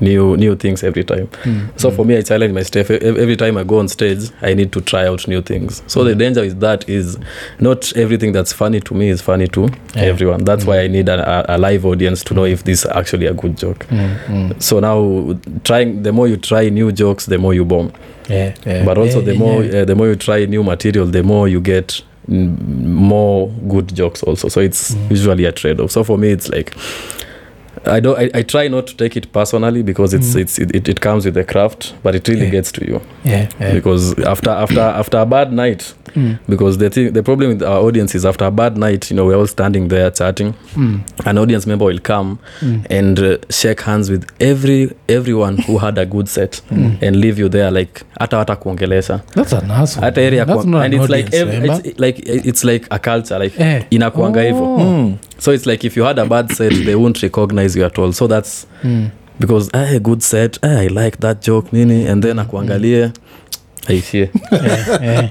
new 0.00 0.36
new 0.36 0.54
things 0.56 0.82
every 0.84 1.04
time 1.04 1.26
Mm, 1.44 1.68
so 1.80 1.90
mm. 1.90 1.96
for 1.96 2.04
me 2.04 2.16
i 2.16 2.22
challenge 2.22 2.52
myself 2.54 2.90
every 2.90 3.36
time 3.36 3.56
i 3.56 3.64
go 3.64 3.78
on 3.78 3.88
stage 3.88 4.30
i 4.42 4.54
need 4.54 4.70
to 4.72 4.80
try 4.80 5.06
out 5.06 5.26
new 5.28 5.42
things 5.42 5.82
so 5.86 6.04
the 6.04 6.14
Mm. 6.14 6.18
danger 6.18 6.40
with 6.42 6.60
that 6.60 6.88
is 6.88 7.18
not 7.60 7.92
everything 7.96 8.32
that's 8.32 8.52
funny 8.52 8.80
to 8.80 8.94
me 8.94 9.08
is 9.08 9.20
funny 9.20 9.48
to 9.48 9.68
Yeah. 9.94 10.02
everyone 10.02 10.44
that's 10.44 10.64
Mm. 10.64 10.68
why 10.68 10.80
i 10.80 10.88
need 10.88 11.08
a, 11.08 11.54
a, 11.54 11.58
live 11.58 11.84
audience 11.86 12.22
to 12.24 12.34
know 12.34 12.44
if 12.44 12.64
this 12.64 12.84
is 12.84 12.90
actually 12.90 13.26
a 13.26 13.34
good 13.34 13.56
joke 13.56 13.86
Mm, 13.90 14.16
mm. 14.28 14.62
so 14.62 14.80
now 14.80 15.38
trying 15.64 16.02
the 16.02 16.12
more 16.12 16.28
you 16.28 16.36
try 16.36 16.68
new 16.68 16.92
jokes 16.92 17.26
the 17.26 17.38
more 17.38 17.54
you 17.54 17.64
bomb 17.64 17.90
Yeah, 18.28 18.54
yeah. 18.66 18.84
but 18.84 18.98
also 18.98 19.18
Yeah, 19.20 19.24
the 19.32 19.34
more 19.34 19.64
yeah. 19.64 19.80
uh, 19.82 19.84
the 19.86 19.94
more 19.94 20.08
you 20.08 20.16
try 20.16 20.44
new 20.46 20.62
material 20.62 21.06
the 21.06 21.22
more 21.22 21.48
you 21.48 21.60
get 21.60 22.02
more 22.28 23.48
good 23.68 23.94
jokes 23.94 24.22
also 24.22 24.48
so 24.48 24.60
it's 24.60 24.94
Mm. 24.94 25.10
usually 25.10 25.44
a 25.46 25.52
trade-off 25.52 25.90
so 25.90 26.04
for 26.04 26.18
me 26.18 26.28
it's 26.30 26.48
like 26.50 26.74
I 27.88 28.00
don't. 28.00 28.18
I, 28.18 28.30
I 28.38 28.42
try 28.42 28.68
not 28.68 28.86
to 28.86 28.96
take 28.96 29.16
it 29.16 29.32
personally 29.32 29.82
because 29.82 30.14
it's 30.16 30.34
Mm. 30.34 30.40
it's 30.40 30.58
it, 30.58 30.88
it, 30.88 31.00
comes 31.00 31.24
with 31.24 31.34
the 31.34 31.44
craft, 31.44 31.94
but 32.02 32.14
it 32.14 32.28
really 32.28 32.44
Yeah. 32.44 32.50
gets 32.50 32.72
to 32.72 32.86
you 32.86 33.00
yeah, 33.24 33.48
yeah. 33.60 33.74
because 33.74 34.18
after 34.24 34.50
after 34.50 34.80
after 34.80 35.18
a 35.18 35.26
bad 35.26 35.52
night, 35.52 35.94
Mm, 36.16 36.38
because 36.48 36.78
the 36.78 36.88
thing 36.90 37.12
the 37.12 37.22
problem 37.22 37.48
with 37.50 37.62
our 37.62 37.80
audience 37.86 38.14
is 38.18 38.24
after 38.24 38.46
a 38.46 38.50
bad 38.50 38.76
night, 38.78 39.10
you 39.10 39.16
know, 39.16 39.26
we're 39.26 39.36
all 39.36 39.46
standing 39.46 39.88
there 39.88 40.10
chatting. 40.10 40.54
mm, 40.76 41.00
An 41.26 41.38
audience 41.38 41.66
member 41.66 41.84
will 41.84 41.98
come 42.00 42.38
mm. 42.62 42.86
and 42.90 43.18
uh, 43.20 43.36
shake 43.50 43.82
hands 43.82 44.10
with 44.10 44.24
every 44.40 44.90
everyone 45.08 45.58
who 45.58 45.78
had 45.78 45.98
a 45.98 46.06
good 46.06 46.28
set 46.28 46.62
Mm. 46.70 47.02
and 47.02 47.16
leave 47.16 47.38
you 47.42 47.48
there 47.48 47.70
like 47.70 48.02
hata 48.18 48.36
hata 48.36 48.56
kuongelesha 48.56 49.20
That's 49.34 49.52
an 49.52 49.70
asshole. 49.70 50.04
hata 50.04 50.20
area 50.22 50.44
That's 50.46 50.64
not 50.66 50.84
and 50.84 50.94
an 50.94 51.00
it's 51.00 51.10
like 51.10 51.26
audience 51.42 51.80
it's 51.84 52.00
like 52.00 52.18
it's 52.48 52.64
like 52.64 52.86
a 52.90 52.98
culture 52.98 53.38
like 53.38 53.60
Eh. 53.62 53.82
inakuanga 53.90 54.42
hivo 54.42 54.74
Oh. 54.74 54.78
Mm. 54.78 55.14
So 55.38 55.52
it's 55.54 55.66
like 55.66 55.86
if 55.86 55.96
you 55.96 56.04
had 56.04 56.18
a 56.20 56.24
bad 56.26 56.52
set 56.52 56.72
they 56.84 56.94
won't 56.94 57.22
recognize 57.22 57.78
you 57.78 57.84
at 57.86 57.98
all 57.98 58.12
so 58.12 58.28
that's 58.28 58.66
Mm. 58.84 59.08
because 59.40 59.70
hey, 59.72 59.98
good 59.98 60.20
set 60.20 60.60
hey, 60.62 60.76
i 60.76 60.88
like 60.88 61.16
that 61.18 61.46
joke 61.46 61.68
nini 61.72 62.08
and 62.08 62.22
then 62.22 62.38
akuangalie 62.38 63.10
aishie 63.88 64.28
Yeah, 64.52 65.02
yeah. 65.02 65.28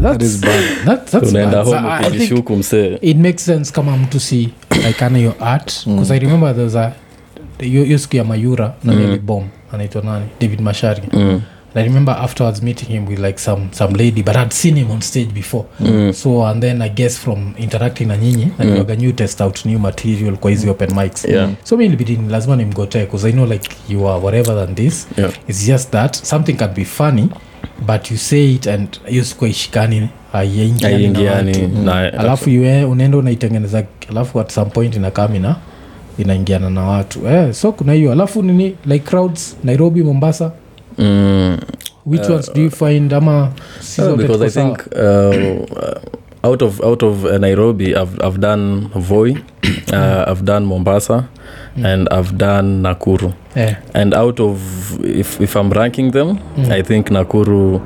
That 0.00 0.22
is 0.22 0.40
bad. 0.40 0.86
That, 0.86 1.06
that's 1.06 1.28
unaenda 1.32 1.62
home 1.64 1.74
I- 1.86 1.98
I 1.98 2.02
think 2.02 2.12
ukijishuku 2.14 2.56
msee 2.56 2.98
it 3.02 3.16
makes 3.16 3.44
sense 3.44 3.72
kama 3.72 3.96
mtu 3.96 4.20
si 4.20 4.48
like 4.86 5.04
ana 5.04 5.18
your 5.18 5.34
art 5.40 5.72
because 5.86 6.14
i 6.14 6.18
remember 6.18 6.54
there's 6.56 6.76
a 6.76 6.92
hiyo 7.58 7.98
siku 7.98 8.16
ya 8.16 8.24
mayura 8.24 8.74
na 8.84 8.92
Mm. 8.92 9.06
bomb 9.06 9.18
bom 9.26 9.44
anaitwa 9.72 10.02
nani 10.02 10.26
david 10.40 10.60
mashari 10.60 11.02
mm. 11.12 11.40
And 11.74 11.78
i 11.78 11.84
remember 11.84 12.12
afterwards 12.12 12.62
meeting 12.62 12.88
him 12.88 13.06
with 13.06 13.18
like 13.18 13.38
some 13.38 13.68
some 13.72 13.94
lady 13.94 14.22
but 14.22 14.36
i'd 14.36 14.52
seen 14.52 14.76
him 14.76 14.90
on 14.90 15.00
stage 15.00 15.32
before. 15.34 15.64
Mm. 15.80 16.12
so 16.12 16.46
and 16.46 16.62
then 16.62 16.82
i 16.82 16.88
guess 16.88 17.18
from 17.18 17.54
interacting 17.58 18.08
na 18.08 18.16
nyinyi 18.16 18.48
najuaga 18.58 18.96
new 18.96 19.12
test 19.12 19.40
out 19.40 19.64
new 19.64 19.78
material 19.78 20.36
kwa 20.36 20.50
hizi 20.50 20.70
open 20.70 20.94
mics. 20.94 21.24
Yeah. 21.24 21.50
so 21.64 21.76
mi 21.76 21.86
ilibidi 21.86 22.16
ni 22.16 22.28
lazima 22.28 22.56
nimgotee 22.56 23.00
because 23.04 23.28
i 23.28 23.32
know 23.32 23.46
like 23.46 23.70
you 23.88 24.08
are 24.08 24.20
whatever 24.20 24.66
than 24.66 24.74
this. 24.74 25.08
Yeah. 25.18 25.32
it's 25.48 25.66
just 25.66 25.90
that 25.90 26.16
something 26.16 26.54
can 26.54 26.74
be 26.74 26.84
funny 26.84 27.28
but 27.86 28.10
you 28.10 28.16
say 28.16 28.54
it 28.54 28.66
and 28.66 29.00
hiyo 29.06 29.24
siku 29.24 29.46
aiingiani 30.32 31.70
alafu 32.18 32.50
iwe 32.50 32.84
unaenda 32.84 33.18
unaitengeneza 33.18 33.84
alafu 34.10 34.40
at 34.40 34.52
some 34.52 34.70
point 34.70 34.96
inakamina 34.96 35.56
inaingiana 36.18 36.70
na 36.70 36.82
watu. 36.82 37.28
Eh, 37.28 37.52
so 37.52 37.72
kuna 37.72 37.92
hiyo. 37.92 38.12
Alafu 38.12 38.42
nini 38.42 38.76
like 38.86 39.04
crowds 39.10 39.56
nairobi 39.64 40.02
mombasa 40.02 40.52
mm. 41.00 41.56
which 42.04 42.26
Uh, 42.28 42.32
ones 42.32 42.48
do 42.52 42.60
you 42.60 42.70
find 42.70 43.12
ama 43.12 43.52
Uh, 43.98 44.16
because 44.16 44.42
i 44.42 44.50
think 44.50 44.86
uh, 44.92 45.98
out 46.42 46.62
of 46.62 46.80
out 46.82 47.02
of 47.02 47.24
uh, 47.26 47.38
nairobi 47.38 47.94
I've, 47.94 48.18
i've 48.22 48.40
done 48.40 48.88
voi 48.94 49.34
uh, 49.92 50.24
i've 50.26 50.42
done 50.44 50.64
mombasa 50.66 51.28
and 51.84 52.08
i've 52.10 52.32
done 52.38 52.82
nakuru 52.82 53.32
Eh. 53.56 53.74
and 53.94 54.14
out 54.14 54.40
of 54.40 54.60
if, 55.04 55.40
if 55.40 55.56
i'm 55.56 55.70
ranking 55.72 56.10
them 56.12 56.38
Mm. 56.56 56.70
i 56.72 56.82
think 56.82 57.10
nakuru 57.10 57.80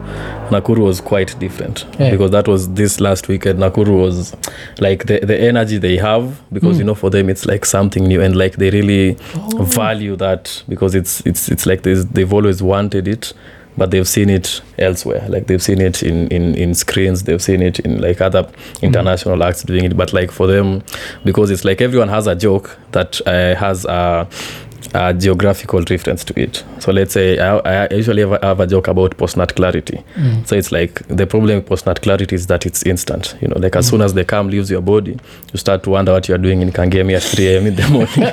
nakuru 0.50 0.84
was 0.84 1.00
quite 1.02 1.38
different 1.38 1.86
Yeah. 1.98 2.10
because 2.10 2.30
that 2.30 2.46
was 2.48 2.68
this 2.74 3.00
last 3.00 3.28
weekend 3.28 3.58
nakuru 3.58 4.02
was 4.02 4.34
like 4.78 5.04
the, 5.06 5.18
the 5.26 5.36
energy 5.48 5.78
they 5.78 5.96
have 5.96 6.24
because 6.52 6.76
Mm. 6.76 6.78
you 6.80 6.84
know 6.84 6.94
for 6.94 7.10
them 7.10 7.28
it's 7.30 7.46
like 7.46 7.64
something 7.66 8.06
new 8.06 8.22
and 8.22 8.36
like 8.36 8.56
they 8.58 8.70
really 8.70 9.16
Oh. 9.36 9.64
value 9.64 10.16
that 10.16 10.62
because 10.68 10.94
it's 10.94 11.22
it's 11.26 11.48
it's 11.48 11.66
like 11.66 11.82
they've 11.82 12.32
always 12.32 12.62
wanted 12.62 13.08
it 13.08 13.32
but 13.76 13.90
they've 13.90 14.08
seen 14.08 14.30
it 14.30 14.60
elsewhere. 14.78 15.26
Like 15.28 15.46
they've 15.46 15.62
seen 15.62 15.80
it 15.80 16.02
in, 16.02 16.28
in, 16.28 16.54
in 16.54 16.74
screens 16.74 17.24
they've 17.24 17.42
seen 17.42 17.62
it 17.62 17.80
in 17.80 18.00
like 18.00 18.20
other 18.20 18.50
international 18.82 19.42
acts 19.42 19.62
doing 19.62 19.84
it. 19.84 19.96
But 19.96 20.12
like 20.12 20.30
for 20.30 20.46
them 20.46 20.82
because 21.24 21.50
it's 21.50 21.64
like 21.64 21.80
everyone 21.80 22.08
has 22.08 22.26
a 22.26 22.34
joke 22.34 22.78
that 22.92 23.20
uh, 23.26 23.54
has 23.56 23.84
a, 23.84 24.28
a 24.92 25.12
geographical 25.14 25.80
reference 25.90 26.24
to 26.24 26.38
it 26.40 26.64
so 26.78 26.92
let's 26.92 27.12
say 27.14 27.38
i, 27.38 27.84
I 27.84 27.88
usually 27.94 28.22
have 28.22 28.32
a, 28.32 28.46
have 28.46 28.60
a 28.60 28.66
joke 28.66 28.88
about 28.88 29.16
postnat 29.16 29.54
clarity 29.54 30.02
Mm. 30.16 30.46
so 30.46 30.56
it's 30.56 30.70
like 30.72 31.02
the 31.08 31.26
problem 31.26 31.56
with 31.56 31.66
postnat 31.68 32.00
clarity 32.02 32.34
is 32.36 32.46
that 32.46 32.66
it's 32.66 32.82
instant 32.86 33.36
you 33.40 33.48
know 33.48 33.56
like 33.58 33.76
as 33.76 33.88
soon 33.88 34.02
as 34.02 34.14
the 34.14 34.24
calm 34.24 34.48
leaves 34.48 34.70
your 34.70 34.82
body 34.82 35.12
you 35.52 35.58
start 35.58 35.82
to 35.82 35.90
wonder 35.90 36.12
what 36.12 36.28
you're 36.28 36.38
doing 36.38 36.62
in 36.62 36.70
kangemi 36.72 37.14
at 37.16 37.22
3 37.22 37.56
am 37.56 37.66
in 37.66 37.74
the 37.76 37.88
morning 37.88 38.32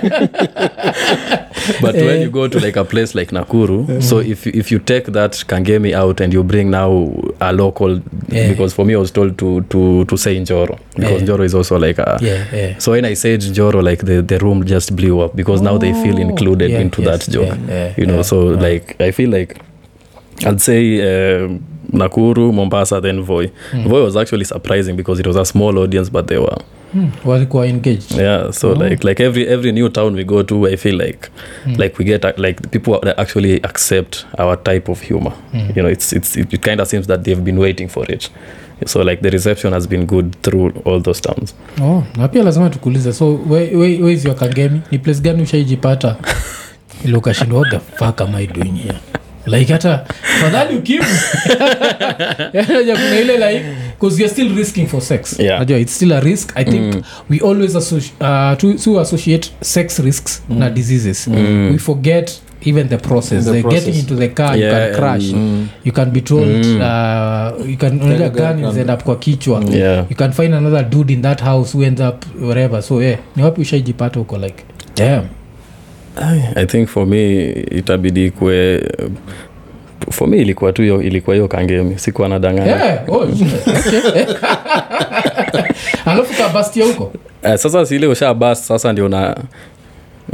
but 1.81 1.93
when 1.95 2.09
Eh. 2.19 2.23
you 2.23 2.29
go 2.29 2.47
to 2.47 2.59
like 2.59 2.75
a 2.75 2.83
place 2.83 3.15
like 3.15 3.31
nakuru 3.31 4.01
so 4.01 4.19
if, 4.19 4.45
you- 4.45 4.53
if 4.55 4.71
you 4.71 4.79
take 4.79 5.05
that 5.11 5.31
kangemi 5.47 5.93
out 5.93 6.19
and 6.21 6.33
you 6.33 6.43
bring 6.43 6.69
now 6.69 7.11
a 7.39 7.51
local 7.53 7.99
Yeah. 8.29 8.49
because 8.49 8.73
for 8.75 8.85
me 8.85 8.93
i 8.93 8.97
was 8.97 9.11
told 9.11 9.37
to, 9.37 9.61
to, 9.61 10.05
to 10.05 10.17
say 10.17 10.39
njoro 10.39 10.77
because 10.95 11.11
Yeah. 11.21 11.27
njoro 11.27 11.43
is 11.45 11.53
also 11.55 11.77
like 11.79 11.99
a 12.01 12.17
Yeah, 12.21 12.45
yeah. 12.53 12.77
so 12.79 12.91
when 12.91 13.05
i 13.05 13.13
said 13.15 13.41
njoro 13.41 13.81
like 13.81 14.05
the, 14.05 14.21
the 14.21 14.37
room 14.39 14.63
just 14.65 14.93
blew 14.95 15.19
up 15.25 15.35
because 15.35 15.61
now 15.63 15.77
they 15.77 15.93
feel 15.93 16.15
Oh, 16.15 16.19
included 16.41 16.71
yeah, 16.71 16.81
into 16.81 17.01
yes, 17.01 17.25
that 17.25 17.31
joke 17.33 17.45
yeah, 17.69 17.69
yeah, 17.69 17.93
you 17.97 18.05
know 18.05 18.15
yeah. 18.15 18.23
so 18.23 18.41
like 18.55 18.95
i 18.99 19.11
feel 19.11 19.29
like 19.29 19.55
i'd 20.45 20.59
say 20.59 20.99
uh, 21.01 21.49
nakuru 21.93 22.53
mombasa 22.53 23.01
then 23.01 23.21
voi 23.21 23.51
mm. 23.73 23.87
voi 23.87 24.01
was 24.03 24.15
actually 24.15 24.45
surprising 24.45 24.93
because 24.95 25.19
it 25.21 25.27
was 25.27 25.35
a 25.37 25.45
small 25.45 25.77
audience 25.77 26.11
but 26.11 26.27
they 26.27 26.37
were 26.37 26.57
Hmm, 26.93 27.07
walikuwa 27.25 27.67
engaged 27.67 28.11
yeah 28.17 28.51
so 28.51 28.71
Oh. 28.71 28.75
like 28.89 29.03
like 29.07 29.23
every 29.23 29.47
every 29.47 29.71
new 29.71 29.89
town 29.89 30.15
we 30.15 30.23
go 30.23 30.43
to 30.43 30.67
i 30.67 30.77
feel 30.77 30.95
like 31.01 31.29
Hmm. 31.63 31.75
like 31.81 31.95
we 31.99 32.05
get 32.05 32.37
like 32.37 32.67
people 32.69 32.99
actually 33.17 33.55
accept 33.63 34.25
our 34.37 34.63
type 34.63 34.91
of 34.91 35.01
humor 35.01 35.31
Hmm. 35.51 35.57
you 35.75 35.81
know 35.83 35.91
it's 35.91 36.13
it's 36.13 36.37
it 36.37 36.59
kind 36.61 36.81
of 36.81 36.87
seems 36.87 37.07
that 37.07 37.23
they've 37.23 37.43
been 37.43 37.57
waiting 37.59 37.87
for 37.89 38.11
it 38.11 38.29
so 38.85 39.03
like 39.03 39.21
the 39.21 39.29
reception 39.29 39.73
has 39.73 39.87
been 39.87 40.05
good 40.05 40.35
through 40.41 40.71
all 40.85 41.01
those 41.01 41.21
towns. 41.21 41.55
Oh, 41.81 42.03
na 42.17 42.27
pia 42.27 42.43
lazima 42.43 42.69
tukuulize. 42.69 43.13
So 43.13 43.39
weizwa 43.75 44.33
kangemi 44.35 44.81
ni 44.91 44.99
place 44.99 45.21
gani 45.21 45.43
ushaijipata? 45.43 46.15
What 47.03 47.69
the 47.71 47.79
fuck 47.79 48.21
am 48.21 48.35
i 48.35 48.45
doing 48.47 48.75
here? 48.77 48.99
Like 49.47 49.73
hata 49.73 50.05
fadhali 50.41 50.75
ukimu 50.77 51.05
Yaani 52.53 53.21
ile 53.21 53.37
like 53.37 53.65
because 53.99 54.19
you're 54.19 54.33
still 54.33 54.55
risking 54.55 54.87
for 54.87 55.01
sex 55.01 55.39
Yeah. 55.39 55.59
najua 55.59 55.77
it's 55.79 55.95
still 55.95 56.11
a 56.13 56.19
risk. 56.19 56.51
I 56.55 56.63
think 56.65 57.03
we 57.29 57.39
always 57.39 57.75
associ- 57.75 58.11
uh, 58.19 58.57
to, 58.57 58.73
to 58.73 58.99
associate 58.99 59.49
sex 59.61 59.99
risks 59.99 60.43
na 60.49 60.69
diseases. 60.69 61.27
We 61.71 61.77
forget 61.77 62.41
even 62.63 62.89
the 62.89 62.97
process 62.97 63.45
The 63.45 63.51
the 63.51 63.61
process. 63.61 63.85
getting 63.85 63.99
into 63.99 64.15
the 64.15 64.27
car 64.27 64.57
you 64.57 64.63
Yeah, 64.65 64.85
can 64.91 64.95
crash. 64.99 65.23
Mm. 65.33 65.67
you 65.83 65.91
can 65.91 66.11
be 66.11 66.21
told 66.21 66.47
Mm. 66.47 66.75
uh, 66.81 67.69
you 67.69 67.77
can 67.77 68.01
unajua 68.01 68.29
gun 68.29 68.61
gun 68.61 68.71
is 68.71 68.77
end 68.77 68.89
up 68.91 69.03
kwa 69.03 69.15
kichwa. 69.15 69.63
Yeah. 69.71 70.05
You 70.09 70.15
can 70.15 70.31
find 70.31 70.53
another 70.53 70.83
dude 70.89 71.13
in 71.13 71.21
that 71.21 71.41
house 71.41 71.77
who 71.77 71.83
ends 71.83 72.01
up 72.01 72.25
wherever. 72.41 72.81
So 72.83 73.03
yeah 73.03 73.19
ni 73.35 73.43
wapi 73.43 73.61
ushaijipata 73.61 74.19
huko 74.19 74.37
like 74.37 74.63
damn. 74.95 75.23
I 76.55 76.65
think 76.65 76.87
for 76.89 77.07
me 77.07 77.49
itabidi 77.51 78.31
kwe 78.31 78.83
for 80.11 80.27
me 80.27 80.37
ilikuwa 80.37 80.73
tu 80.73 80.81
hiyo 80.81 81.01
ilikuwa 81.01 81.35
hiyo 81.35 81.47
kangemi. 81.47 81.99
Sikuwa 81.99 82.29
nadanganya. 82.29 82.71
Yeah, 82.85 83.09
oh, 83.09 83.27
alafu 86.05 86.33
kabastia 86.43 86.85
huko? 86.85 87.11
Eh, 87.43 87.57
sasa 87.57 87.85
sile 87.85 88.07
ushabas 88.07 88.67
sasa 88.67 88.93
ndio 88.93 89.05
una 89.05 89.37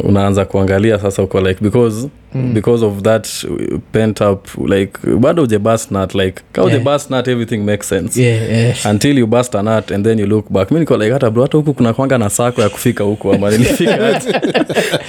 unaanza 0.03 0.45
kuangalia 0.45 0.99
sasa 0.99 1.23
uko 1.23 1.41
like 1.41 1.63
because 1.63 2.07
mm. 2.35 2.53
because 2.53 2.85
of 2.85 3.01
that 3.01 3.27
pent 3.91 4.21
up 4.21 4.47
like 4.69 4.91
bado 5.19 5.43
uje 5.43 5.59
bust 5.59 5.91
nut 5.91 6.15
like 6.15 6.41
ka 6.51 6.63
uje 6.63 6.73
Yeah. 6.77 6.83
bust 6.85 7.09
nut 7.11 7.27
everything 7.27 7.57
makes 7.57 7.89
sense 7.89 8.21
yeah, 8.23 8.49
yeah. 8.51 8.85
until 8.91 9.17
you 9.17 9.27
bust 9.27 9.55
a 9.55 9.63
nut 9.63 9.91
and 9.91 10.05
then 10.05 10.19
you 10.19 10.25
look 10.25 10.49
back 10.51 10.71
mi 10.71 10.79
niko 10.79 10.97
like 10.97 11.13
hata 11.13 11.29
bro 11.31 11.43
hata 11.43 11.57
huku 11.57 11.73
kuna 11.73 11.93
kwanga 11.93 12.17
na 12.17 12.29
sako 12.29 12.61
ya 12.61 12.69
kufika 12.69 13.03
huku 13.03 13.33
ama 13.33 13.49
nilifika? 13.51 14.21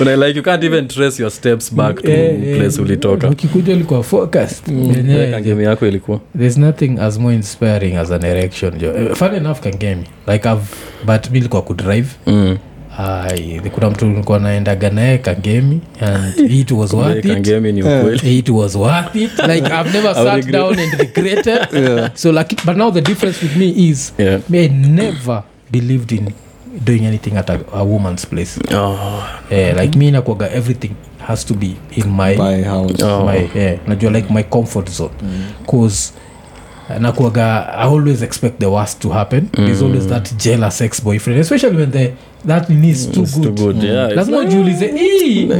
Una 0.01 0.17
like 0.17 0.37
you 0.39 0.43
can't 0.43 0.65
even 0.65 0.89
trace 0.89 1.23
your 1.23 1.31
steps 1.31 1.75
back 1.75 2.03
to 2.03 2.11
Yeah, 2.11 2.43
yeah. 2.47 2.59
place 2.59 2.81
ulitoka 2.83 3.29
ukikuja 3.31 3.73
ulikuwa 3.75 4.03
focused 4.03 4.69
mm. 4.69 5.11
Yeah, 5.11 5.31
kangemi 5.31 5.65
yako 5.65 5.87
ilikuwa 5.87 6.21
there's 6.39 6.57
nothing 6.59 6.97
as 7.01 7.19
more 7.19 7.35
inspiring 7.35 7.97
as 7.97 8.11
an 8.11 8.25
erection 8.25 8.79
jo 8.79 8.95
Eh, 8.97 9.15
fun 9.15 9.35
enough 9.35 9.61
kangemi 9.61 10.05
like 10.33 10.49
I've, 10.49 10.63
but 11.07 11.31
mi 11.31 11.41
likuwa 11.41 11.63
kudrive 11.63 12.09
mm. 12.27 12.59
Ai, 12.99 13.61
kuna 13.73 13.91
mtu 13.91 14.07
nilikuwa 14.07 14.39
naendaga 14.39 14.91
naye 14.91 15.19
kangemi 15.19 15.81
and 16.01 16.51
it 16.53 16.71
was 16.71 16.93
worth 16.93 17.25
it. 17.25 17.33
Kangemi 17.33 17.73
ni 17.73 17.83
ukweli. 17.83 18.39
It 18.39 18.49
was 18.49 18.75
worth 18.75 19.17
it. 19.17 19.39
Like 19.39 19.67
i've 19.67 19.93
never 19.93 20.15
sat 20.15 20.51
down 20.51 20.79
and 20.79 20.93
regretted. 20.95 21.69
So 22.15 22.33
like 22.33 22.57
but 22.65 22.77
now 22.77 22.91
the 22.91 23.01
difference 23.01 23.43
with 23.43 23.57
me 23.57 23.89
is 23.91 24.13
yeah. 24.19 24.41
me 24.49 24.65
i 24.65 24.69
never 24.69 25.43
believed 25.71 26.13
in 26.13 26.33
doing 26.85 27.07
anything 27.07 27.37
at 27.37 27.51
a, 27.51 27.61
a 27.73 27.85
woman's 27.85 28.25
place. 28.27 28.59
Oh. 28.73 29.41
eh, 29.51 29.75
like 29.77 29.99
me 29.99 30.11
nakwaga 30.11 30.51
everything 30.51 30.95
has 31.19 31.45
to 31.45 31.55
be 31.55 31.77
in 31.93 32.09
my, 32.11 32.35
house. 32.65 33.03
Oh. 33.03 33.25
my 33.25 33.51
eh, 33.55 33.79
najua 33.87 34.11
like 34.13 34.31
my 34.33 34.43
comfort 34.43 34.91
zone. 34.91 35.15
Cause 35.67 36.13
nakuaga 37.01 37.75
i 37.79 37.89
always 37.89 38.23
expect 38.23 38.59
the 38.61 38.67
worst 38.67 38.99
to 39.01 39.09
happen. 39.09 39.49
There's 39.57 39.83
always 39.83 40.07
that 40.07 40.33
jealous 40.45 40.81
ex 40.81 41.03
boyfriend 41.05 41.41
especially 41.41 41.77
when 41.77 41.91
the 41.91 42.11
that 42.47 42.69
nini 42.71 42.89
is 42.91 43.11
too 43.11 43.23
It's 43.23 43.39
good, 43.41 43.57
too 43.57 43.65
good. 43.65 43.83
Yeah, 43.83 44.13
lazima 44.17 44.39
ujiulize 44.39 44.95
"Ii, 44.97 45.51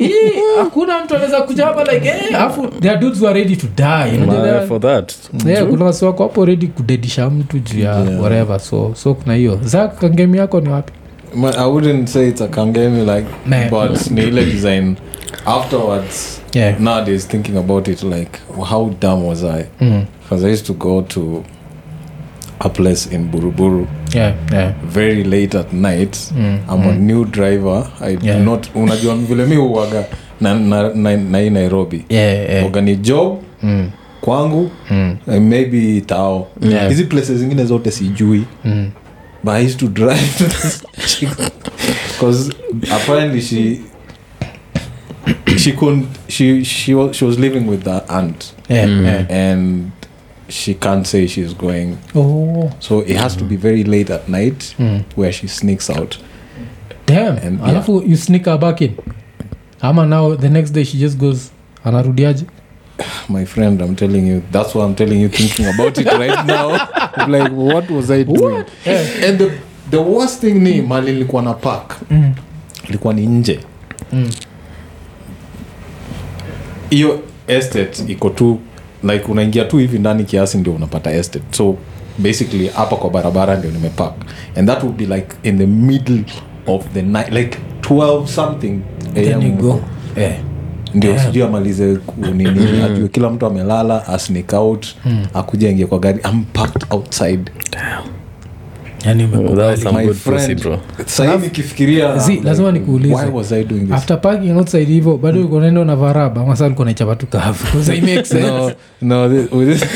ii, 0.00 0.32
hakuna 0.58 1.04
mtu 1.04 1.14
anaweza 1.16 1.40
kuja 1.42 1.66
hapa 1.66 1.92
like 1.92 2.10
alafu 2.10 2.60
hey, 2.62 2.70
there 2.80 2.90
are 2.90 3.00
dudes 3.00 3.18
who 3.20 3.28
are 3.28 3.40
ready 3.42 3.56
to 3.56 3.66
die 3.76 4.10
you 4.12 4.16
know, 4.24 4.26
Ma- 4.36 4.42
there 4.42 4.56
are- 4.58 4.66
for 4.66 4.80
that. 4.80 5.12
Yeah, 5.46 5.66
kuna 5.66 5.84
wasi 5.84 6.04
wako 6.04 6.22
hapo 6.22 6.44
ready 6.44 6.66
kudedisha 6.66 7.30
mtu 7.30 7.58
juu 7.58 7.78
ya 7.80 7.98
Yeah. 7.98 8.20
whatever 8.22 8.60
so 8.60 8.92
so 8.94 9.14
kuna 9.14 9.34
hiyo. 9.34 9.60
Za 9.64 9.88
kangemi 9.88 10.38
yako 10.38 10.60
ni 10.60 10.68
wapi? 10.68 10.92
I 11.58 11.64
wouldn't 11.70 12.06
say 12.06 12.28
it's 12.28 12.40
a 12.40 12.48
kangemi 12.48 13.00
like 13.00 13.26
Man. 13.46 13.70
but 13.70 14.10
ni 14.10 14.22
ile 14.22 14.44
design 14.44 14.96
afterwards 15.48 16.40
yeah. 16.52 16.80
nowadays 16.80 17.28
thinking 17.28 17.56
about 17.56 17.88
it 17.88 18.02
like 18.02 18.38
how 18.70 18.90
dumb 19.00 19.24
was 19.26 19.44
i 19.44 19.64
mm. 19.80 20.04
i 20.30 20.34
used 20.52 20.66
to 20.66 20.74
go 20.74 21.02
to 21.02 21.44
a 22.60 22.68
place 22.68 23.14
in 23.14 23.24
buruburu 23.30 23.86
yeah, 24.14 24.34
yeah. 24.52 24.72
very 24.84 25.24
late 25.24 25.58
at 25.58 25.72
night 25.72 26.16
Mm. 26.36 26.58
i'm 26.68 26.88
a 26.88 26.92
new 26.92 27.24
driver 27.24 27.86
i 28.00 28.16
do 28.16 28.26
Yeah. 28.26 28.40
not 28.44 28.66
unajua 28.74 29.16
vile 29.16 29.46
mi 29.46 29.56
uwaga 29.56 30.04
na, 30.40 30.54
na, 30.54 30.94
na, 30.94 31.16
na 31.16 31.50
nairobi 31.50 32.04
Yeah, 32.08 32.50
yeah. 32.50 32.64
waga 32.64 32.80
ni 32.80 32.96
job 32.96 33.38
Mm. 33.62 33.90
kwangu 34.20 34.70
Mm. 34.90 35.16
eh, 35.32 35.40
maybe 35.42 36.00
tao 36.00 36.46
Yeah. 36.60 36.88
hizi 36.88 37.04
places 37.04 37.38
zingine 37.38 37.64
zote 37.64 37.90
sijui 37.90 38.44
Mm. 38.64 38.90
but 39.44 39.54
i 39.54 39.64
used 39.66 39.78
to 39.80 39.86
drive 39.86 40.44
because 42.12 42.52
apparently 42.92 43.40
she 43.40 43.80
she 45.58 45.72
couldn't 45.72 46.06
she 46.28 46.64
she 46.64 46.94
was, 46.94 47.16
she 47.16 47.24
was 47.24 47.38
living 47.38 47.66
with 47.68 47.82
the 47.84 48.02
aunt 48.08 48.52
Yeah, 48.68 48.86
Mm. 48.86 49.04
yeah. 49.04 49.26
and 49.52 49.90
she 50.48 50.74
can't 50.74 51.06
say 51.06 51.26
she's 51.26 51.54
going 51.54 51.96
Oh. 52.14 52.70
so 52.80 53.00
it 53.06 53.16
has 53.16 53.36
to 53.36 53.44
be 53.44 53.56
very 53.56 53.84
late 53.84 54.14
at 54.14 54.28
night 54.28 54.74
Mm. 54.78 55.02
where 55.16 55.32
she 55.32 55.48
sneaks 55.48 55.90
out 55.90 56.18
Damn. 57.06 57.36
And- 57.38 57.60
alafu 57.64 58.02
you 58.06 58.16
sneak 58.16 58.44
her 58.44 58.58
back 58.58 58.80
in 58.80 58.92
ama 59.80 60.06
now 60.06 60.36
the 60.36 60.48
next 60.48 60.70
day 60.74 60.84
she 60.84 60.98
just 60.98 61.18
goes 61.18 61.50
anarudiaje 61.84 62.44
my 63.28 63.44
friend 63.46 63.80
i'm 63.82 63.94
telling 63.96 64.26
you 64.28 64.42
that's 64.52 64.74
why 64.74 64.84
i'm 64.84 64.94
telling 64.94 65.20
you 65.22 65.28
thinking 65.28 65.66
about 65.66 65.98
it 65.98 66.06
right 66.12 66.46
now 66.46 66.72
like 67.28 67.50
what 67.54 67.90
was 67.90 68.10
i 68.10 68.24
doing 68.24 68.64
Yeah. 68.86 69.28
and 69.28 69.38
the, 69.38 69.50
the 69.90 69.96
worst 70.00 70.40
thing 70.40 70.54
ni 70.54 70.82
mali 70.82 71.12
nilikuwa 71.12 71.42
na 71.42 71.54
park 71.54 71.96
Mm. 72.10 72.34
ilikuwa 72.88 73.14
ni 73.14 73.26
nje 73.26 73.60
Mm. 74.12 74.30
Hiyo 76.90 77.20
estate 77.46 78.02
iko 78.12 78.30
tu 78.30 78.58
like 79.02 79.24
unaingia 79.24 79.64
tu 79.64 79.78
hivi 79.78 79.98
ndani 79.98 80.24
kiasi 80.24 80.58
ndio 80.58 80.72
unapata 80.72 81.10
estate. 81.12 81.44
So 81.50 81.76
basically 82.18 82.68
hapa 82.68 82.96
kwa 82.96 83.10
barabara 83.10 83.56
ndio 83.56 83.70
nimepark. 83.70 84.14
And 84.56 84.68
that 84.68 84.82
would 84.82 84.96
be 84.98 85.16
like 85.16 85.26
in 85.42 85.58
the 85.58 85.66
middle 85.66 86.24
of 86.66 86.84
the 86.94 87.02
night 87.02 87.32
like 87.32 87.58
12 87.80 88.26
something 88.26 88.80
then 89.14 89.42
you 89.42 89.52
go. 89.52 89.80
yeah. 90.16 90.34
ndio 90.94 91.12
Damn. 91.12 91.24
sijui 91.26 91.42
amalize 91.42 91.96
ku- 91.96 92.26
nini. 92.26 92.82
Ajue 92.84 93.08
kila 93.08 93.30
mtu 93.30 93.46
amelala 93.46 94.06
asnik 94.08 94.52
out 94.52 94.86
akuja 95.34 95.70
ingie 95.70 95.86
kwa 95.86 95.98
gari 95.98 96.20
I'm 96.32 96.44
parked 96.52 96.84
outside. 96.90 97.50
Yani 97.72 98.08
lazima 102.44 102.70
like, 102.72 102.78
nikuulize. 102.78 103.14
why 103.14 103.30
was 103.32 103.52
i 103.52 103.64
doing 103.64 103.80
this 103.80 103.92
after 103.92 104.20
parking 104.20 104.56
outside 104.56 104.84
hivo 104.84 105.16
bado 105.16 105.38
ulikuwa 105.40 105.70
na 105.70 105.96
varaba 105.96 106.44
masa 106.44 106.64
ulikuwa 106.66 106.82
unaichapa 106.82 107.16
tu 107.16 107.26
kavu 107.26 107.64
'Cause 107.72 107.96
it 107.96 108.02
makes 108.04 108.28
sense. 108.28 108.46
no 108.46 108.72
no 109.02 109.28
this, 109.28 109.52
with 109.52 109.68
this, 109.68 109.82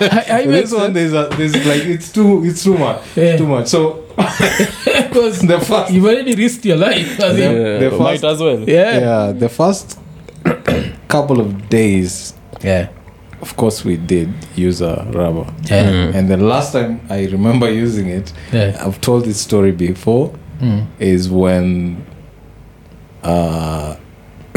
I- 0.00 0.32
I 0.32 0.36
with 0.46 0.50
make 0.50 0.62
this 0.62 0.72
one 0.72 0.82
sense. 0.82 0.92
there's 0.94 1.14
a 1.14 1.24
there's 1.36 1.54
like 1.66 1.92
it's 1.94 2.12
too 2.12 2.42
it's 2.46 2.62
too 2.64 2.74
much 2.78 2.96
Yeah. 3.16 3.38
too 3.38 3.46
much 3.46 3.66
so 3.66 3.96
'Cause 5.12 5.46
the 5.46 5.58
first 5.60 5.90
you've 5.90 6.06
already 6.10 6.34
risked 6.34 6.64
your 6.66 6.78
life 6.78 7.20
as 7.24 7.38
in- 7.38 7.56
Yeah. 7.56 7.78
the 7.80 7.90
first- 7.90 8.00
might 8.02 8.24
as 8.24 8.40
well 8.40 8.58
yeah. 8.66 8.98
yeah 9.00 9.32
the 9.38 9.48
first 9.48 9.98
couple 11.08 11.40
of 11.40 11.46
days 11.70 12.34
Yeah. 12.64 12.86
Of 13.42 13.56
course 13.56 13.84
we 13.84 13.96
did 13.96 14.28
use 14.56 14.80
a 14.80 14.94
rubber 15.12 15.46
Yeah. 15.70 15.90
Mm. 15.90 16.14
and 16.14 16.28
the 16.30 16.36
last 16.36 16.72
time 16.72 17.00
i 17.10 17.26
remember 17.26 17.68
using 17.70 18.08
it 18.08 18.32
Yeah. 18.52 18.76
i've 18.86 19.00
told 19.00 19.24
this 19.24 19.40
story 19.40 19.72
before 19.72 20.30
Mm. 20.60 20.86
is 21.00 21.28
when 21.28 21.96
uh 23.24 23.96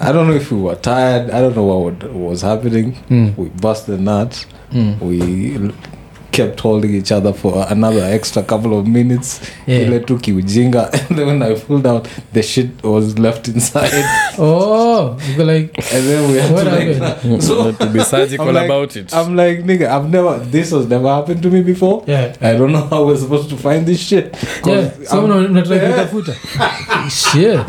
I 0.00 0.12
don't 0.12 0.26
know 0.28 0.34
if 0.34 0.50
we 0.50 0.58
were 0.60 0.74
tired. 0.76 1.30
I 1.30 1.40
don't 1.40 1.54
know 1.54 1.64
what 1.64 2.02
was 2.12 2.42
happening. 2.42 2.94
Mm. 3.10 3.36
We 3.36 3.48
busted 3.50 3.98
a 3.98 4.02
nut. 4.02 4.46
Mm. 4.72 4.98
We 5.00 5.72
kept 6.32 6.60
holding 6.60 6.94
each 6.94 7.10
other 7.12 7.32
for 7.32 7.66
another 7.70 8.04
extra 8.04 8.42
couple 8.42 8.78
of 8.78 8.86
minutes. 8.86 9.40
Yeah. 9.66 9.78
Ile 9.86 10.00
tu 10.00 10.18
kiujinga. 10.18 10.90
And 11.10 11.18
then 11.18 11.26
when 11.26 11.42
I 11.42 11.54
pulled 11.58 11.86
out, 11.86 12.08
the 12.32 12.42
shit 12.42 12.82
was 12.82 13.18
left 13.18 13.48
inside. 13.48 13.90
Oh, 14.38 15.18
you 15.36 15.44
like 15.44 15.76
and 15.92 16.06
then 16.06 16.30
we 16.30 16.38
had 16.38 16.48
to 16.48 16.64
like, 16.64 16.96
happened? 16.96 17.42
so 17.44 17.72
to 17.72 17.86
be 17.86 18.00
surgical 18.00 18.48
I'm 18.48 18.54
like- 18.54 18.64
about 18.66 18.96
it 18.96 19.12
I'm 19.14 19.36
like, 19.36 19.58
nigga, 19.64 19.86
I've 19.88 20.08
never, 20.08 20.38
this 20.38 20.70
has 20.70 20.86
never 20.86 21.08
happened 21.08 21.42
to 21.42 21.50
me 21.50 21.62
before. 21.62 22.04
yeah. 22.06 22.34
I 22.40 22.52
don't 22.56 22.72
know 22.72 22.86
how 22.86 23.04
we're 23.04 23.16
supposed 23.18 23.50
to 23.50 23.56
find 23.56 23.84
this 23.86 24.00
shit. 24.00 24.34
Yeah. 24.64 24.90
So 25.04 25.20
I'm- 25.20 25.30
una- 25.30 25.48
unataka 25.48 26.54
Yeah. 26.64 27.08
shit 27.08 27.66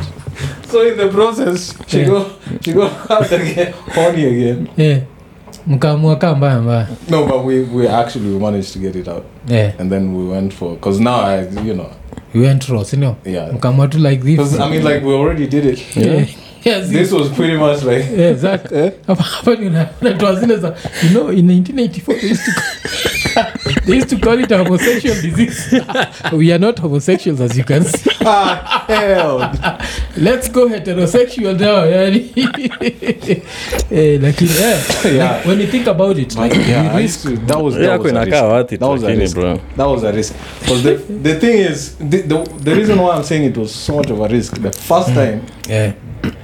So 0.72 0.82
in 0.88 0.98
the 0.98 1.10
process, 1.10 1.74
she 1.88 2.00
Yeah. 2.00 2.06
go, 2.08 2.32
she 2.62 2.72
go 2.74 2.84
out 3.10 3.32
again, 3.32 3.74
horny 3.94 4.26
again. 4.26 4.70
yeah. 4.78 5.00
Mkaamua 5.68 6.16
kaa 6.16 6.36
mbaya 6.36 6.60
mbaya 6.62 6.88
No, 7.10 7.26
but 7.26 7.46
we, 7.46 7.60
we 7.74 7.90
actually 7.90 8.34
we 8.34 8.40
managed 8.40 8.74
to 8.74 8.80
get 8.80 8.96
it 8.96 9.08
out, 9.08 9.24
yeah. 9.48 9.72
and 9.80 9.90
then 9.92 10.16
we 10.16 10.34
went 10.34 10.54
for 10.54 10.72
because 10.76 11.00
now 11.04 11.22
I, 11.26 11.42
you 11.68 11.74
know, 11.74 11.90
you 12.34 12.42
went 12.42 12.64
raw 12.70 12.84
sindio 12.84 13.16
yeah. 13.26 13.54
mkaamua 13.54 13.88
tu 13.88 13.98
like 13.98 14.24
this 14.24 14.60
I 14.60 14.70
mean, 14.70 14.84
like 14.84 15.06
we 15.06 15.14
already 15.14 15.48
did 15.48 15.66
it. 15.66 15.80
yeah. 15.98 16.08
Yeah, 16.18 16.26
This 16.64 17.12
was 17.12 17.30
pretty 17.30 17.58
much 17.58 17.84
like. 17.84 18.06
Yeah, 18.12 18.36
Zach. 18.36 18.72
Eh? 18.72 18.92
Hapa- 19.08 19.52
unatoa 20.02 20.36
zile 20.36 20.58
za 20.58 20.76
you 21.04 21.10
know 21.10 21.32
in 21.32 21.48
1984 21.50 22.16
they 22.16 22.30
used 22.30 22.46
to 22.46 22.52
call, 22.52 23.84
they 23.86 23.96
used 23.98 24.10
to 24.10 24.18
call 24.18 24.40
it 24.40 24.52
a 24.52 24.58
homosexual 24.58 25.22
disease 25.22 25.82
we 26.38 26.52
are 26.54 26.60
not 26.60 26.80
homosexuals 26.80 27.42
as 27.42 27.58
you 27.58 27.64
can 27.64 27.84
see 27.84 28.10
ah, 28.26 28.84
hell. 28.88 29.40
let's 30.18 30.52
go 30.52 30.68
heterosexual 30.70 31.60
now 31.60 31.86
yani 31.86 32.34
eh, 33.92 34.20
lakini 34.22 34.50
eh, 34.50 35.16
Yeah. 35.16 35.36
like, 35.38 35.48
when 35.48 35.62
you 35.62 35.68
think 35.68 35.88
about 35.88 36.18
it 36.18 36.36
But 36.36 36.56
yeah, 36.68 36.98
risk 36.98 37.22
to, 37.24 37.36
that 37.48 37.58
was 37.64 37.76
that 37.76 37.84
yako 37.84 38.04
was 38.04 38.14
a 38.14 38.26
risk. 38.26 38.42
worth 38.44 38.70
That 38.80 38.90
was 38.90 39.04
a 39.04 39.16
risk. 39.16 39.36
bro 39.36 39.60
That 39.78 39.88
was 39.88 40.04
a 40.04 40.12
risk. 40.12 40.34
Because 40.62 40.84
the 40.84 40.96
the 41.24 41.36
thing 41.40 41.58
is, 41.72 41.96
the, 41.98 42.22
the 42.22 42.38
the 42.64 42.76
reason 42.76 42.98
why 43.00 43.16
I'm 43.16 43.24
saying 43.24 43.44
it 43.52 43.58
was 43.58 43.72
so 43.86 43.96
much 43.96 44.10
of 44.12 44.20
a 44.20 44.28
risk. 44.28 44.54
The 44.62 44.72
first 44.72 45.08
time 45.14 45.42
yeah, 45.72 45.94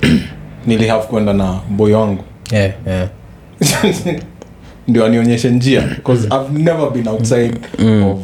kuenda 0.68 1.08
kwenda 1.08 1.34
na 1.34 1.60
boy 1.70 1.94
wangu. 1.94 2.24
Yeah, 2.52 2.72
yeah. 2.88 3.10
ndio 4.88 5.06
anionyeshe 5.06 5.50
njia 5.50 5.82
because 5.82 6.28
i've 6.28 6.64
never 6.64 6.92
been 6.92 7.08
outside 7.08 7.60
of 8.06 8.20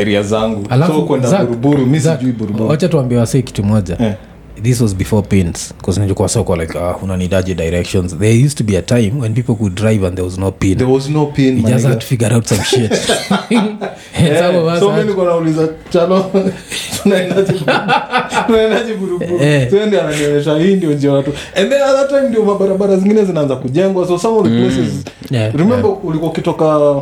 area 0.00 0.22
zangu. 0.22 0.66
So 0.86 1.02
kwenda 1.02 1.44
buruburu 1.44 1.86
mi 1.86 2.00
sijui 2.00 2.32
buruburu. 2.32 2.68
wacha 2.68 2.88
tuambie 2.88 3.18
wasee 3.18 3.42
kitu 3.42 3.64
moja. 3.64 3.96
Eh. 4.00 4.14
This 4.62 4.80
was 4.80 4.94
before 4.94 5.22
pins 5.28 5.74
because 5.78 6.00
nilikuwa 6.00 6.28
soko 6.28 6.56
like 6.56 6.78
uh, 6.78 7.02
unanidaje 7.02 7.54
directions 7.54 8.18
there 8.18 8.44
used 8.44 8.58
to 8.58 8.64
be 8.64 8.76
a 8.78 8.82
time 8.82 9.12
when 9.20 9.34
people 9.34 9.54
could 9.54 9.74
drive 9.74 10.06
and 10.06 10.14
there 10.16 10.24
was 10.26 10.38
no 10.38 10.52
pin 10.52 10.78
there 10.78 10.90
was 10.92 11.08
no 11.08 11.26
pin 11.26 11.56
you 11.58 11.62
just 11.62 11.74
nigga. 11.84 11.88
had 11.88 12.00
to 12.00 12.06
figure 12.06 12.34
out 12.34 12.46
some 12.46 12.62
shit 12.64 12.92
And 13.50 14.38
some 14.38 14.56
of 14.56 14.66
us 14.66 14.78
so 14.80 14.86
mimi 14.88 14.96
mi 14.98 15.02
nilikuwa 15.02 15.26
nauliza 15.26 15.68
chalo 15.90 16.30
tunaendaje 17.02 17.52
tunaendaje 18.46 18.94
buruburu 18.94 19.42
Eh. 19.42 19.70
so 19.70 19.86
ndio 19.86 20.00
ananionyesha 20.02 20.58
hii 20.58 20.74
ndio 20.76 20.92
njia 20.92 21.12
watu 21.12 21.30
and 21.56 21.68
then 21.70 21.82
at 21.82 21.96
that 21.96 22.08
time 22.08 22.28
ndio 22.28 22.44
mabarabara 22.44 22.96
zingine 22.96 23.24
zinaanza 23.24 23.56
kujengwa 23.56 24.06
so 24.08 24.18
some 24.18 24.38
of 24.38 24.44
the 24.46 24.50
places 24.60 25.04
Yeah, 25.30 25.52
remember 25.54 25.90
yeah. 25.90 26.04
ulikuwa 26.04 26.30
ukitoka 26.30 26.94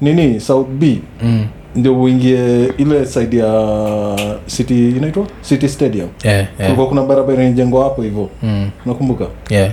nini 0.00 0.40
south 0.40 0.68
b 0.68 1.00
Mm. 1.22 1.46
Ndio 1.76 2.02
uingie 2.02 2.66
ile 2.78 3.06
side 3.06 3.36
ya 3.36 4.16
city 4.46 4.88
inaitwa? 4.90 5.26
City 5.42 5.68
stadium. 5.68 6.08
Yeah, 6.24 6.36
yeah. 6.38 6.48
kulikuwa 6.58 6.86
kuna 6.88 7.02
barabara 7.02 7.44
inajengwa 7.44 7.84
hapo 7.84 8.02
hivyo. 8.02 8.28
Mm. 8.42 8.70
nakumbuka 8.86 9.26
Yeah. 9.50 9.72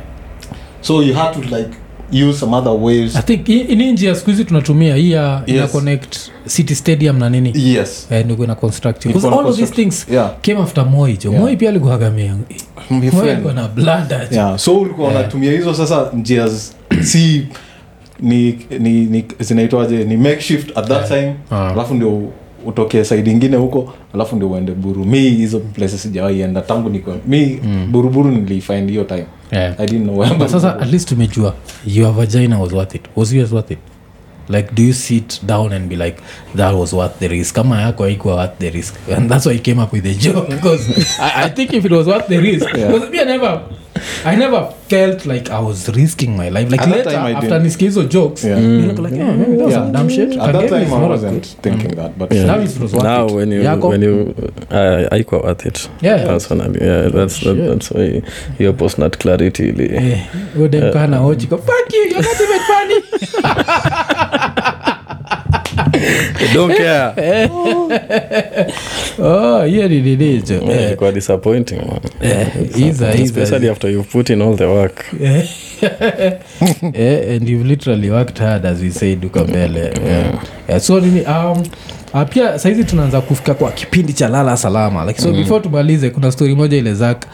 so 0.81 1.03
you 1.03 1.13
had 1.13 1.33
to 1.33 1.57
like 1.57 1.69
use 2.29 2.39
some 2.39 2.55
other 2.55 2.71
ways. 2.73 3.15
I 3.15 3.21
think 3.21 3.49
ini 3.49 3.91
njia 3.91 4.15
siku 4.15 4.29
hizi 4.29 4.45
tunatumia 4.45 4.95
hii 4.95 5.11
ya 5.11 5.43
ina 5.45 5.61
Yes. 5.61 5.71
connect 5.71 6.17
city 6.45 6.75
stadium 6.75 7.17
na 7.19 7.29
nini? 7.29 7.53
Yes. 7.55 8.07
Eh, 8.11 8.25
ndio 8.25 8.43
ina 8.43 8.55
construct. 8.55 9.07
Because 9.07 9.27
all 9.27 9.45
of 9.45 9.55
these 9.57 9.73
things 9.73 10.07
yeah. 10.11 10.31
came 10.41 10.59
after 10.59 10.85
moi 10.85 11.17
jo. 11.17 11.29
Yeah. 11.31 11.43
moi 11.43 11.57
pia 11.57 11.69
alikuwa 11.69 11.97
gamia 11.97 12.35
moi 12.89 13.29
alikuwa 13.31 13.53
na 13.53 13.67
blanda 13.67 14.27
yeah. 14.31 14.57
So 14.57 14.79
ulikuwa 14.79 15.07
Yeah. 15.09 15.21
unatumia 15.21 15.51
hizo 15.51 15.73
sasa 15.73 16.09
njia 16.13 16.47
si 17.03 17.47
ni, 18.21 18.59
ni, 18.79 18.89
ni 19.05 19.25
zinaitwaje? 19.39 20.03
Ni 20.03 20.17
makeshift 20.17 20.77
at 20.77 20.87
that 20.87 21.11
Yeah. 21.11 21.23
time. 21.23 21.35
Ah. 21.51 21.69
alafu 21.69 21.93
ndio 21.93 22.31
utokee 22.65 23.03
saidi 23.03 23.31
ingine 23.31 23.57
huko. 23.57 23.93
Alafu 24.13 24.35
ndio 24.35 24.49
uende 24.49 24.71
buru 24.71 25.05
mi 25.05 25.19
hizo 25.19 25.59
places 25.59 26.01
sijawaienda 26.01 26.61
tangu 26.61 26.89
niko 26.89 27.15
mi 27.27 27.59
buruburu 27.91 28.31
nilifind 28.31 28.89
hiyo 28.89 29.03
time. 29.03 29.25
Yeah. 29.51 29.75
i 29.79 29.85
didn't 29.87 30.03
know 30.03 30.19
where 30.19 30.35
but 30.35 30.47
sasa 30.47 30.79
at 30.79 30.91
least 30.91 31.09
tumejua 31.09 31.53
your 31.87 32.11
vagina 32.13 32.59
was 32.59 32.71
worth 32.73 32.95
it. 32.95 33.01
Was 33.15 33.33
yours 33.33 33.51
worth 33.51 33.71
it? 33.71 33.79
Like 34.49 34.69
do 34.75 34.83
you 34.83 34.93
sit 34.93 35.45
down 35.45 35.73
and 35.73 35.87
be 35.89 35.95
like 35.95 36.17
that 36.55 36.75
was 36.75 36.93
worth 36.93 37.19
the 37.19 37.27
risk. 37.27 37.55
Kama 37.55 37.81
yako 37.81 38.03
haikuwa 38.03 38.35
worth 38.35 38.57
the 38.59 38.69
risk. 38.69 38.95
And 39.17 39.29
that's 39.29 39.45
why 39.45 39.55
i 39.55 39.59
came 39.59 39.81
up 39.83 39.93
with 39.93 40.05
a 40.05 40.13
joke 40.13 40.47
because 40.55 40.83
I, 41.21 41.45
i 41.45 41.49
think 41.49 41.73
if 41.73 41.85
it 41.85 41.91
was 41.91 42.07
worth 42.07 42.27
the 42.27 42.37
risk 42.39 42.67
Yeah. 42.77 42.91
because 42.91 43.11
me 43.11 43.19
i 43.21 43.25
never 43.25 43.61
I 44.25 44.35
never 44.35 44.67
felt 44.89 45.25
like 45.25 45.49
I 45.51 45.59
was 45.59 45.87
risking 45.89 46.37
my 46.37 46.49
life. 46.49 46.71
Like 46.71 46.81
At 46.81 46.89
later, 46.89 47.09
after 47.17 47.59
niskizo 47.59 48.03
jokes, 48.03 48.43
Yeah. 48.43 48.59
you 48.59 48.81
look 48.87 48.99
like, 48.99 49.15
yeah, 49.17 49.37
that 49.37 49.47
was 49.49 49.71
Yeah. 49.71 49.79
some 49.83 49.91
dumb 49.91 50.09
shit. 50.09 50.37
at 50.37 50.51
that 50.53 50.69
time 50.69 50.81
i 50.93 50.99
not 50.99 51.03
as 51.03 51.09
wasn't 51.09 51.33
good. 51.33 51.61
thinking 51.61 51.95
that 51.95 52.11
but 52.17 52.33
Yeah. 52.33 52.45
Now 52.45 52.61
it 52.63 52.79
was 52.81 52.93
worth 52.93 53.03
now 53.03 53.25
it. 53.27 53.33
when 53.35 53.51
you 53.51 53.61
when 53.89 54.03
you 54.03 54.33
uh, 54.71 55.09
haikuwa 55.11 55.41
worth 55.41 55.65
it 55.65 55.89
Yeah. 56.01 56.25
personally 56.27 56.79
yeah 56.87 57.11
that's 57.11 57.39
that, 57.43 57.57
that's 57.57 57.91
why 57.91 58.21
your 58.59 58.73
postnat 58.73 59.17
clarity 59.17 59.63
ili 59.69 59.85
Eh, 59.95 60.19
go, 61.49 61.57
fuck 61.57 61.93
you, 61.93 62.03
you're 62.09 62.21
not 62.21 62.41
even 62.41 62.59
funny. 62.67 62.99
don't 66.53 66.77
care. 66.77 67.13
Oh, 69.21 69.63
hiyo 69.63 69.87
ni 69.87 70.01
nini 70.01 70.41
jo. 70.41 70.55
Yeah, 70.55 70.85
ilikuwa 70.87 71.11
disappointing 71.11 71.75
man. 71.77 71.99
Iza, 72.75 73.13
iza, 73.15 73.23
especially 73.23 73.69
after 73.69 73.91
you've 73.91 74.09
put 74.11 74.29
in 74.29 74.41
all 74.41 74.55
the 74.57 74.65
work. 74.65 75.05
And 77.33 77.49
you've 77.49 77.67
literally 77.67 78.09
worked 78.09 78.37
hard 78.39 78.65
as 78.65 78.81
we 78.81 78.91
said 78.91 79.25
uko 79.25 79.43
mbele. 79.43 79.79
Yeah. 79.79 80.43
Yeah, 80.69 80.79
so 80.81 80.99
nini 80.99 81.21
um, 81.21 81.63
uh, 82.13 82.23
pia 82.29 82.59
saizi 82.59 82.83
tunaanza 82.83 83.21
kufika 83.21 83.53
kwa 83.53 83.71
kipindi 83.71 84.13
cha 84.13 84.27
lala 84.27 84.57
salama. 84.57 85.05
Like, 85.05 85.21
so 85.21 85.29
mm. 85.29 85.35
before 85.35 85.59
tumalize 85.63 86.09
kuna 86.09 86.31
stori 86.31 86.55
moja 86.55 86.77
ile 86.77 86.93
zak 86.93 87.25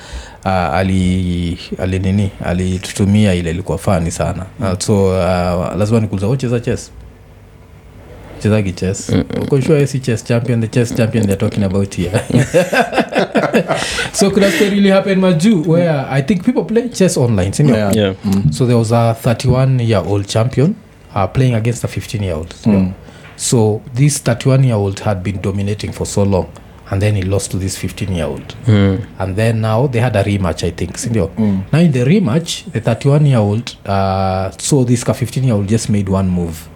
uh, 0.45 0.51
ali, 0.51 1.59
ali 1.79 1.99
nini 1.99 2.29
alitutumia 2.45 3.33
ile 3.33 3.49
ilikuwa 3.51 3.77
fani 3.77 4.11
sana. 4.11 4.45
Uh, 4.59 4.79
so 4.79 5.05
uh, 5.07 5.75
lazima 5.77 5.99
nikuuliza 5.99 6.27
ucheza 6.27 6.59
chess 6.59 6.91
chezagi 8.41 8.71
chess. 8.75 9.09
Uko 9.41 9.61
sure 9.61 9.85
si 9.87 9.99
chess 9.99 10.23
champion? 10.23 10.61
The 10.61 10.67
chess 10.67 10.91
champion 10.95 11.25
they're 11.27 11.37
talking 11.37 11.63
about 11.63 11.93
here. 11.93 12.11
So 14.13 14.31
kuna 14.31 14.49
story 14.51 14.69
really 14.71 14.89
happen 14.89 15.19
maju 15.19 15.63
where 15.65 16.05
i 16.09 16.21
think 16.21 16.43
people 16.45 16.63
play 16.65 16.89
chess 16.89 17.17
online 17.17 17.51
sindio 17.53 17.75
Yeah. 17.75 17.91
yeah. 17.95 18.13
So 18.51 18.65
there 18.65 18.77
was 18.77 18.91
a 18.91 19.13
31 19.13 19.79
year 19.79 20.01
old 20.05 20.27
champion 20.27 20.75
uh, 21.13 21.27
playing 21.27 21.53
against 21.55 21.83
a 21.83 21.87
15 21.87 22.23
year 22.23 22.35
old 22.35 22.53
Mm. 22.65 22.93
so 23.37 23.81
this 23.93 24.19
31 24.19 24.63
year 24.63 24.75
old 24.75 24.99
had 24.99 25.23
been 25.23 25.41
dominating 25.41 25.91
for 25.91 26.05
so 26.05 26.23
long 26.23 26.47
and 26.91 27.01
then 27.01 27.15
he 27.15 27.21
lost 27.23 27.51
to 27.51 27.57
this 27.57 27.77
15 27.77 28.11
year 28.15 28.25
old 28.25 28.55
mm. 28.67 28.99
and 29.19 29.35
then 29.35 29.61
now 29.61 29.87
they 29.87 29.99
had 29.99 30.15
a 30.15 30.23
rematch 30.23 30.63
i 30.63 30.71
think 30.71 30.97
sindio 30.97 31.27
Mm. 31.37 31.59
now 31.71 31.79
in 31.79 31.91
the 31.91 32.03
rematch 32.05 32.63
the 32.71 32.79
31 32.81 33.25
year 33.25 33.39
old 33.39 33.75
uh, 33.85 34.49
so 34.57 34.83
this 34.83 35.03
ka 35.03 35.13
15 35.13 35.43
year 35.43 35.53
old 35.55 35.67
just 35.67 35.89
made 35.89 36.09
one 36.09 36.29
move 36.29 36.67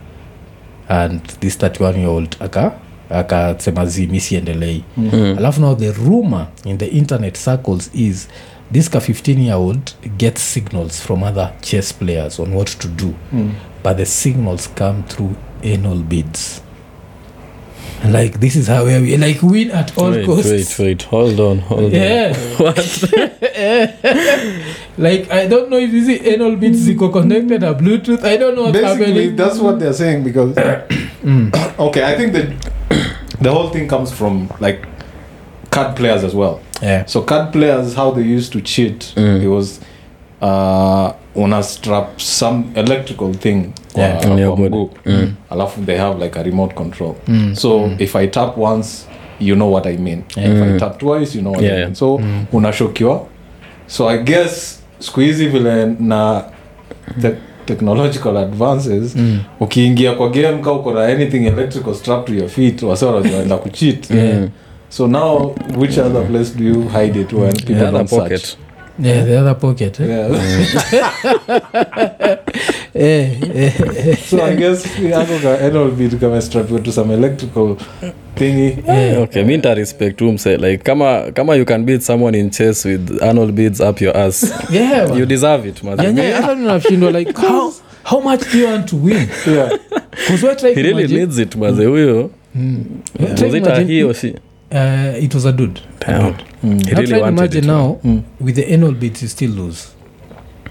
and 0.90 1.22
this 1.40 1.58
31 1.58 1.98
year 2.00 2.10
old 2.10 2.36
aka 2.40 2.72
akasema 3.10 3.86
zi 3.86 4.08
misiendelei 4.08 4.82
Mm. 4.98 5.36
alafu 5.38 5.62
now 5.62 5.76
the 5.78 5.92
rumor 5.92 6.48
in 6.66 6.78
the 6.78 6.86
internet 6.86 7.38
circles 7.38 7.90
is 7.94 8.28
this 8.74 8.90
ka 8.90 9.00
15 9.00 9.40
year 9.44 9.56
old 9.56 9.80
gets 10.18 10.54
signals 10.54 11.02
from 11.02 11.24
other 11.24 11.50
chess 11.62 11.94
players 11.94 12.40
on 12.40 12.54
what 12.54 12.78
to 12.78 12.88
do 12.88 13.14
Mm. 13.34 13.52
but 13.84 13.98
the 13.98 14.06
signals 14.06 14.70
come 14.76 15.04
through 15.08 15.32
anal 15.64 15.96
bids 15.98 16.62
like 18.12 18.38
this 18.40 18.56
is 18.56 18.68
how 18.68 18.86
we 18.86 19.18
like 19.18 19.40
win 19.46 19.72
at 19.72 19.98
all 19.98 20.12
wait, 20.12 20.26
costs 20.26 20.52
wait, 20.52 20.80
wait. 20.80 21.06
Hold 21.08 21.40
on, 21.40 21.60
hold 21.60 21.84
on. 21.86 21.92
yeah 21.94 22.36
like 25.00 25.32
i 25.32 25.48
don't 25.48 25.70
know 25.70 25.80
if 25.80 25.92
see 26.06 26.30
anal 26.34 26.56
beads 26.56 26.78
ziko 26.88 27.10
connected 27.12 27.64
a 27.64 27.74
bluetooth 27.74 28.24
i 28.24 28.38
don't 28.38 28.56
know 28.56 28.64
what's 28.66 28.80
Basically, 28.82 29.06
happening 29.06 29.36
that's 29.36 29.60
what 29.60 29.80
they're 29.80 29.94
saying 29.94 30.24
because 30.24 30.56
Mm. 31.24 31.52
okay, 31.80 32.04
I 32.04 32.16
think 32.18 32.32
the 32.34 32.44
the 33.44 33.52
whole 33.52 33.70
thing 33.70 33.88
comes 33.90 34.12
from 34.12 34.48
like 34.62 34.80
card 35.70 35.96
players 35.96 36.24
as 36.24 36.34
well. 36.34 36.60
yeah 36.82 37.06
So 37.06 37.22
card 37.22 37.52
players, 37.52 37.94
how 37.96 38.12
they 38.12 38.22
used 38.38 38.54
to 38.54 38.62
cheat, 38.62 39.14
Mm. 39.16 39.44
it 39.44 39.48
was 39.48 39.80
uh, 40.42 41.12
una 41.36 41.62
strap 41.64 42.22
some 42.22 42.64
electrical 42.76 43.34
thing 43.34 43.74
kwa, 43.94 44.04
Yeah. 44.04 44.22
Kwa 44.22 44.56
body. 44.56 44.70
mguu. 44.70 44.90
Mm. 45.06 45.34
alafu 45.50 45.82
they 45.86 45.98
have 45.98 46.24
like 46.24 46.40
a 46.40 46.44
remote 46.44 46.74
control. 46.76 47.16
Mm. 47.28 47.56
So 47.56 47.92
if 48.00 48.16
I 48.16 48.28
tap 48.28 48.58
once, 48.58 49.06
you 49.40 49.56
know 49.56 49.72
what 49.74 49.86
I 49.86 49.98
mean. 49.98 50.24
If 50.30 50.38
I 50.38 50.48
Mm. 50.48 50.80
tap 50.80 50.98
twice, 51.00 51.36
you 51.38 51.42
know 51.42 51.52
what 51.54 51.64
Yeah, 51.64 51.76
I 51.78 51.84
mean. 51.84 51.96
So 51.96 52.18
Mm. 52.18 52.46
unashokiwa. 52.54 53.26
So 53.88 54.08
I 54.10 54.18
guess 54.18 54.79
siku 55.00 55.20
hizi 55.20 55.48
vile 55.48 55.86
na 56.00 56.44
the 57.22 57.32
technological 57.66 58.38
advances 58.38 59.16
Mm. 59.16 59.40
ukiingia 59.60 60.14
kwa 60.14 60.30
game 60.30 60.58
ka 60.64 60.72
uko 60.72 60.94
na 60.94 61.04
anything 61.06 61.46
electrical 61.46 61.94
strap 61.96 62.26
to 62.26 62.34
your 62.34 62.50
feet 62.50 62.82
wase 62.84 63.06
wanaenda 63.06 63.58
kucheat 63.58 64.10
Mm. 64.12 64.50
so 64.90 65.08
now 65.08 65.56
which 65.78 65.98
other 65.98 66.28
place 66.28 66.52
do 66.58 66.64
you 66.64 66.90
hide 66.90 67.22
it 67.22 67.34
when 67.34 67.54
people 67.54 67.74
yeah, 67.76 67.92
don't 67.92 68.10
search 68.10 68.44
yeah 69.04 69.26
the 69.26 69.38
other 69.40 69.58
pocket 69.60 70.00
eh? 70.00 70.10
yeah. 70.10 70.30
eh, 72.94 73.32
eh, 73.56 74.18
so 74.30 74.46
i 74.46 74.56
guess 74.56 74.86
ako 75.16 75.40
ka 75.42 75.58
anal 75.66 75.92
bead 75.92 76.20
to 76.84 76.92
some 76.92 77.14
electrical 77.14 77.78
thingy. 78.36 78.78
Yeah. 78.88 79.22
okay 79.22 79.44
mi 79.44 79.58
ntarespect 79.58 80.18
tu 80.18 80.32
mse 80.32 80.58
like 80.58 80.78
kama 80.84 81.32
kama 81.34 81.56
you 81.56 81.66
can 81.66 81.84
beat 81.86 82.02
someone 82.02 82.38
in 82.40 82.50
chess 82.50 82.86
with 82.86 83.24
anal 83.24 83.52
beads 83.52 83.82
up 83.82 84.02
your 84.02 84.18
ass. 84.18 84.54
Yeah 84.72 85.18
you 85.18 85.26
deserve 85.26 85.70
it 85.70 85.84
hata 85.84 86.56
ninashindwa 86.56 87.12
like 87.12 87.38
how, 87.38 87.74
how 88.04 88.22
much 88.22 88.52
do 88.52 88.58
you 88.60 88.66
want 88.68 88.86
to 88.90 88.96
win? 88.98 89.28
Yeah. 89.48 89.70
He 90.28 90.82
really 90.82 90.90
imagine, 90.92 91.20
needs 91.20 91.38
it 91.40 91.56
maze 91.56 91.86
huyo. 91.86 92.30
Mm. 92.56 92.84
Was 93.42 93.54
it 93.54 93.68
a 93.68 93.84
he 93.84 94.04
or 94.04 94.14
she? 94.14 94.36
uh, 94.72 95.24
it 95.24 95.34
was 95.34 95.46
a 95.46 95.52
dude. 95.52 95.82
Damn. 96.00 96.34
mm. 96.64 96.86
He 96.86 96.96
really 96.96 97.22
wanted 97.22 97.38
imagine 97.40 97.64
it. 97.64 97.68
now 97.68 97.98
Mm. 98.04 98.22
with 98.40 98.56
the 98.56 98.74
anal 98.74 98.92
beads 98.92 99.22
you 99.22 99.28
still 99.30 99.52
lose 99.52 99.88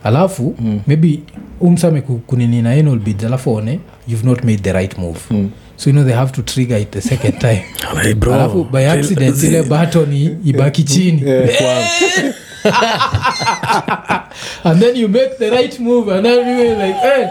alafu 0.05 0.55
Mm. 0.61 0.81
maybe 0.87 1.21
umsame 1.61 2.01
ku- 2.01 2.21
kunini 2.27 2.63
na 2.63 2.71
anal 2.71 2.99
beads 2.99 3.25
alafu 3.25 3.55
one 3.55 3.81
you've 4.09 4.27
not 4.29 4.45
made 4.45 4.59
the 4.63 4.73
right 4.73 4.99
move 4.99 5.19
Mm. 5.31 5.51
so 5.77 5.91
you 5.91 5.95
know 5.97 6.05
they 6.05 6.15
have 6.15 6.33
to 6.33 6.43
trigger 6.43 6.79
it 6.81 6.91
the 6.91 7.01
second 7.01 7.39
time 7.49 7.63
alafu 8.33 8.65
by 8.73 8.87
accident 8.91 9.43
ile 9.43 9.63
button 9.63 10.13
ibaki 10.45 10.83
chini 10.83 11.23
and 14.65 14.81
then 14.81 14.97
you 14.97 15.09
make 15.09 15.39
the 15.39 15.51
right 15.51 15.81
move 15.81 16.13
and 16.17 16.27
then 16.27 16.59
you 16.59 16.65
like 16.77 16.97
hey 17.01 17.27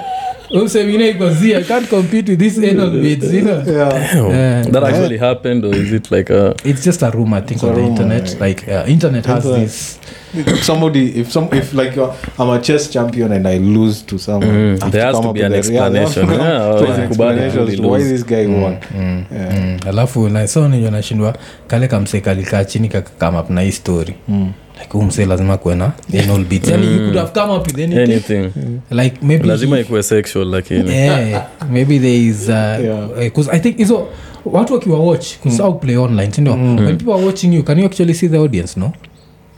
umsemine 0.52 1.10
iko 1.10 1.30
can't 1.68 1.88
compete 1.90 2.32
with 2.32 2.40
this 2.40 2.58
anal 2.70 2.92
beads 2.92 3.34
you 3.34 3.42
know 3.42 3.64
yeah 3.68 4.14
Damn. 4.14 4.32
Yeah. 4.32 4.64
that 4.72 4.84
actually 4.84 5.18
happened 5.18 5.66
or 5.66 5.76
is 5.76 5.92
it 5.92 6.12
like 6.12 6.30
a 6.34 6.56
it's 6.64 6.84
just 6.86 7.04
a 7.04 7.10
rumor 7.12 7.38
i 7.38 7.42
think 7.42 7.52
It's 7.62 7.64
on 7.64 7.76
the 7.76 7.82
rumor, 7.82 7.90
internet 7.92 8.30
yeah. 8.30 8.40
like 8.48 8.68
uh, 8.68 8.92
internet 8.92 9.26
has 9.26 9.46
Internet. 9.46 9.68
this 9.68 10.00
if 10.40 10.64
somebody 10.64 11.06
if 11.20 11.32
some 11.32 11.48
if 11.58 11.74
like 11.74 11.98
uh, 12.02 12.08
i'm 12.40 12.50
a 12.50 12.60
chess 12.60 12.90
champion 12.92 13.32
and 13.32 13.48
i 13.48 13.60
lose 13.60 14.06
to 14.06 14.18
someone 14.20 14.58
Mm. 14.58 14.92
There 14.92 15.06
has 15.06 15.22
to 15.22 15.34
be 15.34 15.46
an 15.46 15.54
explanation. 15.54 16.30
yeah, 16.30 16.38
yeah. 16.40 16.52
Yeah, 16.54 16.70
up 16.76 16.82
with 16.82 16.90
an 16.90 16.96
hawezi 16.96 17.08
kubali 17.08 17.40
explanation 17.40 17.62
as 17.64 17.70
really 17.70 17.78
to 17.78 17.88
why 17.90 18.04
this 18.04 18.26
guy 18.26 18.46
won 18.48 18.78
mm, 18.98 19.24
Yeah. 19.32 19.54
mm. 19.58 19.78
alafu 19.90 20.30
na 20.30 20.48
so 20.48 20.68
nijo 20.68 20.92
nashindwa 20.92 21.36
kale 21.68 21.88
kamse 21.88 22.22
kalikaa 22.22 22.64
chini 22.64 22.90
kakakama 22.90 23.40
up 23.42 23.50
na 23.50 23.62
hii 23.62 23.72
story 23.72 24.14
Mm. 24.28 24.52
like 24.80 24.90
huu 24.98 25.26
lazima 25.30 25.58
kuwe 25.58 25.76
na 25.76 25.92
anal 26.24 26.44
beads 26.46 26.70
yani 26.70 26.88
you 26.94 26.98
could 27.00 27.16
have 27.16 27.32
come 27.42 27.54
up 27.54 27.68
with 27.68 27.80
anything 27.80 28.00
anything 28.12 28.50
like 28.92 29.16
maybe 29.22 29.48
lazima 29.48 29.80
ikuwe 29.80 30.04
sexual 30.04 30.48
lakini 30.48 30.92
yeah, 30.92 31.46
maybe 31.72 32.00
there 32.00 32.18
is 32.18 32.42
uh, 32.50 32.50
Yeah. 32.50 33.08
because 33.20 33.52
i 33.52 33.60
think 33.60 33.78
hizo 33.78 34.08
watu 34.46 34.74
wakiwa 34.74 35.00
watch 35.00 35.38
kusau 35.38 35.80
play 35.80 35.98
online 35.98 36.32
sindio 36.32 36.58
Mm. 36.58 36.76
when 36.86 36.98
people 36.98 37.14
are 37.14 37.26
watching 37.26 37.54
you 37.56 37.64
can 37.64 37.80
you 37.80 37.86
actually 37.86 38.14
see 38.14 38.30
the 38.30 38.38
audience 38.38 38.80
no 38.80 38.92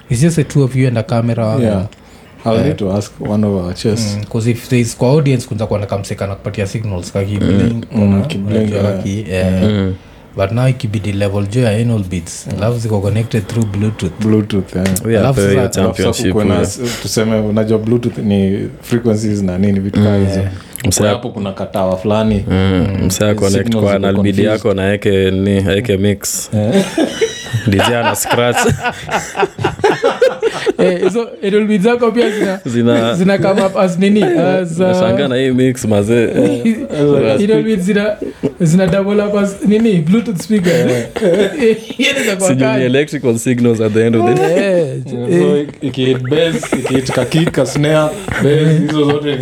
it's 0.10 0.22
just 0.22 0.36
the 0.36 0.44
two 0.44 0.64
of 0.64 0.76
you 0.76 0.88
and 0.88 0.98
a 0.98 1.04
camera. 1.04 1.58
Yeah. 1.62 1.88
I'll 2.46 2.64
need 2.66 2.78
to 2.78 2.92
ask 2.92 3.12
one 3.20 3.44
of 3.48 3.66
our 3.66 3.74
chess. 3.74 4.18
Because 4.20 4.50
if 4.52 4.70
there 4.70 4.82
is 4.82 4.96
kwa 4.98 5.10
audience 5.12 5.48
kunza 5.48 5.66
kuona 5.68 5.82
na 5.82 5.88
kamseka 5.88 6.28
na 6.28 6.36
kupatia 6.36 6.68
signals 6.68 7.12
kaki 7.12 7.40
Mm, 7.40 8.24
kiblink, 8.28 8.72
yeah. 9.30 9.64
Mm. 9.64 9.96
but 10.36 10.52
now 10.52 10.68
ikibidi 10.68 11.12
level 11.12 11.48
jo 11.48 11.62
ya 11.62 11.70
anal 11.72 12.04
beats 12.04 12.48
alafu 12.58 12.80
ziko 12.80 13.00
connected 13.02 13.48
through 13.48 13.66
bluetooth. 13.68 14.12
Bluetooth 14.22 14.76
yeah. 14.76 14.88
We 15.06 15.18
are 15.18 15.20
Alafu 15.20 15.42
sasa 15.42 15.68
championship 15.70 16.36
tuseme 17.02 17.40
unajua 17.40 17.78
bluetooth 17.80 18.18
ni 18.18 18.70
frequencies 18.82 19.42
na 19.42 19.58
nini 19.58 19.80
vitu 19.80 20.00
kaa 20.04 20.18
hizo. 20.18 20.30
Mse- 20.40 20.42
Kwa 20.42 20.69
hapo 21.10 21.30
kuna 21.30 21.54
katawa 21.54 21.98
fulani. 21.98 22.46
Mm, 22.48 22.88
msea 23.06 23.36
connect 23.36 23.72
kwa 23.76 23.82
ziko 23.82 24.00
nalbidi 24.00 24.44
yako 24.44 24.74
na 24.74 24.94
eke 24.94 25.32
ni 25.32 25.58
aeke 25.70 25.98
mix. 25.98 26.50
Dj 27.68 27.80
ana 27.82 28.16
scratch. 28.16 28.58
Eh, 30.78 31.04
hizo 31.04 31.30
zako 31.80 32.12
pia 32.12 32.30
zina 32.32 32.60
zina 32.66 33.14
zina 33.16 33.38
come 33.38 33.62
up 33.66 33.78
as 33.78 34.00
nini? 34.00 34.24
Uh, 34.24 34.30
nashanga 34.80 35.28
na 35.28 35.36
hii 35.36 35.52
mix 35.52 35.86
mazee. 35.86 36.28
Zina 37.80 38.18
zina 38.62 38.88
double 38.88 39.22
up 39.24 39.36
as 39.36 39.56
nini? 39.68 40.02
Bluetooth 40.02 40.42
speaker. 40.42 40.72
Eh, 40.72 41.08
electrical 42.86 43.38
signals 43.38 43.82
at 43.82 43.94
the 43.94 44.06
end 44.06 44.16
of 44.16 44.26
the 44.26 44.34
day. 44.36 44.58
Eh, 44.58 45.02
so 45.06 45.18
eh, 45.58 45.68
ikihit 45.82 46.18
bass 46.30 46.74
ikihit 46.74 47.12
kakika 47.12 47.66
snare 47.66 48.10
bass 48.44 48.80
hizo 48.80 49.06
zote. 49.06 49.38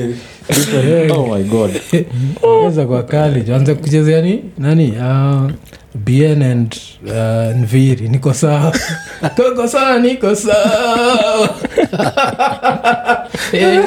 oh 2.44 2.72
kwa 2.88 3.04
kali 3.04 3.42
tuanze 3.42 3.74
kuchezea 3.76 4.22
ni 4.22 4.44
nani? 4.58 4.94
Uh, 5.00 5.52
bn 5.96 6.42
and 6.42 6.76
uh, 7.06 7.58
nviri. 7.58 8.10
Niko 8.10 8.34
sawa. 8.34 8.74
Koko 9.36 9.68
sawa 9.68 10.00
niko 10.00 10.36
sawa. 10.36 11.50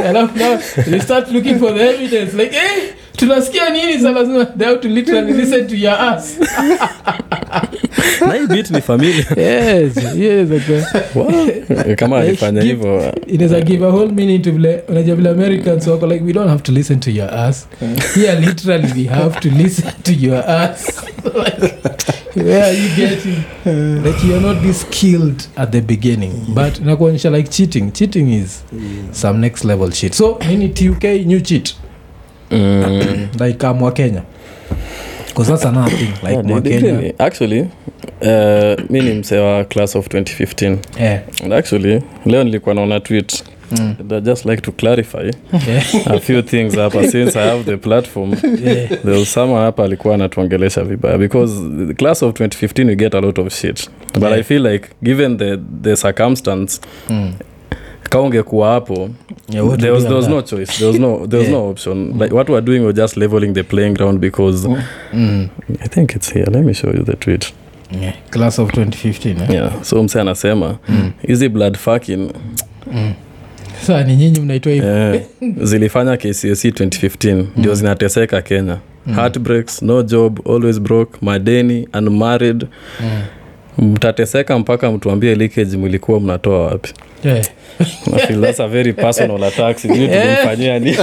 Alafu 0.08 0.38
now 0.38 0.58
you 0.86 1.00
start 1.00 1.30
looking 1.30 1.58
for 1.58 1.74
the 1.74 1.88
evidence. 1.94 2.34
Like 2.34 2.56
eh, 2.56 2.94
tunasikia 3.20 3.70
nini 3.70 3.98
sa 4.02 4.10
lazima 4.10 4.44
they 4.44 4.66
have 4.68 4.80
to 4.80 4.88
literally 4.88 5.32
listen 5.32 5.66
to 5.66 5.74
your 5.76 5.94
ass 5.94 6.36
na 8.26 8.34
hii 8.34 8.46
bit 8.46 8.70
ni 8.70 8.80
familia. 8.80 9.24
Yes 9.36 9.96
yes 10.16 10.48
okay. 10.50 10.82
Wow. 11.14 11.96
kama 11.96 12.18
alifanya 12.18 12.62
hivyo 12.62 13.14
inaweza 13.26 13.60
give 13.60 13.84
a 13.86 13.88
whole 13.88 14.12
meaning 14.12 14.42
to 14.42 14.52
vile 14.52 14.82
unajua 14.88 15.16
vile 15.16 15.30
americans 15.30 15.86
wako 15.86 16.06
like 16.06 16.24
we 16.24 16.32
don't 16.32 16.48
have 16.50 16.62
to 16.62 16.72
listen 16.72 17.00
to 17.00 17.10
your 17.10 17.34
ass 17.34 17.68
here 18.14 18.40
literally 18.40 19.02
we 19.02 19.08
have 19.08 19.40
to 19.40 19.48
listen 19.48 19.90
to 20.02 20.12
your 20.20 20.50
ass 20.50 21.02
like, 21.24 21.74
where 22.36 22.64
are 22.64 22.72
you 22.78 22.88
getting? 22.96 23.36
Like 24.04 24.26
you're 24.26 24.40
not 24.40 24.62
this 24.62 24.80
skilled 24.80 25.42
at 25.56 25.70
the 25.72 25.80
beginning 25.80 26.32
but 26.54 26.78
inakuonyesha 26.80 27.30
like 27.30 27.50
cheating. 27.50 27.92
Cheating 27.92 28.32
is 28.32 28.64
some 29.12 29.38
next 29.40 29.64
level 29.64 29.90
shit. 29.90 30.14
So 30.14 30.38
nini? 30.48 30.68
Tuk 30.68 31.04
new 31.26 31.40
cheat 31.40 31.74
mm. 32.50 33.28
like 33.46 33.66
uh, 33.66 33.76
mwa 33.76 33.92
kenya 33.92 34.22
that's 35.48 35.64
thing 35.88 36.12
like 36.22 36.32
Yeah, 36.32 36.42
really- 36.82 37.14
actually 37.18 37.60
uh, 37.60 38.90
mi 38.90 39.00
ni 39.00 39.14
msee 39.14 39.38
wa 39.38 39.64
class 39.64 39.96
of 39.96 40.06
2015 40.06 40.76
yeah. 41.00 41.20
And 41.44 41.52
actually 41.52 42.02
leo 42.26 42.44
nilikuwa 42.44 42.74
naona 42.74 43.00
tweet 43.00 43.44
Mm. 43.78 43.94
And 44.00 44.24
just 44.24 44.44
like 44.46 44.62
to 44.62 44.72
clarify 44.72 45.30
Yeah. 45.68 45.84
a 46.06 46.18
few 46.20 46.42
things 46.42 46.74
hapa 46.76 47.08
since 47.12 47.38
i 47.38 47.48
have 47.48 47.64
the 47.64 47.76
platform 47.76 48.34
Yeah. 48.64 48.88
there 48.88 49.18
was 49.18 49.32
someone 49.32 49.60
hapa 49.64 49.84
alikuwa 49.84 50.14
anatuongelesha 50.14 50.84
vibaya 50.84 51.18
because 51.18 51.52
the 51.86 51.94
class 51.94 52.22
of 52.22 52.32
2015 52.40 52.86
we 52.88 52.96
get 52.96 53.14
a 53.14 53.20
lot 53.20 53.40
of 53.42 53.52
shit 53.60 53.90
but 54.14 54.22
Yeah. 54.22 54.34
i 54.38 54.42
feel 54.42 54.66
like 54.66 54.88
given 55.02 55.38
the, 55.38 55.58
the 55.82 55.96
circumstance 55.96 56.80
Mm. 57.10 57.32
Ka 58.02 58.20
ungekuwa 58.20 58.72
hapo 58.72 59.10
Yeah, 59.52 59.66
what 59.68 59.80
there 59.80 59.92
was, 59.92 60.02
there 60.02 60.14
was 60.16 60.24
on 60.26 60.30
no 60.30 60.42
choice 60.42 60.72
there 60.78 60.86
was 60.90 60.98
no, 61.00 61.26
there 61.26 61.38
was 61.38 61.48
Yeah. 61.48 61.60
no 61.62 61.70
option 61.70 62.12
like 62.20 62.34
what 62.34 62.48
we're 62.48 62.60
doing 62.66 62.80
we're 62.80 62.92
just 63.02 63.16
leveling 63.16 63.52
the 63.54 63.62
playing 63.62 63.94
ground 63.94 64.18
because 64.20 64.68
Mm. 64.68 64.78
Mm. 65.12 65.48
i 65.80 65.88
think 65.88 66.14
it's 66.16 66.32
here 66.32 66.46
let 66.52 66.64
me 66.64 66.74
show 66.74 66.90
you 66.90 67.02
the 67.04 67.16
tweet 67.16 67.52
Yeah. 68.02 68.14
class 68.30 68.58
of 68.58 68.70
2015 68.70 69.36
eh? 69.42 69.50
yeah 69.50 69.82
so 69.82 70.02
mse 70.02 70.20
anasema 70.20 70.78
Mm. 70.88 71.48
blood 71.52 71.76
fucking 71.76 72.30
Mm. 72.92 73.12
saa 73.86 74.02
ni 74.04 74.16
nyinyi 74.16 74.40
mnaitwa 74.40 74.72
hivo 74.72 74.86
yeah. 74.86 75.20
zilifanya 75.62 76.16
kcsc 76.16 76.64
2015 76.64 77.44
ndio 77.56 77.74
zinateseka 77.74 78.42
kenya 78.42 78.78
Mm. 79.06 79.14
heartbreaks 79.14 79.82
no 79.82 80.02
job 80.02 80.40
always 80.48 80.80
broke 80.80 81.18
madeni 81.22 81.88
unmarried 81.98 82.66
Mm. 83.00 83.08
Mtateseka 83.78 84.58
mpaka 84.58 84.90
mtuambie 84.92 85.34
leakage 85.34 85.76
mlikuwa 85.76 86.20
mnatoa 86.20 86.66
wapi? 86.66 86.90
Yeah. 87.24 87.44
I 88.16 88.18
feel 88.26 88.40
that's 88.40 88.60
a 88.60 88.68
very 88.68 88.92
personal 88.92 89.44
attack. 89.44 89.78
Sijui 89.78 90.08
tulimfanyia 90.08 90.78
ni 90.78 90.96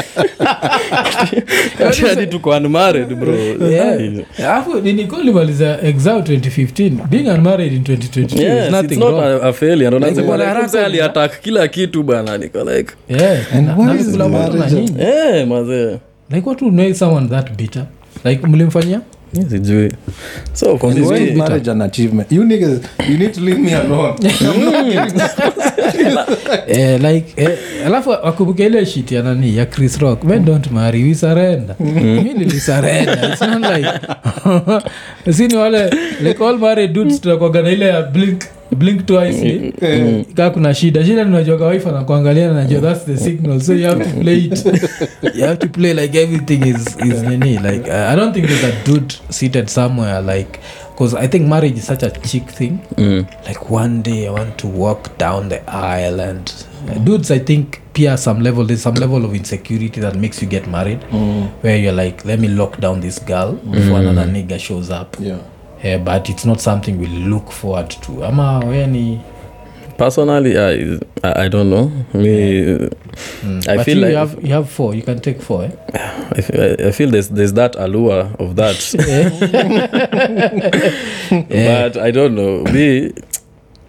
Ati 1.88 2.02
hadi 2.06 2.28
tuko 2.28 2.50
unmarried 2.50 3.16
bro. 3.16 3.36
Yeah. 3.70 4.00
alafu 4.40 4.80
ninikolimaliza 4.82 5.80
exam 5.84 6.20
2015 6.20 6.92
being 7.10 7.28
unmarried 7.30 7.74
in 7.74 7.82
2022 7.84 8.42
Yes, 8.42 8.72
nothing 8.72 9.00
wrong. 9.00 9.20
a, 9.44 9.48
a 9.48 9.54
failure. 9.54 9.88
Ndo 9.88 10.00
nasema 10.00 10.38
Like, 10.38 10.50
like, 10.92 11.02
haraka 11.02 11.28
kila 11.42 11.68
kitu 11.68 12.04
bana 12.04 12.38
niko 12.38 12.64
like 12.64 12.94
yeah. 13.10 13.56
And 13.56 13.68
Na- 13.68 13.96
is 13.96 14.12
kula 14.12 14.30
moto 14.30 14.54
na 14.54 14.60
marriage? 14.60 14.94
eh 15.00 15.48
mazee 15.48 15.98
like 16.32 16.50
what 16.50 16.62
would 16.62 16.76
make 16.76 16.94
someone 16.94 17.28
that 17.28 17.52
bitter? 17.58 17.86
Like 18.26 18.48
mlimfanyia? 18.48 18.98
Mi 18.98 19.04
sijui 19.50 19.92
so 20.54 20.78
for 20.78 20.90
And 20.92 21.00
me, 21.00 21.06
why 21.08 21.18
is 21.24 21.30
mi- 21.30 21.36
marriage 21.36 21.72
an 21.72 21.82
achievement? 21.82 22.32
You 22.32 22.44
niggas, 22.44 22.80
you 23.10 23.18
need 23.18 23.34
to 23.34 23.42
leave 23.42 23.60
me 23.60 23.74
alone. 23.74 24.16
Not 26.14 26.30
eh, 26.68 27.00
like 27.02 27.34
eh, 27.38 27.58
alafu 27.86 28.16
ile 28.58 28.86
shit 28.86 29.12
ya 29.12 29.24
nani 29.24 29.58
ya 29.58 29.66
chris 29.66 29.98
rock. 30.00 30.24
Men 30.24 30.46
don't 30.46 30.72
marry? 30.72 31.04
We 31.04 31.14
surrender. 31.16 31.76
Mi 31.80 32.34
nilisarenda 32.34 33.30
it's 33.32 33.42
not 33.42 33.62
like 33.62 33.88
sini 35.38 35.56
wale 35.56 35.90
like 36.22 36.44
all 36.44 36.58
married 36.58 36.94
dudes 36.94 37.22
tunakwaga 37.22 37.62
na 37.62 37.70
ile 37.70 37.86
ya 37.88 38.02
blink 38.02 38.44
blink 38.76 39.06
twice 39.06 39.72
mm. 39.82 40.26
kaa 40.36 40.50
kuna 40.50 40.74
shida. 40.74 41.06
Shida 41.06 41.22
anakuangalia 41.22 42.48
na 42.48 42.54
najua 42.54 42.82
that's 42.82 43.06
the 43.06 43.18
signal 43.18 43.62
so 43.62 43.74
you 43.74 43.86
have 43.88 44.04
to 44.04 44.10
play 44.20 44.38
it. 44.38 44.66
You 45.36 45.46
have 45.46 45.60
to 45.60 45.68
play 45.68 45.94
like 45.94 46.16
everything 46.16 46.66
is, 46.68 46.98
is 46.98 47.24
nini 47.24 47.58
like 47.58 47.90
uh, 47.90 48.12
i 48.12 48.16
don't 48.16 48.34
think 48.34 48.48
there's 48.48 48.64
a 48.64 48.86
dude 48.86 49.14
seated 49.30 49.68
somewhere 49.70 50.22
like 50.22 50.60
because 50.92 51.14
i 51.18 51.28
think 51.28 51.48
marriage 51.48 51.78
is 51.78 51.86
such 51.86 52.04
a 52.04 52.10
chick 52.10 52.44
thing. 52.50 52.80
Mm. 52.98 53.26
like 53.48 53.70
one 53.70 54.02
day 54.02 54.28
i 54.28 54.32
want 54.32 54.58
to 54.58 54.68
walk 54.68 55.18
down 55.18 55.50
the 55.50 55.62
aisle 55.70 56.20
and 56.22 56.66
uh, 56.90 56.94
dudes 57.04 57.32
i 57.32 57.40
think 57.40 57.82
pia 57.94 58.18
some 58.18 58.44
level 58.44 58.64
there's 58.64 58.84
some 58.84 58.96
level 58.96 59.26
of 59.26 59.34
insecurity 59.34 60.00
that 60.02 60.16
makes 60.16 60.42
you 60.42 60.48
get 60.48 60.68
married. 60.68 61.00
Where 61.62 61.78
you're 61.78 61.94
like 61.94 62.24
let 62.26 62.40
me 62.40 62.48
lock 62.48 62.80
down 62.80 63.02
this 63.02 63.18
girl 63.20 63.54
before 63.54 64.00
another 64.00 64.26
nigger 64.32 64.60
shows 64.60 64.92
up. 64.92 65.18
Yeah. 65.20 65.40
Yeah, 65.84 65.98
but 65.98 66.30
it's 66.30 66.46
not 66.46 66.60
something 66.60 67.00
we 67.00 67.08
look 67.08 67.52
forward 67.52 67.90
to 67.90 68.24
ama 68.26 68.60
weni 68.66 69.20
personally 69.98 70.58
I, 70.58 71.00
I, 71.24 71.48
don't 71.50 71.70
know 71.70 71.92
me 72.14 72.78
mm. 73.44 73.68
I 73.68 73.78
but 73.78 73.86
feel 73.86 73.98
you, 73.98 74.06
like- 74.06 74.16
have, 74.16 74.44
you 74.44 74.54
have 74.54 74.70
four 74.70 74.94
you 74.96 75.02
can 75.02 75.20
take 75.20 75.42
four 75.42 75.64
eh? 75.64 75.72
I, 76.38 76.42
feel, 76.42 76.88
I 76.88 76.92
feel 76.92 77.10
there's, 77.12 77.30
there's 77.30 77.54
that 77.54 77.76
allure 77.76 78.30
of 78.40 78.56
that 78.56 78.94
Yeah. 78.94 79.30
but 81.92 81.98
i 81.98 82.12
don't 82.12 82.36
know 82.36 82.64
me 82.72 83.12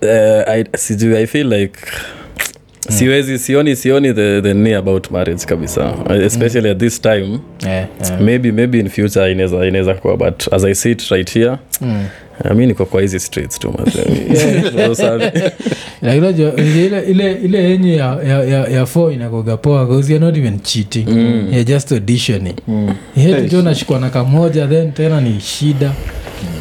uh, 0.03 0.45
I, 0.47 0.65
sijui 0.77 1.17
i 1.23 1.27
feel 1.27 1.47
like 1.47 1.79
siwezi 2.89 3.39
sioni 3.39 3.77
sioni 3.77 4.15
the, 4.15 4.43
the 4.43 4.55
knee 4.55 4.75
about 4.75 5.11
marriage 5.11 5.45
kabisa. 5.47 5.95
Especially 6.25 6.71
at 6.71 6.79
this 6.79 7.01
time 7.01 7.39
yeah, 7.67 7.87
yeah. 8.05 8.21
maybe 8.21 8.53
maybe 8.53 8.81
in 8.81 8.89
future 8.89 9.33
inaweza 9.33 9.67
inaweza 9.67 9.95
kuwa 9.95 10.17
but 10.17 10.53
as 10.53 10.65
i 10.65 10.75
see 10.75 10.91
it 10.91 11.03
right 11.11 11.33
here 11.35 11.57
Mm. 11.81 12.05
uh, 12.45 12.51
mi 12.57 12.67
niko 12.67 12.87
kwa 12.87 13.01
hizi 13.01 13.21
streets 13.21 13.59
tu 13.59 13.75
ile 16.03 17.03
ile 17.03 17.33
ile 17.33 17.71
yenye 17.71 17.97
ya, 17.97 18.19
ya, 18.29 18.45
ya, 18.45 18.69
ya 18.69 18.87
fo 18.87 19.13
inakoga 19.13 19.57
poa 19.57 19.87
because 19.87 20.13
you're 20.13 20.27
not 20.27 20.37
even 20.37 20.61
cheating. 20.61 21.09
Mm. 21.09 21.47
you're 21.49 21.65
just 21.65 21.93
auditioning. 21.93 22.55
Mm. 22.69 22.95
yetu 23.17 23.49
jo 23.49 23.63
nashikwa 23.63 24.01
na 24.01 24.11
kamoja 24.11 24.67
then 24.67 24.93
tena 24.93 25.21
ni 25.21 25.41
shida 25.41 25.93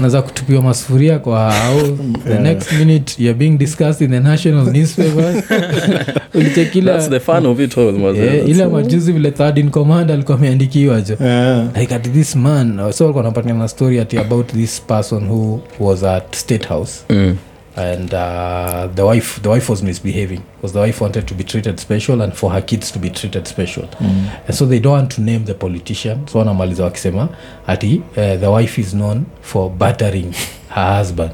naza 0.01 0.21
kutupiwa 0.21 0.61
masufuria 0.61 1.19
kwa 1.19 1.51
hao 1.51 1.81
the 2.23 2.29
Yeah. 2.29 2.43
next 2.43 2.71
minute 2.73 3.23
you're 3.23 3.39
being 3.39 3.57
discussed 3.57 4.01
in 4.01 4.09
the 4.11 4.19
national 4.19 4.65
newspaper 4.71 5.43
ulichekila 6.35 6.93
that's 6.93 7.09
the 7.09 7.19
fun 7.19 7.45
of 7.45 7.59
it 7.59 7.77
all 7.77 7.93
mazee 7.93 8.25
yeah, 8.25 8.49
ile 8.49 8.65
majuzi 8.67 9.11
vile 9.11 9.31
third 9.31 9.57
in 9.57 9.69
command 9.69 10.11
alikuwa 10.11 10.37
ameandikiwa 10.37 11.01
jo 11.01 11.17
Yeah. 11.21 11.67
like 11.79 11.95
at 11.95 12.11
this 12.13 12.35
man 12.35 12.91
so 12.91 13.03
alikuwa 13.03 13.23
anapatia 13.23 13.53
na 13.53 13.67
story 13.67 13.99
ati 13.99 14.17
about 14.17 14.51
this 14.53 14.81
person 14.81 15.27
who 15.29 15.59
was 15.79 16.03
at 16.03 16.35
state 16.35 16.67
house 16.67 16.93
Mm. 17.09 17.35
And 17.77 18.13
uh, 18.13 18.87
the 18.95 19.05
wife 19.05 19.39
the 19.41 19.49
wife 19.49 19.69
was 19.69 19.83
misbehaving 19.83 20.41
because 20.55 20.73
the 20.73 20.79
wife 20.79 21.01
wanted 21.01 21.27
to 21.27 21.33
be 21.33 21.43
treated 21.43 21.79
special 21.79 22.21
and 22.21 22.33
for 22.33 22.51
her 22.51 22.61
kids 22.61 22.91
to 22.91 22.99
be 22.99 23.09
treated 23.09 23.47
special. 23.47 23.83
Mm. 23.83 24.29
and 24.47 24.55
so 24.55 24.65
they 24.65 24.79
don't 24.79 24.93
want 24.93 25.11
to 25.11 25.21
name 25.21 25.45
the 25.45 25.53
politician. 25.53 26.27
So 26.27 26.39
wanamaliza 26.39 26.83
wakisema 26.83 27.29
ati 27.67 28.01
uh, 28.11 28.15
the 28.39 28.47
wife 28.47 28.81
is 28.81 28.91
known 28.91 29.25
for 29.41 29.69
battering 29.69 30.33
her 30.69 30.97
husband 30.97 31.31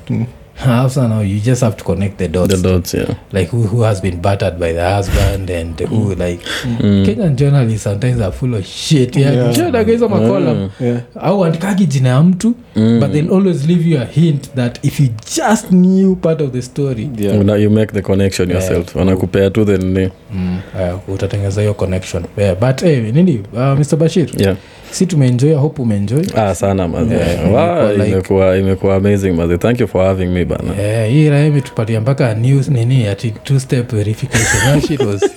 Hasa 0.55 1.07
now 1.07 1.21
you 1.21 1.39
just 1.39 1.61
have 1.63 1.75
to 1.77 1.83
connect 1.83 2.17
the 2.17 2.27
dots 2.27 2.55
the 2.55 2.61
dots 2.69 2.93
yeah 2.93 3.15
like 3.31 3.51
who, 3.51 3.63
who 3.63 3.81
has 3.81 4.01
been 4.01 4.21
battered 4.21 4.57
by 4.59 4.73
the 4.73 4.81
husband 4.95 5.49
and 5.49 5.79
who 5.81 6.09
like 6.15 6.39
Mm. 6.65 7.05
kenyan 7.05 7.35
journalists 7.35 7.83
sometimes 7.83 8.21
are 8.21 8.31
full 8.31 8.55
of 8.55 8.65
shit 8.65 9.15
yeah. 9.15 9.33
Yeah. 9.33 9.47
Mm. 9.49 10.69
Yeah. 10.79 11.01
au 11.15 11.45
andikagi 11.45 11.85
jina 11.85 12.09
ya 12.09 12.23
mtu 12.23 12.53
Mm. 12.75 12.99
but 12.99 13.11
they'll 13.11 13.33
always 13.33 13.67
leave 13.67 13.89
you 13.89 14.01
a 14.01 14.05
hint 14.05 14.55
that 14.55 14.79
if 14.85 14.99
you 14.99 15.07
just 15.37 15.69
knew 15.71 16.15
part 16.15 16.41
of 16.41 16.51
the 16.51 16.61
story 16.61 17.09
Yeah. 17.17 17.43
Now 17.43 17.55
you 17.55 17.69
make 17.69 17.93
the 17.93 18.01
connection 18.01 18.51
yourself 18.51 18.95
wanakupea 18.95 19.49
tu 19.49 19.65
the 19.65 19.77
nini 19.77 20.09
mm, 20.33 20.59
uh, 21.07 21.13
utatengeza 21.15 21.61
hiyo 21.61 21.73
connection 21.73 22.23
yeah, 22.37 22.55
but 22.59 22.81
hey, 22.81 23.11
nini 23.11 23.41
uh, 23.53 23.59
mr 23.79 23.95
bashir 23.97 24.27
yeah 24.41 24.55
si 24.93 25.05
tumeenjoy 25.05 25.53
hope 25.53 25.81
umeenjoy 25.81 26.23
ah 26.35 26.55
sana 26.55 26.87
maze 26.87 27.15
Yeah, 27.15 27.51
Wow, 27.51 27.91
like- 27.97 28.07
imekuwa 28.11 28.57
imekuwa 28.57 28.95
amazing 28.95 29.31
maze 29.31 29.57
thank 29.57 29.79
you 29.79 29.87
for 29.87 30.05
having 30.05 30.25
me 30.25 30.45
bana 30.45 30.75
yeah, 30.81 31.09
hii 31.09 31.29
raha 31.29 31.45
imetupatia 31.45 32.01
mpaka 32.01 32.33
news 32.35 32.69
nini 32.69 33.07
ati 33.07 33.31
two 33.43 33.59
step 33.59 33.91
verification 33.93 34.81
shit 34.87 34.99
was 34.99 35.21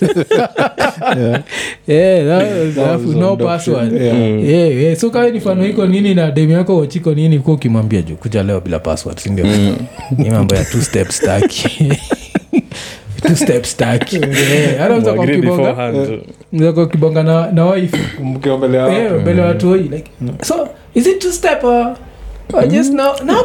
Yeah. 1.17 1.43
yeah, 1.87 2.27
that 2.27 2.57
was, 2.67 2.75
That 2.75 3.07
was 3.07 3.17
no 3.17 3.37
password. 3.37 3.93
Yeah. 3.93 4.15
Mm. 4.17 4.45
yeah, 4.45 4.77
yeah. 4.83 4.97
so 4.97 5.11
kawe 5.11 5.31
ni 5.31 5.41
fano 5.41 5.67
iko 5.67 5.87
nini 5.87 6.15
na 6.15 6.31
demu 6.31 6.53
yako 6.53 6.79
wachiko 6.79 7.15
nini 7.15 7.39
kuwa 7.39 7.57
ukimwambia 7.57 8.03
juu 8.03 8.17
kuja 8.17 8.43
leo 8.43 8.61
bila 8.61 8.79
password 8.79 9.19
sindio 9.19 9.47
Mm. 9.47 9.77
ni 10.19 10.31
mambo 10.31 10.55
ya 10.55 10.65
two 10.65 10.81
step 10.83 11.09
staki 11.11 11.93
two 13.23 13.35
kibonga 16.91 17.23
na, 17.23 17.51
na 17.53 17.67
wife 17.67 17.97
mbele 19.23 19.41
ya 19.41 19.47
watu. 19.47 19.81
so 20.43 20.69
is 20.95 21.07
it 21.07 21.19
two 21.19 21.33
step 21.33 21.64
or, 21.64 21.97
or 22.53 22.67
just 22.69 22.93
no, 22.93 23.14
no 23.25 23.45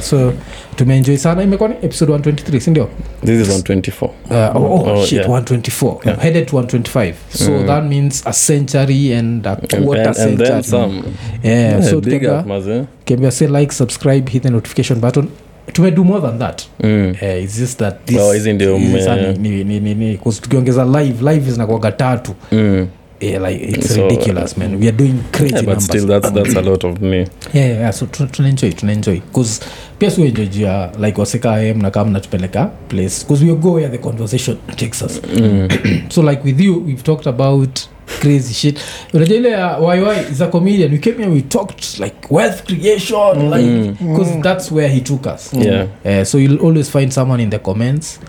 so 0.00 0.32
tumeenjoy 0.76 1.16
sana 1.16 1.42
imekuwa 1.42 1.68
ni 1.68 1.74
episode 1.82 2.12
123 2.12 2.60
sindio 2.60 2.88
this 3.24 3.48
is 3.48 3.54
on 3.54 3.60
24 3.60 4.08
Uh, 4.30 4.56
oh, 4.56 4.64
oh, 4.64 4.98
Oh, 4.98 5.04
shit, 5.06 5.12
yeah. 5.18 5.30
124. 5.30 5.98
Yeah. 6.04 6.18
Headed 6.20 6.46
to 6.48 6.56
125. 6.56 7.14
So 7.30 7.50
Mm. 7.52 7.66
that 7.66 7.84
means 7.84 8.22
a 8.26 8.32
century 8.32 9.12
and 9.14 9.46
a 9.46 9.56
quarter 9.56 9.80
and, 10.00 10.06
and 10.06 10.16
century. 10.16 10.48
then 10.48 10.62
some 10.62 11.02
Yeah, 11.42 11.70
Yeah, 11.72 11.82
so 11.82 12.00
big 12.00 12.22
tukiambia- 12.22 12.40
up 12.40 12.46
maze 12.46 12.84
tukiambia 12.98 13.30
say 13.30 13.48
like, 13.48 13.72
subscribe, 13.72 14.30
hit 14.30 14.42
the 14.42 14.50
notification 14.50 15.00
button. 15.00 15.28
Tumedo 15.72 16.04
more 16.04 16.20
than 16.20 16.38
that. 16.38 16.62
Mm. 16.82 17.14
uh, 17.22 17.42
it's 17.44 17.58
just 17.58 17.78
that 17.78 18.06
this, 18.06 18.18
Oh, 18.20 18.34
ni- 19.16 19.38
ni- 19.38 19.64
ni- 19.64 19.80
ni- 19.80 19.94
ni- 19.94 20.18
tukiongeza 20.42 20.84
live 20.84 21.30
live 21.32 21.50
zinakuaga 21.50 21.92
tatu. 21.92 22.32
Mm. 22.52 22.86
Yeah, 23.20 23.42
like 23.42 23.64
it's 23.64 23.94
So, 23.94 24.08
ridiculous 24.08 24.56
man. 24.58 24.74
We 24.76 24.88
are 24.88 24.96
doing 24.96 25.14
crazy 25.32 25.54
Yeah, 25.54 25.64
but 25.64 25.74
numbers. 25.74 25.84
still 25.84 26.06
that's, 26.06 26.32
that's 26.32 26.56
a 26.56 26.60
lot 26.62 26.86
of 26.88 27.00
me. 27.00 27.16
Yeah, 27.54 27.70
yeah, 27.70 27.92
so 27.92 28.06
tunaenjoy 28.06 28.70
tunaenjoy 28.72 29.20
pia 29.98 30.10
juu 30.46 30.62
like 31.04 31.20
waseka 31.20 31.62
m 31.62 31.82
na 31.82 31.90
mnatupeleka 32.04 32.66
place. 32.88 33.26
We 33.30 33.54
go 33.54 33.72
where 33.72 33.88
the 33.88 33.98
conversation 33.98 34.56
takes 34.76 35.02
us. 35.02 35.20
Mm. 35.36 35.68
so 36.10 36.22
like 36.22 36.44
with 36.44 36.60
you 36.60 36.84
we've 36.86 37.02
talked 37.02 37.26
about 37.26 37.78
crazy 38.20 38.54
shit. 38.54 38.78
Unajua 39.12 39.36
ile 39.36 39.50
ya 39.50 39.78
yy 39.94 40.32
is 40.32 40.40
a 40.40 40.46
comedian 40.46 40.92
we 40.92 40.98
came 40.98 41.16
here 41.16 41.30
we 41.30 41.42
talked 41.42 41.98
like 42.00 42.16
wealth 42.30 42.64
creation 42.64 43.50
like 43.50 43.92
because 44.00 44.40
that's 44.42 44.72
where 44.72 44.88
he 44.88 45.00
took 45.00 45.26
us. 45.26 45.52
Yeah. 45.52 45.86
Uh, 46.04 46.24
so 46.24 46.38
you'll 46.38 46.60
always 46.66 46.90
find 46.90 47.12
someone 47.12 47.42
in 47.42 47.50
the 47.50 47.58
comments 47.58 48.20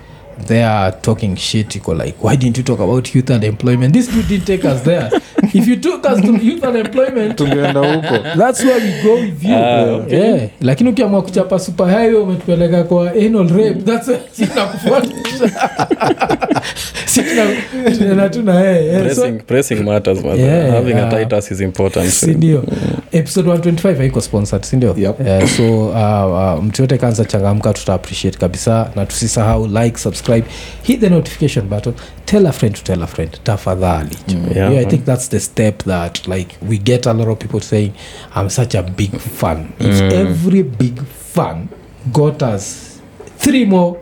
they 0.45 0.63
are 0.63 0.91
talking 1.01 1.35
shit 1.35 1.75
you 1.75 1.93
like 1.93 2.23
why 2.23 2.35
didn't 2.35 2.57
you 2.57 2.63
talk 2.63 2.79
about 2.79 3.15
youth 3.15 3.29
and 3.29 3.43
employment? 3.43 3.93
This 3.93 4.07
dude 4.07 4.27
didn't 4.27 4.45
take 4.45 4.65
us 4.65 4.81
there. 4.83 5.09
If 5.53 5.67
you 5.67 5.77
took 5.77 6.05
us 6.05 6.21
to 6.21 6.37
youth 6.37 6.63
and 6.63 6.77
employment 6.77 7.37
tungeenda 7.37 7.79
huko. 7.79 8.37
that's 8.37 8.63
where 8.63 8.79
we 8.79 9.03
go 9.03 9.15
with 9.15 9.43
you 9.43 9.55
uh, 9.55 10.03
okay. 10.05 10.29
yeah. 10.29 10.49
lakini 10.61 10.89
ukiamua 10.89 11.21
kuchapa 11.21 11.59
super 11.59 11.87
highway 11.87 12.13
umetupeleka 12.15 12.83
kwa 12.83 13.11
anal 13.11 13.47
rape. 13.49 13.81
That's 13.85 14.09
sinakufuatisha 14.31 15.69
tunaenda 17.97 18.29
tu 18.33 18.41
na 18.41 18.59
yeye 18.59 18.85
yeah, 18.85 19.09
so 19.09 19.21
pressing, 19.21 19.39
pressing 19.39 19.75
matters 19.75 20.23
man. 20.23 20.39
Yeah, 20.39 20.71
having 20.71 20.93
uh, 20.93 21.07
a 21.07 21.09
titus 21.23 21.51
is 21.51 21.61
important 21.61 22.09
sindio 22.09 22.63
episode 23.11 23.49
125 23.49 23.97
haiko 23.97 24.21
sponsored 24.21 24.63
sindio 24.63 24.95
Yep. 24.97 25.19
yeah, 25.19 25.47
so 25.47 25.63
uh, 25.89 26.57
uh, 26.57 26.63
mtu 26.63 26.81
yote 26.81 26.97
kanza 26.97 27.25
changamka 27.25 27.73
tuta 27.73 27.93
appreciate 27.93 28.37
kabisa. 28.37 28.91
Na 28.95 29.05
tusisahau 29.05 29.67
like 29.67 29.97
subscribe 29.97 30.28
hit 30.83 30.99
the 31.01 31.09
notification 31.09 31.67
button 31.67 31.93
tell 32.25 32.45
a 32.47 32.51
friend 32.51 32.75
to 32.75 32.83
tell 32.83 33.03
a 33.03 33.07
friend 33.07 33.39
tafadhali. 33.43 34.17
Yeah, 34.27 34.69
yeah, 34.71 34.81
i 34.81 34.85
think 34.85 35.05
that's 35.05 35.27
the 35.29 35.39
step 35.39 35.83
that 35.83 36.27
like 36.27 36.55
we 36.69 36.77
get 36.77 37.05
a 37.07 37.13
lot 37.13 37.27
of 37.31 37.37
people 37.39 37.59
saying 37.59 37.91
i'm 38.35 38.49
such 38.49 38.75
a 38.75 38.83
big 38.83 39.19
fan. 39.19 39.73
If 39.79 39.99
Mm. 40.01 40.11
every 40.11 40.63
big 40.63 41.01
fan 41.33 41.69
got 42.13 42.41
us 42.43 42.99
three 43.37 43.65
more 43.65 43.97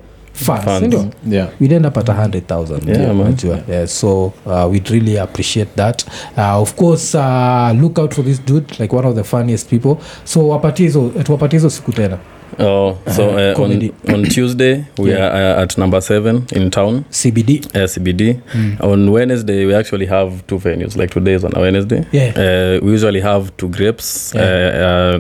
yeah. 1.26 1.50
we'd 1.60 1.72
end 1.74 1.86
up 1.86 1.98
at 1.98 2.06
100000 2.10 2.88
Yeah, 2.88 3.14
man. 3.14 3.36
Yeah, 3.68 3.86
so 3.88 4.34
uh, 4.46 4.68
we'd 4.72 4.90
really 4.92 5.18
appreciate 5.18 5.76
that. 5.76 6.06
Uh, 6.38 6.62
of 6.62 6.76
course 6.76 7.16
uh, 7.16 7.74
look 7.76 7.98
out 8.00 8.14
for 8.14 8.22
this 8.24 8.40
dude 8.40 8.80
like 8.80 8.94
one 8.94 9.06
of 9.08 9.16
the 9.16 9.24
funniest 9.24 9.70
people. 9.70 9.98
So 10.26 10.48
wapatie 10.48 10.84
hizo 10.84 11.10
tuwapatie 11.24 11.56
hizo 11.58 11.70
siku 11.70 11.92
tena 11.92 12.18
Oh, 12.60 12.98
so 13.16 13.30
Uh, 13.30 13.54
uh, 13.58 13.64
on, 13.64 13.92
on 14.14 14.24
Tuesday 14.36 14.86
we 14.98 15.12
Yeah. 15.12 15.28
are 15.28 15.60
uh, 15.60 15.64
at 15.64 15.78
number 15.78 16.02
seven 16.02 16.46
in 16.54 16.72
town, 16.72 17.06
cbd 17.12 17.66
uh, 17.76 17.86
CBD. 17.88 18.40
On 18.82 19.12
Wednesday 19.12 19.66
we 19.66 19.74
actually 19.76 20.08
have 20.08 20.46
two 20.48 20.58
venues. 20.58 20.98
Like 20.98 21.12
today 21.12 21.34
is 21.34 21.44
on 21.44 21.52
a 21.56 21.60
Wednesday. 21.62 22.06
Yeah. 22.12 22.32
Uh, 22.36 22.86
we 22.86 22.92
usually 22.94 23.22
have 23.22 23.56
two 23.58 23.70
grapes 23.70 24.34
uh, 24.36 24.40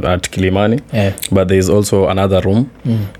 uh, 0.03 0.07
at 0.13 0.23
Kilimani, 0.31 0.81
yeah. 0.93 1.13
but 1.31 1.47
there 1.47 1.59
is 1.59 1.69
also 1.69 2.07
another 2.07 2.41
room 2.41 2.69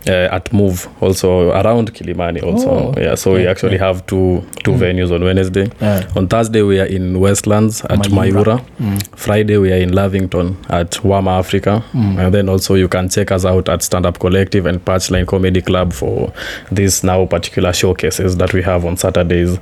uh, 0.08 0.12
at 0.32 0.52
Move, 0.52 0.88
also 1.02 1.52
around 1.52 1.94
Kilimani. 1.94 2.42
Also, 2.44 2.68
Oh, 2.70 2.94
yeah. 2.98 3.16
So 3.16 3.34
we 3.34 3.46
actually 3.48 3.78
yeah. 3.78 3.88
have 3.88 4.06
two 4.08 4.44
two 4.64 4.72
venues 4.74 5.12
on 5.12 5.24
Wednesday. 5.24 5.70
Yeah. 5.82 6.08
On 6.16 6.28
Thursday 6.28 6.62
we 6.64 6.80
are 6.80 6.86
in 6.90 7.20
Westlands 7.20 7.82
at 7.86 8.00
Mayura. 8.10 8.18
Mayura. 8.18 8.62
Mm. 8.82 9.08
Friday 9.16 9.58
we 9.58 9.72
are 9.72 9.78
in 9.82 9.92
Lavington 9.94 10.58
at 10.70 10.92
Wama 11.04 11.38
Africa, 11.40 11.84
and 11.94 12.34
then 12.34 12.50
also 12.50 12.74
you 12.76 12.88
can 12.88 13.10
check 13.10 13.32
us 13.32 13.46
out 13.46 13.70
at 13.70 13.84
Stand 13.84 14.06
Up 14.08 14.20
Collective 14.20 14.66
and 14.66 14.84
Patchline 14.84 15.26
Comedy 15.28 15.62
Club 15.62 15.94
for 15.94 16.32
these 16.72 17.04
now 17.04 17.26
particular 17.26 17.74
showcases 17.74 18.38
that 18.38 18.54
we 18.54 18.62
have 18.64 18.86
on 18.86 18.98
Saturdays. 18.98 19.60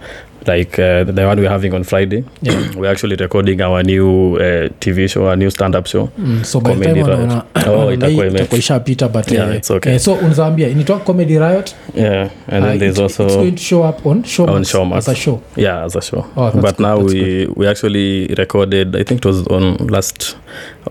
Like 0.48 0.78
uh, 0.78 1.04
the 1.04 1.26
one 1.26 1.40
we're 1.40 1.50
having 1.50 1.74
on 1.74 1.84
Friday, 1.84 2.24
Yeah. 2.42 2.72
we're 2.76 2.92
actually 2.92 3.16
recording 3.16 3.62
our 3.62 3.82
new 3.82 4.36
uh, 4.36 4.70
TV 4.80 5.10
show, 5.10 5.26
our 5.28 5.36
new 5.36 5.50
stand-up 5.50 5.88
show. 5.88 6.06
Mm, 6.20 6.46
so 6.46 6.60
by 6.60 6.76
the 6.76 6.86
Comedy 6.86 7.02
time 7.02 7.30
Riot. 7.30 7.44
Oh, 7.68 7.92
itakuwa 7.92 9.10
but 9.12 9.32
Yeah, 9.32 9.50
eh, 9.50 9.56
it's 9.56 9.72
okay. 9.72 9.94
eh, 9.96 9.98
so 10.00 10.16
initoa 10.18 11.00
comedy 11.04 11.38
riot 11.40 11.76
Yeah, 11.96 12.30
and 12.48 12.64
then 12.64 12.76
uh, 12.76 12.78
there's 12.80 13.00
it- 13.00 13.02
also 13.02 13.26
it's 13.26 13.36
going 13.36 13.56
to 13.56 13.64
show 13.64 13.84
up 13.84 14.06
on 14.06 14.24
showmax, 14.24 14.50
On 14.50 14.64
Showmax. 14.64 14.98
as 14.98 15.08
a 15.08 15.16
show 15.16 15.42
yeah 15.56 15.84
as 15.86 15.96
a 15.96 16.02
show 16.02 16.26
Oh, 16.38 16.52
but 16.52 16.78
good, 16.78 16.80
now 16.80 16.98
we 17.00 17.46
good. 17.46 17.58
we 17.58 17.68
actually 17.68 18.28
recorded 18.38 18.96
i 18.96 19.04
think 19.04 19.20
it 19.22 19.26
was 19.26 19.48
on 19.48 19.78
last 19.88 20.38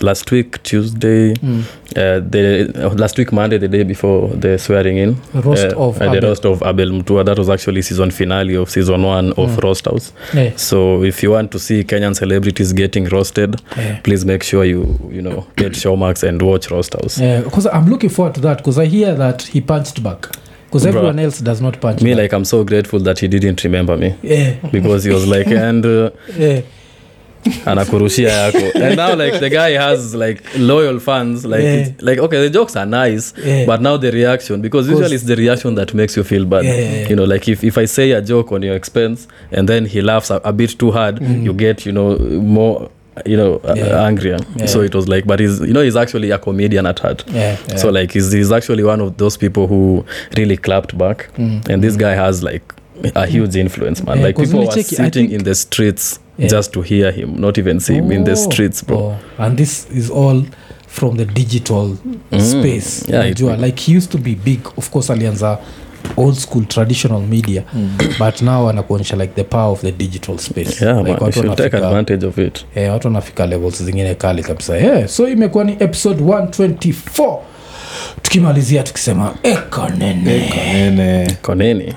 last 0.00 0.30
week 0.32 0.62
tuesday 0.62 1.34
Mm. 1.34 1.60
uh, 1.96 2.20
the 2.30 2.72
uh, 2.86 2.94
last 2.94 3.18
week 3.18 3.32
monday 3.32 3.58
the 3.58 3.68
day 3.68 3.82
before 3.84 4.28
the 4.28 4.58
swearing 4.58 4.98
in 4.98 5.16
Roast 5.34 5.64
uh, 5.66 5.76
of 5.88 6.00
uh, 6.00 6.12
the 6.12 6.20
roast 6.20 6.44
of 6.44 6.62
abel 6.62 6.90
mtua 6.90 7.24
that 7.24 7.38
was 7.38 7.48
actually 7.48 7.82
season 7.82 8.10
finale 8.10 8.56
of 8.56 8.70
season 8.70 9.02
one 9.04 9.30
of 9.32 9.50
Mm. 9.50 9.62
roast 9.62 9.84
house 9.84 10.12
yeah. 10.34 10.52
so 10.56 11.04
if 11.04 11.22
you 11.22 11.30
want 11.30 11.50
to 11.50 11.58
see 11.58 11.84
kenyan 11.84 12.14
celebrities 12.14 12.72
getting 12.72 13.04
roasted 13.08 13.56
Yeah. 13.76 14.00
please 14.02 14.24
make 14.24 14.42
sure 14.42 14.64
you 14.64 14.98
you 15.12 15.22
know 15.22 15.46
get 15.56 15.72
showmax 15.72 16.22
and 16.28 16.42
watch 16.42 16.70
roast 16.70 16.94
house 16.94 17.18
Yeah, 17.20 17.40
because 17.42 17.66
I'm 17.66 17.86
looking 17.88 18.10
forward 18.10 18.34
to 18.34 18.40
that 18.42 18.58
because 18.58 18.78
I 18.78 18.86
hear 18.86 19.14
that 19.14 19.42
he 19.42 19.60
punched 19.60 20.02
back 20.02 20.26
because 20.66 20.86
everyone 20.86 21.18
else 21.20 21.38
does 21.40 21.60
not 21.60 21.80
punch 21.80 22.02
me 22.02 22.10
back. 22.14 22.22
like 22.22 22.32
i'm 22.32 22.44
so 22.44 22.64
grateful 22.64 22.98
that 22.98 23.18
he 23.20 23.28
didn't 23.28 23.62
remember 23.62 23.96
me 23.96 24.14
yeah, 24.22 24.54
because 24.72 25.04
he 25.04 25.10
was 25.14 25.24
like 25.26 25.46
and 25.68 25.86
uh, 25.86 26.10
yeah, 26.36 26.62
anakurushia 27.66 28.28
yako 28.28 28.58
and 28.84 28.96
now 28.96 29.14
like 29.16 29.38
the 29.40 29.50
guy 29.50 29.72
has 29.78 30.14
like 30.14 30.42
loyal 30.58 31.00
fans 31.00 31.44
like 31.44 31.62
Yeah. 31.62 31.74
it's, 31.74 32.02
like 32.02 32.18
okay 32.20 32.40
the 32.40 32.50
jokes 32.50 32.76
are 32.76 32.86
nice 32.86 33.34
Yeah. 33.46 33.66
but 33.66 33.80
now 33.80 33.96
the 33.96 34.10
reaction 34.10 34.60
because 34.62 34.88
usually 34.88 35.14
it's 35.14 35.24
the 35.24 35.36
reaction 35.36 35.74
that 35.74 35.94
makes 35.94 36.16
you 36.16 36.24
feel 36.24 36.44
bad 36.44 36.64
Yeah, 36.64 36.74
yeah, 36.74 36.92
yeah. 37.00 37.08
you 37.08 37.16
know 37.16 37.24
like 37.24 37.48
if, 37.48 37.64
if 37.64 37.78
i 37.78 37.86
say 37.86 38.12
a 38.12 38.20
joke 38.22 38.52
on 38.52 38.62
your 38.62 38.76
expense 38.76 39.28
and 39.52 39.68
then 39.68 39.86
he 39.86 40.00
laughs 40.02 40.30
a, 40.30 40.40
a 40.44 40.52
bit 40.52 40.78
too 40.78 40.90
hard 40.90 41.20
you 41.22 41.52
get 41.52 41.86
you 41.86 41.92
know 41.92 42.18
more 42.18 42.90
you 43.26 43.36
know 43.36 43.60
uh, 43.64 43.74
Mm. 43.74 44.06
Angrier 44.06 44.38
Yeah. 44.56 44.66
so 44.66 44.80
it 44.82 44.94
was 44.94 45.08
like 45.08 45.24
but 45.26 45.38
he's 45.40 45.60
you 45.60 45.72
know 45.72 45.82
he's 45.82 45.96
actually 45.96 46.30
a 46.32 46.38
comedian 46.38 46.86
at 46.86 46.98
heart 46.98 47.24
yeah, 47.28 47.56
yeah. 47.68 47.76
so 47.76 47.90
like 47.90 48.10
he's, 48.12 48.32
he's 48.32 48.50
actually 48.52 48.82
one 48.82 49.00
of 49.00 49.16
those 49.18 49.36
people 49.36 49.66
who 49.66 50.04
really 50.36 50.56
clapped 50.56 50.96
back 50.98 51.28
Mm. 51.38 51.68
and 51.68 51.82
this 51.84 51.96
guy 51.96 52.14
has 52.14 52.42
like 52.42 52.62
a 53.14 53.26
huge 53.26 53.56
influence 53.56 54.02
man 54.02 54.18
Yeah, 54.18 54.24
like 54.24 54.36
people 54.36 54.60
were 54.66 54.70
sitting 54.72 55.10
think- 55.10 55.32
in 55.32 55.44
the 55.44 55.54
streets 55.54 56.18
Yeah. 56.38 56.50
just 56.50 56.72
to 56.72 56.82
hear 56.82 57.12
him 57.12 57.40
not 57.40 57.58
even 57.58 57.80
see 57.80 57.94
him 57.94 58.12
in 58.12 58.24
the 58.24 58.32
Oh, 58.32 58.36
streets 58.36 58.86
bro. 58.86 58.98
oh, 58.98 59.16
and 59.38 59.56
this 59.58 59.86
is 59.96 60.10
all 60.10 60.42
from 60.88 61.16
the 61.16 61.24
digital 61.24 61.96
Mm. 62.32 62.40
space. 62.40 63.04
Yeah, 63.12 63.28
it- 63.30 63.40
like 63.60 63.80
he 63.82 63.92
used 63.96 64.10
to 64.12 64.18
be 64.18 64.34
big. 64.34 64.60
Of 64.76 64.90
course 64.90 65.10
alianza 65.12 65.58
old 66.16 66.36
school 66.36 66.64
traditional 66.64 67.20
media 67.20 67.62
but 68.18 68.42
now 68.42 68.68
anakuonyesha 68.68 69.16
like 69.16 69.34
the 69.34 69.44
power 69.44 69.72
of 69.72 69.80
the 69.80 69.92
digital 69.92 70.38
space. 70.38 70.82
Yeah 70.84 70.98
like 70.98 71.10
man, 71.20 71.22
watu 71.22 71.54
take 71.54 71.76
advantage 71.76 72.26
of 72.26 72.38
it. 72.38 72.64
Eh, 72.74 72.92
watu 72.92 73.06
wanafika 73.08 73.46
levels 73.46 73.82
zingine 73.82 74.14
kali 74.14 74.42
kabisa. 74.42 74.76
Yeah, 74.76 75.08
so 75.08 75.28
imekuwa 75.28 75.64
ni 75.64 75.72
episode 75.72 76.22
124 76.22 77.38
tukimalizia 78.22 78.82
tukisema 78.82 79.34
ekanene 79.42 81.36
konene 81.42 81.94